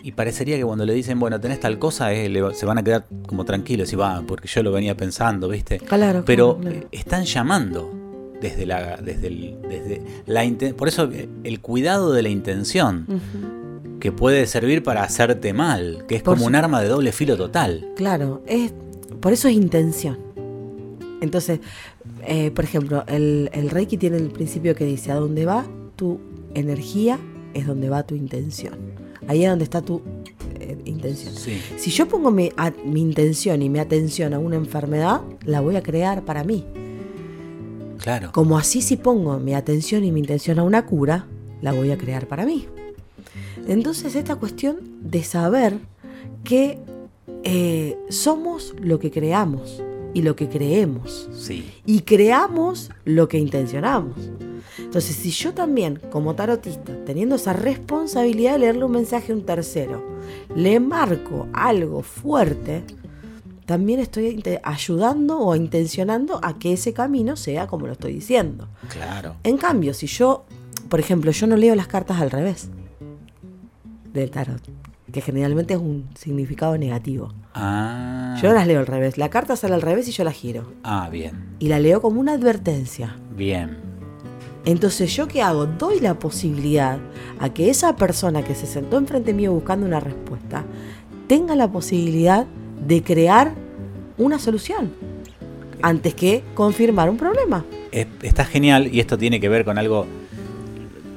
Y 0.03 0.13
parecería 0.13 0.59
que 0.59 0.67
cuando 0.67 0.85
le 0.85 0.93
dicen, 0.93 1.19
bueno, 1.19 1.41
tenés 1.41 1.61
tal 1.61 1.79
cosa, 1.79 2.13
eh, 2.13 2.29
le 2.29 2.55
se 2.55 2.67
van 2.67 2.77
a 2.77 2.83
quedar 2.83 3.07
como 3.27 3.47
tranquilos 3.47 3.91
y 3.91 3.97
va, 3.97 4.23
porque 4.27 4.49
yo 4.49 4.63
lo 4.63 4.71
venía 4.71 4.95
pensando, 4.99 5.49
¿viste? 5.49 5.79
Claro, 5.79 6.25
Pero 6.27 6.59
claro, 6.59 6.77
eh, 6.77 6.87
están 6.93 7.25
llamando 7.25 8.00
desde 8.41 8.67
la, 8.67 8.97
desde 8.99 9.27
el- 9.29 9.57
desde 9.69 10.03
la 10.27 10.45
Por 10.77 10.89
eso 10.89 11.11
eh, 11.13 11.29
el 11.45 11.61
cuidado 11.61 12.13
de 12.13 12.23
la 12.23 12.29
intención, 12.29 13.07
que 14.01 14.13
puede 14.13 14.47
servir 14.47 14.83
para 14.83 15.03
hacerte 15.03 15.53
mal, 15.53 16.05
que 16.09 16.17
es 16.17 16.23
Por 16.23 16.35
como 16.35 16.47
un 16.47 16.55
arma 16.55 16.81
de 16.81 16.89
doble 16.89 17.13
filo 17.13 17.37
total. 17.37 17.87
Claro, 17.97 18.43
es, 18.47 18.73
por 19.21 19.33
eso 19.33 19.49
es 19.49 19.55
intención. 19.55 20.19
Entonces, 21.21 21.61
eh, 22.27 22.51
por 22.51 22.65
ejemplo, 22.65 23.05
el, 23.07 23.51
el 23.53 23.69
Reiki 23.71 23.97
tiene 23.99 24.17
el 24.17 24.31
principio 24.31 24.75
que 24.75 24.85
dice, 24.87 25.13
a 25.13 25.17
donde 25.17 25.45
va 25.45 25.67
tu 25.97 26.19
energía 26.55 27.19
es 27.53 27.67
donde 27.67 27.91
va 27.91 28.03
tu 28.05 28.15
intención. 28.15 28.75
Ahí 29.29 29.45
es 29.45 29.51
donde 29.51 29.65
está 29.65 29.83
tu 29.83 30.01
eh, 30.59 30.79
intención. 30.87 31.35
Sí. 31.35 31.61
Si 31.77 31.91
yo 31.91 32.09
pongo 32.09 32.31
mi, 32.31 32.51
a- 32.57 32.73
mi 32.87 33.03
intención 33.03 33.61
y 33.61 33.69
mi 33.69 33.79
atención 33.81 34.33
a 34.33 34.39
una 34.39 34.57
enfermedad, 34.57 35.21
la 35.45 35.61
voy 35.61 35.77
a 35.77 35.83
crear 35.83 36.25
para 36.25 36.43
mí. 36.43 36.65
Claro. 38.03 38.31
Como 38.33 38.59
así 38.59 38.83
si 38.83 38.97
pongo 38.97 39.39
mi 39.39 39.55
atención 39.55 40.05
y 40.05 40.13
mi 40.13 40.21
intención 40.21 40.59
a 40.59 40.63
una 40.63 40.87
cura, 40.87 41.27
la 41.61 41.73
voy 41.73 41.91
a 41.91 41.99
crear 41.99 42.27
para 42.27 42.47
mí. 42.47 42.67
Entonces 43.69 44.15
esta 44.17 44.37
cuestión 44.37 44.77
de 45.03 45.23
saber 45.23 45.79
que 46.45 46.79
eh, 47.45 47.99
somos 48.09 48.75
lo 48.81 48.99
que 48.99 49.11
creamos 49.11 49.83
y 50.15 50.23
lo 50.23 50.35
que 50.37 50.49
creemos. 50.49 51.29
Sí. 51.33 51.71
Y 51.87 52.01
creamos 52.01 52.91
lo 53.05 53.29
que 53.29 53.39
intencionamos. 53.39 54.17
Entonces 54.79 55.17
si 55.17 55.31
yo 55.31 55.53
también, 55.55 56.01
como 56.11 56.35
tarotista, 56.35 56.93
teniendo 57.05 57.37
esa 57.37 57.53
responsabilidad 57.53 58.53
de 58.53 58.59
leerle 58.61 58.85
un 58.85 58.93
mensaje 58.93 59.33
a 59.33 59.37
un 59.37 59.45
tercero, 59.45 60.03
le 60.55 60.81
marco 60.81 61.49
algo 61.53 62.03
fuerte, 62.03 62.83
también 63.71 64.01
estoy 64.01 64.43
ayudando 64.65 65.39
o 65.39 65.55
intencionando 65.55 66.41
a 66.43 66.59
que 66.59 66.73
ese 66.73 66.93
camino 66.93 67.37
sea 67.37 67.69
como 67.69 67.87
lo 67.87 67.93
estoy 67.93 68.15
diciendo. 68.15 68.67
Claro. 68.89 69.37
En 69.45 69.59
cambio, 69.59 69.95
si 69.95 70.09
yo, 70.09 70.45
por 70.89 70.99
ejemplo, 70.99 71.31
yo 71.31 71.47
no 71.47 71.55
leo 71.55 71.77
las 71.77 71.87
cartas 71.87 72.21
al 72.21 72.33
revés 72.33 72.69
del 74.13 74.29
tarot, 74.33 74.61
que 75.13 75.21
generalmente 75.21 75.75
es 75.75 75.81
un 75.81 76.09
significado 76.19 76.77
negativo. 76.79 77.33
Ah. 77.55 78.37
Yo 78.43 78.53
las 78.53 78.67
leo 78.67 78.81
al 78.81 78.89
revés. 78.89 79.19
La 79.19 79.31
carta 79.31 79.55
sale 79.55 79.75
al 79.75 79.83
revés 79.83 80.09
y 80.09 80.11
yo 80.11 80.25
la 80.25 80.33
giro. 80.33 80.73
Ah, 80.83 81.09
bien. 81.09 81.55
Y 81.61 81.69
la 81.69 81.79
leo 81.79 82.03
como 82.03 82.21
una 82.21 82.33
advertencia. 82.33 83.15
Bien. 83.37 83.79
Entonces, 84.65 85.15
¿yo 85.15 85.29
qué 85.29 85.43
hago? 85.43 85.67
Doy 85.67 86.01
la 86.01 86.19
posibilidad 86.19 86.99
a 87.39 87.55
que 87.55 87.71
esa 87.71 87.95
persona 87.95 88.43
que 88.43 88.57
se 88.57 88.67
sentó 88.67 88.99
enfrente 88.99 89.33
mío 89.33 89.53
buscando 89.53 89.87
una 89.87 90.01
respuesta 90.01 90.65
tenga 91.29 91.55
la 91.55 91.71
posibilidad 91.71 92.47
de 92.47 92.60
crear 93.03 93.53
una 94.19 94.39
solución 94.39 94.91
antes 95.83 96.15
que 96.15 96.43
confirmar 96.55 97.09
un 97.11 97.17
problema. 97.17 97.65
Es- 97.93 98.07
está 98.23 98.45
genial 98.45 98.89
y 98.93 99.01
esto 99.01 99.17
tiene 99.19 99.41
que 99.41 99.49
ver 99.49 99.65
con 99.65 99.79
algo 99.79 100.07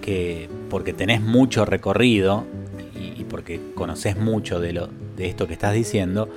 que 0.02 0.50
porque 0.70 0.94
tenés 0.94 1.22
mucho 1.22 1.66
recorrido 1.66 2.46
y, 3.00 3.24
porque 3.26 3.60
conoces 3.76 4.18
mucho 4.18 4.60
de 4.60 4.74
lo 4.74 4.90
de 5.18 5.28
esto 5.28 5.48
que 5.48 5.54
estás 5.54 5.74
diciendo 5.74 6.30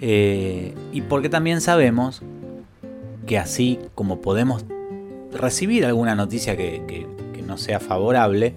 eh, 0.00 0.74
y 0.92 1.00
porque 1.02 1.28
también 1.28 1.60
sabemos 1.60 2.22
que 3.26 3.38
así 3.38 3.78
como 3.94 4.20
podemos 4.20 4.64
recibir 5.32 5.84
alguna 5.86 6.14
noticia 6.14 6.56
que, 6.56 6.82
que- 6.86 7.06
no 7.44 7.58
sea 7.58 7.78
favorable 7.78 8.54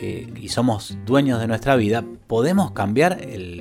eh, 0.00 0.26
y 0.40 0.48
somos 0.48 0.96
dueños 1.04 1.40
de 1.40 1.46
nuestra 1.46 1.76
vida, 1.76 2.02
podemos 2.26 2.70
cambiar 2.70 3.20
el 3.22 3.60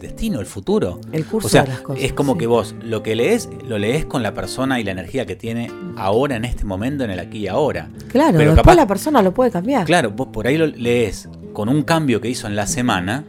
destino, 0.00 0.40
el 0.40 0.46
futuro. 0.46 1.00
El 1.12 1.24
curso 1.24 1.46
O 1.46 1.50
sea, 1.50 1.62
de 1.62 1.68
las 1.68 1.80
cosas. 1.80 2.02
es 2.04 2.12
como 2.12 2.32
sí. 2.34 2.38
que 2.40 2.46
vos 2.46 2.74
lo 2.82 3.02
que 3.02 3.14
lees, 3.16 3.48
lo 3.66 3.78
lees 3.78 4.04
con 4.04 4.22
la 4.22 4.34
persona 4.34 4.80
y 4.80 4.84
la 4.84 4.92
energía 4.92 5.26
que 5.26 5.36
tiene 5.36 5.70
ahora, 5.96 6.36
en 6.36 6.44
este 6.44 6.64
momento, 6.64 7.04
en 7.04 7.10
el 7.10 7.18
aquí 7.18 7.38
y 7.38 7.46
ahora. 7.48 7.88
Claro, 8.10 8.36
pero 8.38 8.54
después 8.54 8.74
capaz- 8.74 8.76
la 8.76 8.86
persona 8.86 9.22
lo 9.22 9.32
puede 9.34 9.50
cambiar. 9.50 9.84
Claro, 9.86 10.10
vos 10.10 10.28
por 10.28 10.46
ahí 10.46 10.56
lo 10.58 10.66
lees 10.66 11.28
con 11.52 11.68
un 11.68 11.82
cambio 11.82 12.20
que 12.20 12.28
hizo 12.28 12.46
en 12.46 12.54
la 12.56 12.66
semana, 12.66 13.24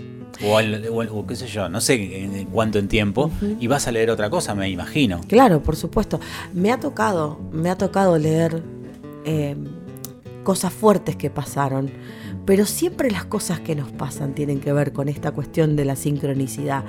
o, 0.46 0.58
al- 0.58 0.88
o 0.90 1.02
al- 1.02 1.10
o 1.10 1.26
qué 1.28 1.36
sé 1.36 1.48
yo, 1.48 1.68
no 1.68 1.82
sé 1.82 2.24
en, 2.24 2.34
en 2.36 2.46
cuánto 2.48 2.80
en 2.80 2.88
tiempo, 2.88 3.30
y 3.60 3.68
vas 3.68 3.88
a 3.88 3.92
leer 3.92 4.10
otra 4.10 4.30
cosa, 4.30 4.56
me 4.56 4.70
imagino. 4.70 5.20
Claro, 5.28 5.62
por 5.62 5.76
supuesto. 5.76 6.20
Me 6.54 6.72
ha 6.72 6.80
tocado, 6.80 7.40
me 7.52 7.70
ha 7.70 7.78
tocado 7.78 8.18
leer 8.18 8.64
eh, 9.26 9.56
cosas 10.44 10.72
fuertes 10.72 11.16
que 11.18 11.30
pasaron, 11.30 11.92
pero 12.50 12.66
siempre 12.66 13.12
las 13.12 13.26
cosas 13.26 13.60
que 13.60 13.76
nos 13.76 13.92
pasan 13.92 14.34
tienen 14.34 14.60
que 14.60 14.74
ver 14.74 14.92
con 14.92 15.08
esta 15.08 15.32
cuestión 15.32 15.76
de 15.76 15.86
la 15.86 15.96
sincronicidad. 15.96 16.84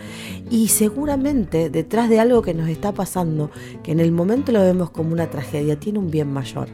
Y 0.51 0.69
seguramente 0.69 1.69
detrás 1.69 2.09
de 2.09 2.19
algo 2.19 2.41
que 2.41 2.55
nos 2.55 2.71
está 2.71 2.93
pasando, 2.93 3.51
que 3.83 3.93
en 3.93 4.01
el 4.01 4.11
momento 4.11 4.53
lo 4.53 4.63
vemos 4.63 4.89
como 4.89 5.13
una 5.13 5.29
tragedia, 5.29 5.79
tiene 5.79 5.99
un 5.99 6.11
bien 6.11 6.33
mayor. 6.33 6.69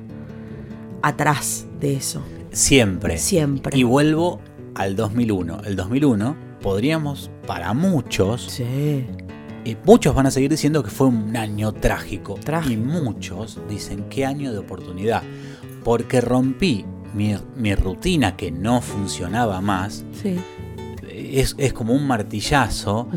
Atrás 1.03 1.67
de 1.81 1.97
eso. 1.97 2.23
Siempre. 2.53 3.19
Siempre. 3.19 3.77
Y 3.77 3.83
vuelvo 3.83 4.39
al 4.77 4.95
2001. 4.95 5.63
El 5.65 5.75
2001 5.75 6.37
podríamos, 6.63 7.33
para 7.45 7.75
muchos, 7.75 8.43
Sí. 8.43 9.05
y 9.65 9.77
muchos 9.85 10.15
van 10.15 10.27
a 10.27 10.31
seguir 10.31 10.49
diciendo 10.49 10.85
que 10.85 10.91
fue 10.91 11.09
un 11.09 11.37
año 11.37 11.73
trágico. 11.73 12.35
Trágico. 12.35 12.73
Y 12.73 12.77
muchos 12.77 13.59
dicen 13.69 14.05
qué 14.09 14.25
año 14.25 14.53
de 14.53 14.59
oportunidad. 14.59 15.25
Porque 15.83 16.21
rompí 16.21 16.85
mi, 17.15 17.37
mi 17.57 17.75
rutina 17.75 18.37
que 18.37 18.51
no 18.51 18.81
funcionaba 18.81 19.61
más. 19.61 20.05
Sí. 20.23 20.37
Es, 21.11 21.55
es 21.59 21.73
como 21.73 21.95
un 21.95 22.07
martillazo. 22.07 23.09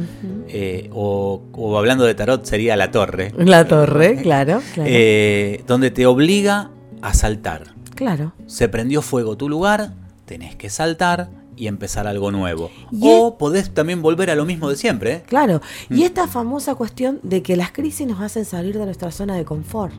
Eh, 0.48 0.90
o, 0.94 1.42
o 1.54 1.78
hablando 1.78 2.06
de 2.06 2.16
tarot 2.16 2.46
sería 2.46 2.76
la 2.76 2.92
torre. 2.92 3.34
La 3.38 3.68
torre, 3.68 4.16
claro, 4.22 4.62
claro. 4.74 4.90
eh, 4.92 5.64
donde 5.68 5.92
te 5.92 6.06
obliga 6.06 6.72
a 7.02 7.14
saltar. 7.14 7.74
claro. 7.96 8.34
Se 8.48 8.68
prendió 8.70 9.02
fuego 9.02 9.38
tu 9.38 9.48
lugar, 9.50 9.94
tenés 10.26 10.56
que 10.56 10.70
saltar 10.70 11.30
y 11.56 11.68
empezar 11.68 12.08
algo 12.08 12.32
nuevo. 12.32 12.72
Y 12.92 13.02
o 13.04 13.38
podés 13.38 13.74
también 13.74 14.02
volver 14.02 14.30
a 14.30 14.36
lo 14.36 14.46
mismo 14.46 14.70
de 14.70 14.78
siempre. 14.78 15.14
¿eh? 15.16 15.24
Claro, 15.28 15.62
Mm. 15.90 15.98
y 15.98 16.04
esta 16.04 16.26
famosa 16.28 16.76
cuestión 16.76 17.20
de 17.24 17.42
que 17.44 17.58
las 17.58 17.72
crisis 17.72 18.08
nos 18.08 18.22
hacen 18.22 18.46
salir 18.46 18.78
de 18.78 18.86
nuestra 18.86 19.12
zona 19.12 19.36
de 19.36 19.44
confort. 19.44 19.94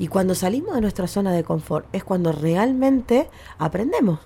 Y 0.00 0.08
cuando 0.08 0.34
salimos 0.34 0.74
de 0.74 0.80
nuestra 0.80 1.06
zona 1.06 1.30
de 1.32 1.44
confort 1.44 1.86
es 1.92 2.02
cuando 2.02 2.32
realmente 2.32 3.28
aprendemos. 3.58 4.18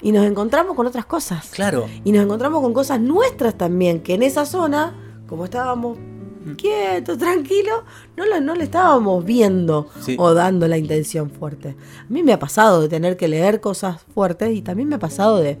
Y 0.00 0.12
nos 0.12 0.24
encontramos 0.24 0.74
con 0.76 0.86
otras 0.86 1.04
cosas. 1.06 1.50
Claro. 1.50 1.86
Y 2.04 2.12
nos 2.12 2.22
encontramos 2.24 2.62
con 2.62 2.72
cosas 2.72 3.00
nuestras 3.00 3.54
también, 3.58 4.00
que 4.00 4.14
en 4.14 4.22
esa 4.22 4.46
zona, 4.46 4.94
como 5.28 5.44
estábamos 5.44 5.98
Mm. 5.98 6.52
quietos, 6.54 7.18
tranquilos, 7.18 7.82
no, 8.16 8.26
lo- 8.26 8.40
no 8.40 8.54
le 8.56 8.64
estábamos 8.64 9.24
viendo 9.24 9.88
Sí. 10.00 10.16
o 10.18 10.34
dando 10.34 10.66
la 10.66 10.78
intención 10.78 11.30
fuerte. 11.30 11.76
A 12.00 12.06
mí 12.08 12.22
me 12.24 12.32
ha 12.32 12.38
pasado 12.38 12.80
de 12.80 12.88
tener 12.88 13.16
que 13.16 13.28
leer 13.28 13.60
cosas 13.60 14.02
fuertes 14.14 14.52
y 14.56 14.62
también 14.62 14.88
me 14.88 14.96
ha 14.96 15.00
pasado 15.00 15.36
de 15.38 15.58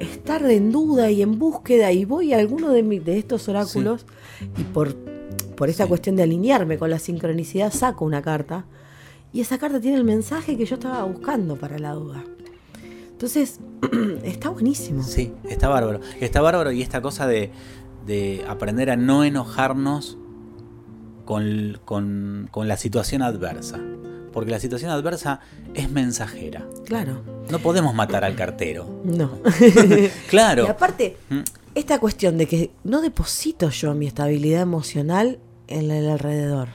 estar 0.00 0.48
en 0.50 0.72
duda 0.72 1.10
y 1.10 1.22
en 1.22 1.38
búsqueda 1.38 1.92
y 1.92 2.04
voy 2.04 2.32
a 2.32 2.38
alguno 2.38 2.70
de, 2.70 2.82
mi- 2.82 2.98
de 2.98 3.18
estos 3.18 3.48
oráculos 3.48 4.06
y 4.58 4.62
por, 4.64 4.94
por 5.60 5.68
esta 5.68 5.84
Sí. 5.84 5.88
cuestión 5.90 6.16
de 6.16 6.22
alinearme 6.22 6.78
con 6.78 6.88
la 6.88 6.98
sincronicidad 6.98 7.70
saco 7.70 8.06
una 8.06 8.22
carta 8.22 8.64
y 9.30 9.42
esa 9.42 9.58
carta 9.58 9.78
tiene 9.78 9.98
el 9.98 10.04
mensaje 10.04 10.56
que 10.56 10.64
yo 10.64 10.76
estaba 10.76 11.04
buscando 11.04 11.56
para 11.56 11.78
la 11.78 11.92
duda. 11.92 12.24
Entonces, 13.12 13.60
está 14.24 14.48
buenísimo. 14.48 15.02
Sí, 15.02 15.34
está 15.48 15.68
bárbaro. 15.68 16.00
Está 16.18 16.40
bárbaro 16.40 16.72
y 16.72 16.80
esta 16.80 17.02
cosa 17.02 17.26
de, 17.26 17.50
de 18.06 18.42
aprender 18.48 18.90
a 18.90 18.96
no 18.96 19.22
enojarnos 19.22 20.16
con, 21.26 21.78
con- 21.84 22.48
con 22.50 22.66
la 22.68 22.78
situación 22.78 23.20
adversa. 23.20 23.78
Porque 24.32 24.50
la 24.50 24.60
situación 24.60 24.90
adversa 24.90 25.40
es 25.74 25.90
mensajera. 25.90 26.66
Claro. 26.86 27.20
No 27.50 27.58
podemos 27.58 27.94
matar 27.94 28.24
al 28.24 28.34
cartero. 28.34 28.88
No. 29.04 29.30
Claro. 30.30 30.64
Y 30.64 30.68
aparte, 30.68 31.16
Mm. 31.28 31.40
esta 31.74 31.98
cuestión 31.98 32.38
de 32.38 32.46
que 32.46 32.70
no 32.84 33.02
deposito 33.02 33.68
yo 33.70 33.94
mi 33.94 34.06
estabilidad 34.06 34.62
emocional 34.62 35.38
en 35.70 35.90
el 35.90 36.08
alrededor. 36.10 36.68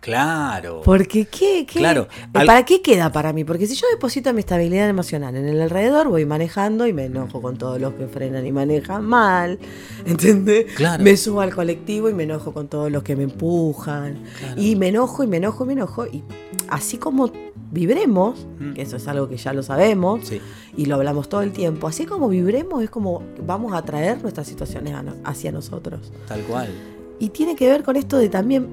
Claro. 0.00 0.80
Porque, 0.82 1.26
¿qué? 1.26 1.66
qué? 1.66 1.78
Claro. 1.78 2.08
Eh, 2.10 2.28
Al- 2.32 2.46
¿Para 2.46 2.64
qué 2.64 2.80
queda 2.80 3.12
para 3.12 3.34
mí? 3.34 3.44
Porque 3.44 3.66
si 3.66 3.74
yo 3.74 3.86
deposito 3.92 4.32
mi 4.32 4.40
estabilidad 4.40 4.88
emocional 4.88 5.36
en 5.36 5.46
el 5.46 5.60
alrededor, 5.60 6.08
voy 6.08 6.24
manejando 6.24 6.86
y 6.86 6.94
me 6.94 7.04
enojo 7.04 7.42
con 7.42 7.58
todos 7.58 7.78
los 7.78 7.92
que 7.94 8.06
frenan 8.06 8.46
y 8.46 8.50
manejan 8.52 9.04
mal. 9.04 9.58
¿Entendés? 10.06 10.72
Claro. 10.74 11.04
Me 11.04 11.18
subo 11.18 11.42
al 11.42 11.54
colectivo 11.54 12.08
y 12.08 12.14
me 12.14 12.22
enojo 12.22 12.54
con 12.54 12.68
todos 12.68 12.90
los 12.90 13.02
que 13.02 13.14
me 13.14 13.24
empujan. 13.24 14.22
Claro. 14.38 14.60
Y 14.62 14.74
me 14.74 14.88
enojo 14.88 15.22
y 15.22 15.26
me 15.26 15.36
enojo 15.36 15.64
y 15.64 15.66
me 15.66 15.72
enojo. 15.74 16.06
Y 16.06 16.24
así 16.70 16.96
como 16.96 17.30
vibremos, 17.70 18.46
Mm. 18.58 18.72
que 18.72 18.82
eso 18.82 18.96
es 18.96 19.06
algo 19.06 19.28
que 19.28 19.36
ya 19.36 19.52
lo 19.52 19.62
sabemos, 19.62 20.26
Sí. 20.26 20.40
y 20.78 20.86
lo 20.86 20.94
hablamos 20.94 21.28
todo 21.28 21.42
el 21.42 21.52
tiempo, 21.52 21.86
así 21.86 22.06
como 22.06 22.28
vibremos 22.30 22.82
es 22.82 22.88
como 22.88 23.22
vamos 23.46 23.74
a 23.74 23.82
traer 23.82 24.20
nuestras 24.22 24.46
situaciones 24.46 24.94
hacia 25.24 25.52
nosotros. 25.52 26.10
Tal 26.26 26.40
cual. 26.44 26.70
Y 27.20 27.28
tiene 27.28 27.54
que 27.54 27.68
ver 27.68 27.84
con 27.84 27.94
esto 27.96 28.16
de 28.18 28.28
también, 28.28 28.66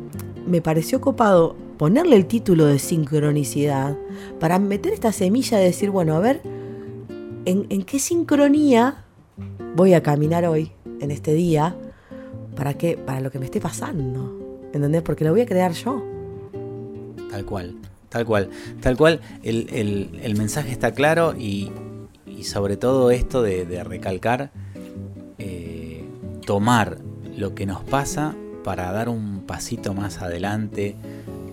me 0.48 0.62
pareció 0.62 1.02
copado 1.02 1.56
ponerle 1.78 2.16
el 2.16 2.26
título 2.26 2.66
de 2.66 2.80
sincronicidad 2.80 3.96
para 4.40 4.58
meter 4.58 4.94
esta 4.94 5.12
semilla 5.12 5.58
de 5.60 5.66
decir, 5.66 5.92
bueno, 5.92 6.16
a 6.16 6.20
ver, 6.20 6.42
¿en, 7.46 7.68
en 7.70 7.84
qué 7.84 8.00
sincronía 8.00 9.04
voy 9.76 9.94
a 9.94 10.02
caminar 10.02 10.46
hoy, 10.46 10.72
en 11.02 11.12
este 11.12 11.34
día, 11.34 11.76
para, 12.56 12.74
qué, 12.76 12.98
para 12.98 13.20
lo 13.20 13.30
que 13.30 13.38
me 13.38 13.46
esté 13.46 13.60
pasando? 13.60 14.34
¿Entendés? 14.74 15.02
Porque 15.04 15.24
lo 15.26 15.32
voy 15.32 15.42
a 15.42 15.46
crear 15.46 15.74
yo. 15.74 16.02
Tal 17.30 17.46
cual, 17.46 17.76
tal 18.10 18.26
cual, 18.26 18.50
tal 18.82 18.96
cual. 18.98 19.20
El, 19.44 19.68
el- 20.24 20.36
mensaje 20.38 20.72
está 20.72 20.94
claro 20.94 21.36
y, 21.38 21.70
y 22.26 22.46
sobre 22.46 22.78
todo 22.78 23.12
esto 23.12 23.42
de, 23.42 23.66
de 23.66 23.84
recalcar, 23.84 24.52
eh, 25.38 26.06
tomar 26.46 26.98
lo 27.38 27.56
que 27.56 27.66
nos 27.66 27.84
pasa 27.84 28.36
para 28.64 28.92
dar 28.92 29.08
un 29.08 29.44
pasito 29.48 29.94
más 29.94 30.22
adelante. 30.22 30.96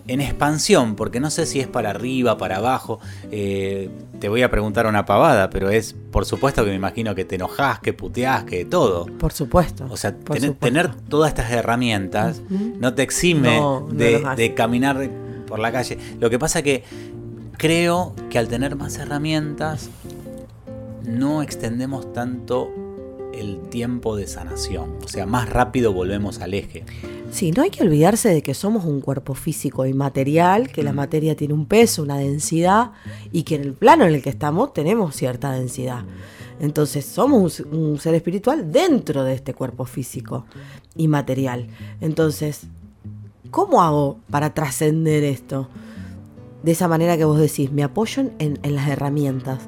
En 0.06 0.20
expansión, 0.20 0.96
porque 0.96 1.18
no 1.20 1.30
sé 1.30 1.46
si 1.46 1.60
es 1.60 1.66
para 1.66 1.90
arriba, 1.90 2.36
para 2.36 2.56
abajo. 2.56 2.98
eh, 3.30 3.88
te 4.20 4.28
voy 4.28 4.42
a 4.42 4.50
preguntar 4.50 4.86
una 4.86 5.04
pavada, 5.04 5.50
pero 5.50 5.70
es 5.70 5.94
por 6.10 6.24
supuesto 6.24 6.64
que 6.64 6.70
me 6.70 6.76
imagino 6.76 7.14
que 7.14 7.24
te 7.24 7.34
enojas, 7.34 7.78
que 7.80 7.92
puteás, 7.92 8.44
que 8.44 8.64
todo. 8.64 9.06
Por 9.06 9.32
supuesto. 9.32 9.86
O 9.90 9.96
sea, 9.96 10.12
tener, 10.14 10.50
supuesto. 10.50 10.66
tener 10.66 10.94
todas 11.08 11.28
estas 11.28 11.50
herramientas 11.50 12.40
no 12.48 12.94
te 12.94 13.02
exime 13.02 13.58
No, 13.58 13.86
de, 13.90 14.24
de 14.36 14.54
caminar 14.54 15.08
por 15.46 15.58
la 15.58 15.72
calle. 15.72 15.98
Lo 16.20 16.30
que 16.30 16.38
pasa 16.38 16.62
que 16.62 16.84
creo 17.58 18.14
que 18.30 18.38
al 18.38 18.48
tener 18.48 18.76
más 18.76 18.96
herramientas 18.98 19.90
no 21.04 21.42
extendemos 21.42 22.12
tanto 22.12 22.70
el 23.40 23.60
tiempo 23.70 24.16
de 24.16 24.26
sanación. 24.26 24.96
O 25.04 25.08
sea, 25.08 25.26
más 25.26 25.48
rápido 25.48 25.92
volvemos 25.92 26.40
al 26.40 26.54
eje. 26.54 26.84
Sí, 27.30 27.50
no 27.50 27.62
hay 27.62 27.70
que 27.70 27.82
olvidarse 27.82 28.28
de 28.28 28.42
que 28.42 28.54
somos 28.54 28.84
un 28.84 29.00
cuerpo 29.00 29.34
físico 29.34 29.86
y 29.86 29.92
material, 29.92 30.68
que 30.70 30.82
la 30.82 30.92
Mm. 30.92 30.96
materia 30.96 31.36
tiene 31.36 31.54
un 31.54 31.66
peso, 31.66 32.02
una 32.02 32.18
densidad, 32.18 32.92
y 33.32 33.42
que 33.42 33.56
en 33.56 33.62
el 33.62 33.72
plano 33.72 34.04
en 34.04 34.14
el 34.14 34.22
que 34.22 34.30
estamos 34.30 34.72
tenemos 34.72 35.16
cierta 35.16 35.50
densidad. 35.52 36.04
Entonces 36.60 37.04
somos 37.04 37.60
un, 37.60 37.74
un 37.76 37.98
ser 37.98 38.14
espiritual 38.14 38.70
dentro 38.70 39.24
de 39.24 39.34
este 39.34 39.52
cuerpo 39.54 39.84
físico 39.84 40.46
y 40.94 41.08
material. 41.08 41.66
Entonces, 42.00 42.68
¿cómo 43.50 43.82
hago 43.82 44.18
para 44.30 44.54
trascender 44.54 45.24
esto? 45.24 45.68
De 46.62 46.72
esa 46.72 46.86
manera 46.88 47.16
que 47.16 47.24
vos 47.24 47.38
decís, 47.40 47.72
me 47.72 47.82
apoyo 47.82 48.22
en, 48.38 48.58
en 48.62 48.74
las 48.74 48.88
herramientas. 48.88 49.58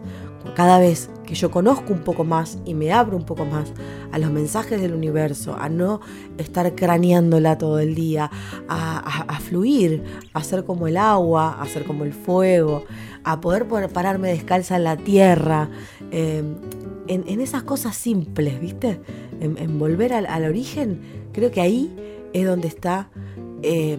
Cada 0.55 0.79
vez 0.79 1.11
que 1.27 1.35
yo 1.35 1.51
conozco 1.51 1.93
un 1.93 2.01
poco 2.01 2.25
más 2.25 2.59
y 2.65 2.75
me 2.75 2.93
abro 2.93 3.17
un 3.17 3.25
poco 3.27 3.45
más 3.45 3.73
a 4.13 4.19
los 4.19 4.31
mensajes 4.31 4.81
del 4.81 4.95
universo, 4.95 5.57
a 5.59 5.69
no 5.69 6.01
estar 6.39 6.75
craneándola 6.75 7.59
todo 7.59 7.79
el 7.79 7.95
día, 7.95 8.31
a, 8.69 8.99
a- 9.29 9.41
fluir, 9.41 10.03
a 10.33 10.43
ser 10.43 10.65
como 10.65 10.87
el 10.89 10.97
agua, 10.97 11.61
a 11.61 11.67
ser 11.67 11.85
como 11.85 12.05
el 12.05 12.13
fuego, 12.13 12.85
a 13.25 13.41
poder 13.41 13.67
pararme 13.93 14.29
descalza 14.29 14.77
en 14.77 14.85
la 14.85 14.97
tierra, 14.97 15.69
eh, 16.11 16.43
en, 17.09 17.41
esas 17.41 17.63
cosas 17.63 17.97
simples, 17.97 18.61
¿viste? 18.61 19.01
En, 19.41 19.79
volver 19.79 20.13
al, 20.13 20.45
origen, 20.45 21.01
creo 21.33 21.51
que 21.51 21.61
ahí 21.61 21.95
es 22.33 22.47
donde 22.47 22.69
está 22.69 23.11
eh, 23.63 23.99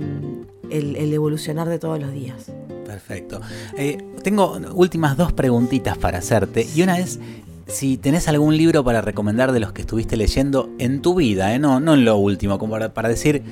el 0.70 1.14
evolucionar 1.14 1.70
de 1.70 1.80
todos 1.80 2.00
los 2.00 2.12
días. 2.12 2.52
Perfecto. 2.88 3.42
Eh, 3.78 3.98
tengo 4.24 4.58
últimas 4.74 5.18
dos 5.18 5.34
preguntitas 5.34 5.98
para 5.98 6.20
hacerte. 6.20 6.66
Y 6.74 6.84
una 6.84 6.98
es 7.00 7.20
si 7.68 7.98
tenés 7.98 8.30
algún 8.30 8.56
libro 8.56 8.82
para 8.82 9.02
recomendar 9.02 9.52
de 9.52 9.60
los 9.60 9.74
que 9.74 9.82
estuviste 9.82 10.16
leyendo 10.16 10.70
en 10.80 11.02
tu 11.02 11.14
vida, 11.14 11.54
¿eh? 11.54 11.60
no, 11.60 11.82
no 11.82 11.96
en 11.96 12.06
lo 12.06 12.16
último, 12.16 12.58
como 12.58 12.78
para, 12.94 13.10
decir, 13.10 13.44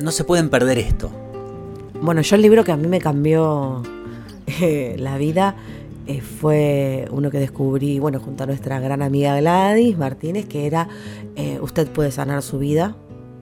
no 0.00 0.10
se 0.10 0.24
pueden 0.24 0.48
perder 0.48 0.78
esto. 0.78 1.10
Bueno, 2.00 2.22
yo 2.22 2.36
el 2.36 2.42
libro 2.42 2.64
que 2.64 2.72
a 2.72 2.78
mí 2.78 2.88
me 2.88 3.00
cambió 3.00 3.82
eh, 4.62 4.96
la 4.98 5.18
vida 5.18 5.56
fue 6.40 7.06
uno 7.10 7.30
que 7.30 7.38
descubrí, 7.38 7.98
bueno, 7.98 8.18
junto 8.18 8.44
a 8.44 8.46
nuestra 8.46 8.80
gran 8.80 9.02
amiga 9.02 9.38
Gladys 9.40 9.96
Martínez, 9.96 10.46
que 10.46 10.66
era 10.66 10.88
Usted 11.60 11.88
puede 11.88 12.10
sanar 12.10 12.42
su 12.42 12.58
vida, 12.58 12.96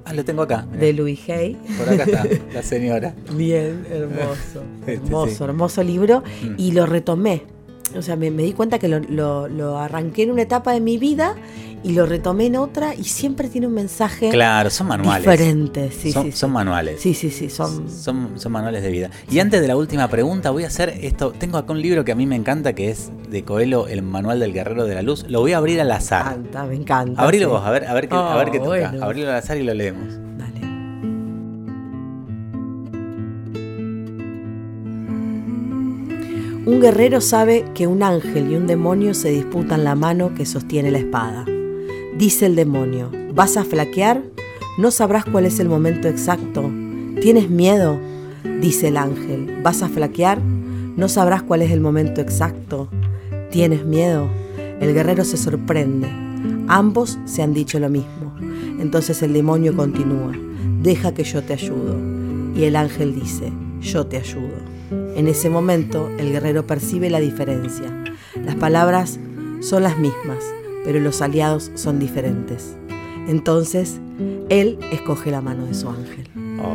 Ah, 0.04 0.14
lo 0.14 0.24
tengo 0.24 0.42
acá. 0.42 0.66
mirá. 0.70 0.80
de 0.80 0.92
Louis 0.92 1.28
Hay. 1.28 1.54
Por 1.78 1.88
acá 1.88 2.04
está, 2.04 2.24
la 2.54 2.62
señora. 2.62 3.14
Bien, 3.34 3.86
hermoso. 3.90 4.62
Este, 4.82 4.94
hermoso, 4.94 5.36
sí. 5.36 5.44
hermoso 5.44 5.82
libro. 5.82 6.22
Mm. 6.42 6.54
Y 6.58 6.72
lo 6.72 6.86
retomé. 6.86 7.44
O 7.96 8.02
sea, 8.02 8.16
me, 8.16 8.30
me 8.30 8.42
di 8.42 8.52
cuenta 8.52 8.78
que 8.78 8.88
lo, 8.88 9.00
lo- 9.00 9.48
lo 9.48 9.78
arranqué 9.78 10.22
en 10.24 10.30
una 10.30 10.42
etapa 10.42 10.72
de 10.72 10.80
mi 10.80 10.98
vida 10.98 11.34
y 11.84 11.92
lo 11.94 12.06
retomé 12.06 12.46
en 12.46 12.56
otra 12.56 12.94
y 12.94 13.04
siempre 13.04 13.48
tiene 13.48 13.66
un 13.66 13.74
mensaje 13.74 14.30
Claro, 14.30 14.70
son 14.70 14.86
manuales. 14.86 15.22
diferente. 15.28 15.90
Sí, 15.90 16.12
son, 16.12 16.24
sí, 16.24 16.30
sí. 16.32 16.38
son 16.38 16.52
manuales. 16.52 17.00
Sí, 17.00 17.12
sí, 17.14 17.30
sí, 17.30 17.50
son... 17.50 17.90
Son, 17.90 18.30
son 18.38 18.52
manuales 18.52 18.82
de 18.82 18.90
vida. 18.90 19.10
Y 19.30 19.40
antes 19.40 19.60
de 19.60 19.66
la 19.68 19.76
última 19.76 20.08
pregunta, 20.08 20.50
voy 20.50 20.64
a 20.64 20.68
hacer 20.68 20.94
esto. 21.02 21.32
Tengo 21.32 21.58
acá 21.58 21.72
un 21.72 21.82
libro 21.82 22.04
que 22.04 22.12
a 22.12 22.14
mí 22.14 22.24
me 22.24 22.36
encanta, 22.36 22.72
que 22.74 22.90
es 22.90 23.10
de 23.28 23.42
Coelho, 23.44 23.88
El 23.88 24.02
Manual 24.02 24.38
del 24.40 24.52
Guerrero 24.52 24.84
de 24.84 24.94
la 24.94 25.02
Luz. 25.02 25.24
Lo 25.28 25.40
voy 25.40 25.52
a 25.52 25.58
abrir 25.58 25.80
al 25.80 25.88
Me 25.88 25.94
azar. 25.94 26.26
encanta, 26.26 26.64
me 26.66 26.76
encanta. 26.76 27.20
Abrilo 27.22 27.48
vos, 27.48 27.62
a 27.66 27.70
ver, 27.70 27.86
a 27.86 27.94
ver 27.94 28.08
qué, 28.08 28.14
a 28.14 28.36
ver 28.36 28.50
qué 28.52 28.58
Oh, 28.60 28.64
toca. 28.64 28.90
bueno. 28.90 29.04
Abrilo 29.04 29.28
al 29.30 29.36
azar 29.36 29.56
y 29.56 29.64
lo 29.64 29.74
leemos. 29.74 30.06
Un 36.64 36.78
guerrero 36.78 37.20
sabe 37.20 37.64
que 37.74 37.88
un 37.88 38.04
ángel 38.04 38.52
y 38.52 38.54
un 38.54 38.68
demonio 38.68 39.14
se 39.14 39.30
disputan 39.30 39.82
la 39.82 39.96
mano 39.96 40.32
que 40.32 40.46
sostiene 40.46 40.92
la 40.92 40.98
espada. 40.98 41.44
Dice 42.16 42.46
el 42.46 42.54
demonio, 42.54 43.10
¿vas 43.34 43.56
a 43.56 43.64
flaquear? 43.64 44.22
No 44.78 44.92
sabrás 44.92 45.24
cuál 45.24 45.44
es 45.44 45.58
el 45.58 45.68
momento 45.68 46.06
exacto. 46.06 46.70
¿Tienes 47.20 47.50
miedo? 47.50 47.98
Dice 48.60 48.88
el 48.88 48.96
ángel, 48.96 49.60
¿vas 49.64 49.82
a 49.82 49.88
flaquear? 49.88 50.40
No 50.40 51.08
sabrás 51.08 51.42
cuál 51.42 51.62
es 51.62 51.72
el 51.72 51.80
momento 51.80 52.20
exacto. 52.20 52.88
¿Tienes 53.50 53.84
miedo? 53.84 54.28
El 54.80 54.94
guerrero 54.94 55.24
se 55.24 55.38
sorprende. 55.38 56.08
Ambos 56.68 57.18
se 57.24 57.42
han 57.42 57.54
dicho 57.54 57.80
lo 57.80 57.88
mismo. 57.88 58.36
Entonces 58.78 59.20
el 59.24 59.32
demonio 59.32 59.74
continúa, 59.74 60.32
deja 60.80 61.12
que 61.12 61.24
yo 61.24 61.42
te 61.42 61.54
ayudo. 61.54 61.96
Y 62.54 62.62
el 62.62 62.76
ángel 62.76 63.16
dice, 63.16 63.52
yo 63.80 64.06
te 64.06 64.18
ayudo. 64.18 64.62
En 65.16 65.28
ese 65.28 65.50
momento 65.50 66.10
el 66.18 66.32
guerrero 66.32 66.66
percibe 66.66 67.10
la 67.10 67.20
diferencia. 67.20 67.86
Las 68.44 68.54
palabras 68.56 69.18
son 69.60 69.82
las 69.82 69.98
mismas, 69.98 70.38
pero 70.84 71.00
los 71.00 71.20
aliados 71.22 71.70
son 71.74 71.98
diferentes. 71.98 72.76
Entonces, 73.28 74.00
él 74.48 74.78
escoge 74.92 75.30
la 75.30 75.40
mano 75.40 75.66
de 75.66 75.74
su 75.74 75.88
ángel. 75.88 76.28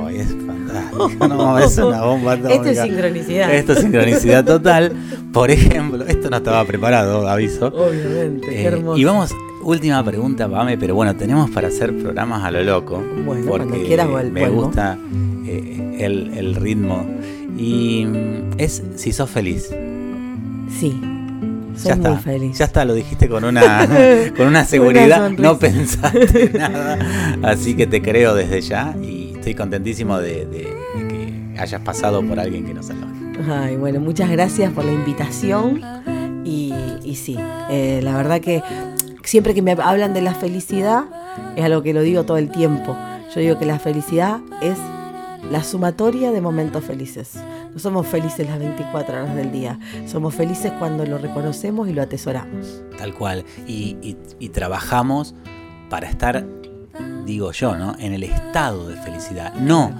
Ay, 0.05 0.17
es 0.17 0.35
fantástico. 0.45 1.27
No, 1.27 1.57
es 1.59 1.77
una 1.77 2.03
bomba 2.03 2.33
Esto 2.49 2.65
es 2.69 2.79
sincronicidad. 2.79 3.53
Esto 3.53 3.73
es 3.73 3.79
sincronicidad 3.79 4.45
total. 4.45 4.93
Por 5.33 5.51
ejemplo, 5.51 6.05
esto 6.05 6.29
no 6.29 6.37
estaba 6.37 6.63
preparado, 6.65 7.27
aviso. 7.27 7.67
Obviamente, 7.67 8.47
qué 8.47 8.61
Eh, 8.61 8.65
hermoso. 8.65 8.97
y 8.97 9.03
vamos, 9.03 9.31
última 9.63 10.03
pregunta, 10.03 10.47
Pame, 10.49 10.77
pero 10.77 10.95
bueno, 10.95 11.15
tenemos 11.15 11.49
para 11.51 11.67
hacer 11.67 11.97
programas 11.97 12.43
a 12.43 12.51
lo 12.51 12.63
loco. 12.63 13.03
Bueno, 13.25 13.45
porque 13.47 13.65
cuando 13.65 13.85
quieras 13.85 14.07
me 14.07 14.41
vuelvo. 14.41 14.63
gusta 14.65 14.97
eh, 15.45 15.97
el, 15.99 16.31
el 16.37 16.55
ritmo. 16.55 17.05
Y 17.57 18.05
mm, 18.05 18.51
es 18.59 18.83
si 18.95 19.11
sos 19.13 19.29
feliz. 19.29 19.69
Sí, 20.69 20.99
soy 21.75 21.89
ya 21.89 21.95
muy 21.95 22.05
está, 22.07 22.17
feliz. 22.19 22.57
ya 22.57 22.65
está, 22.65 22.85
lo 22.85 22.93
dijiste 22.93 23.27
con 23.29 23.43
una, 23.43 23.87
con 24.37 24.47
una 24.47 24.63
seguridad, 24.65 25.29
no 25.31 25.57
pensaste 25.57 26.51
nada. 26.57 26.97
Así 27.43 27.75
que 27.75 27.87
te 27.87 28.01
creo 28.01 28.35
desde 28.35 28.61
ya 28.61 28.95
y 29.01 29.33
estoy 29.35 29.55
contentísimo 29.55 30.17
de, 30.19 30.45
de- 30.45 30.67
de 30.97 31.07
que 31.07 31.59
hayas 31.59 31.81
pasado 31.81 32.21
por 32.21 32.39
alguien 32.39 32.65
que 32.65 32.73
nos 32.73 32.89
aloje. 32.89 33.13
Ay, 33.51 33.75
bueno, 33.77 33.99
muchas 33.99 34.29
gracias 34.29 34.71
por 34.73 34.83
la 34.85 34.91
invitación. 34.91 35.81
Y, 36.43 36.73
y 37.03 37.15
sí, 37.15 37.37
eh, 37.69 37.99
la 38.03 38.15
verdad 38.17 38.39
que 38.41 38.61
siempre 39.23 39.53
que 39.53 39.61
me 39.61 39.71
hablan 39.71 40.13
de 40.13 40.21
la 40.21 40.33
felicidad, 40.33 41.03
es 41.55 41.63
algo 41.63 41.81
que 41.83 41.93
lo 41.93 42.01
digo 42.01 42.23
todo 42.23 42.37
el 42.37 42.49
tiempo. 42.49 42.95
Yo 43.33 43.41
digo 43.41 43.59
que 43.59 43.65
la 43.65 43.79
felicidad 43.79 44.39
es 44.61 44.77
la 45.51 45.63
sumatoria 45.63 46.31
de 46.31 46.41
momentos 46.41 46.83
felices. 46.83 47.33
No 47.73 47.79
somos 47.79 48.07
felices 48.07 48.47
las 48.47 48.59
24 48.59 49.15
horas 49.15 49.35
del 49.35 49.51
día, 49.51 49.79
somos 50.07 50.33
felices 50.35 50.71
cuando 50.79 51.05
lo 51.05 51.17
reconocemos 51.17 51.87
y 51.87 51.93
lo 51.93 52.01
atesoramos. 52.01 52.81
Tal 52.97 53.13
cual. 53.13 53.45
Y, 53.67 53.97
y- 54.01 54.17
y 54.39 54.49
trabajamos 54.49 55.35
para 55.89 56.09
estar, 56.09 56.45
digo 57.25 57.51
yo, 57.51 57.75
¿no? 57.75 57.95
En 57.99 58.13
el 58.13 58.23
estado 58.23 58.87
de 58.89 58.95
felicidad. 58.97 59.53
No 59.55 59.93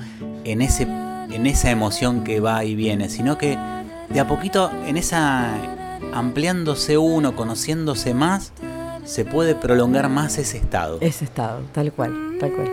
en, 0.44 0.62
ese, 0.62 0.84
en 0.84 1.46
esa 1.48 1.70
emoción 1.72 2.24
que 2.24 2.40
va 2.40 2.64
y 2.64 2.76
viene, 2.76 3.10
sino 3.10 3.38
que 3.38 3.58
de 4.10 4.20
a 4.20 4.28
poquito, 4.28 4.72
en 4.86 4.98
esa 4.98 5.50
ampliándose 6.14 6.98
uno, 6.98 7.36
conociéndose 7.36 8.14
más, 8.14 8.54
se 9.04 9.26
puede 9.26 9.56
prolongar 9.56 10.10
más 10.10 10.38
ese 10.38 10.58
estado. 10.58 10.98
Ese 11.02 11.26
estado, 11.26 11.62
tal 11.74 11.92
cual, 11.94 12.38
tal 12.40 12.52
cual. 12.54 12.70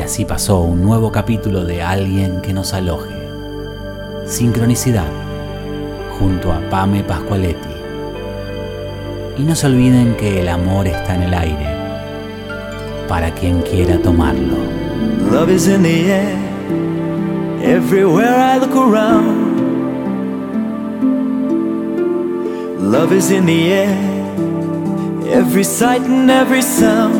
Y 0.00 0.02
así 0.02 0.24
pasó 0.24 0.62
un 0.62 0.82
nuevo 0.82 1.12
capítulo 1.12 1.66
de 1.66 1.82
Alguien 1.82 2.40
que 2.40 2.54
nos 2.54 2.72
aloje. 2.72 3.14
Sincronicidad, 4.24 5.12
junto 6.18 6.50
a 6.50 6.58
Pame 6.70 7.04
Pascualetti. 7.04 7.68
Y 9.36 9.42
no 9.42 9.54
se 9.54 9.66
olviden 9.66 10.16
que 10.16 10.40
el 10.40 10.48
amor 10.48 10.86
está 10.86 11.16
en 11.16 11.24
el 11.24 11.34
aire, 11.34 11.76
para 13.08 13.34
quien 13.34 13.60
quiera 13.60 13.98
tomarlo. 13.98 14.56
Love 15.30 15.50
is 15.50 15.68
in 15.68 15.82
the 15.82 16.10
air, 16.10 16.36
everywhere 17.62 18.38
I 18.38 18.58
look 18.58 18.74
around. 18.74 19.50
Love 22.90 23.12
is 23.12 23.30
in 23.30 23.44
the 23.44 23.70
air, 23.70 23.98
every 25.30 25.62
sight 25.62 26.00
and 26.00 26.30
every 26.30 26.62
sound. 26.62 27.19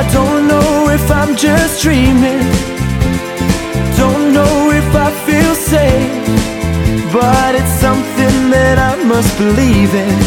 I 0.00 0.10
don't 0.14 0.48
know 0.48 0.88
if 0.88 1.10
I'm 1.10 1.36
just 1.36 1.82
dreaming, 1.82 2.40
don't 3.98 4.32
know 4.32 4.70
if 4.70 4.94
I 4.94 5.10
feel 5.26 5.54
safe, 5.54 7.12
but 7.12 7.54
it's 7.54 7.74
something 7.86 8.50
that 8.50 8.78
I 8.78 8.96
must 9.04 9.36
believe 9.36 9.94
in, 9.94 10.18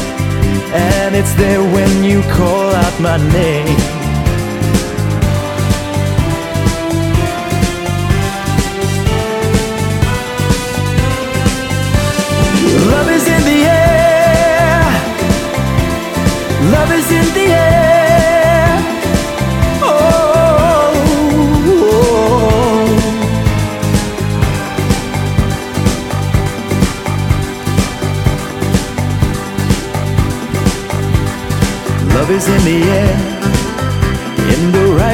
and 0.76 1.15
it's 1.15 1.34
there 1.34 1.63
when 1.63 2.03
you 2.03 2.21
call 2.38 2.69
out 2.69 2.99
my 3.01 3.17
name. 3.34 3.93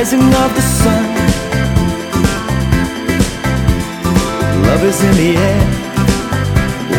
Rising 0.09 0.33
of 0.33 0.55
the 0.55 0.61
sun. 0.61 1.05
Love 4.63 4.83
is 4.83 5.01
in 5.03 5.15
the 5.15 5.37
air 5.37 5.65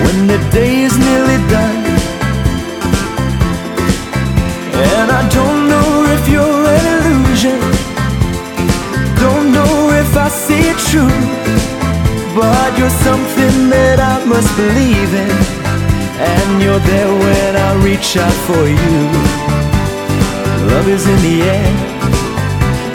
when 0.02 0.26
the 0.26 0.38
day 0.52 0.82
is 0.82 0.96
nearly 0.98 1.38
done. 1.48 1.84
And 4.92 5.10
I 5.10 5.28
don't 5.28 5.68
know 5.68 5.90
if 6.16 6.28
you're 6.28 6.66
an 6.76 6.84
illusion, 6.96 7.60
don't 9.18 9.52
know 9.52 9.90
if 10.02 10.16
I 10.16 10.28
see 10.28 10.62
it 10.72 10.78
true, 10.90 11.18
but 12.34 12.78
you're 12.78 12.96
something 13.08 13.70
that 13.70 13.98
I 14.00 14.24
must 14.24 14.50
believe 14.56 15.12
in, 15.24 15.36
and 16.18 16.62
you're 16.62 16.84
there 16.92 17.12
when 17.24 17.56
I 17.56 17.70
reach 17.84 18.16
out 18.16 18.38
for 18.46 18.64
you. 18.68 18.98
Love 20.70 20.88
is 20.88 21.06
in 21.06 21.18
the 21.26 21.42
air, 21.42 21.89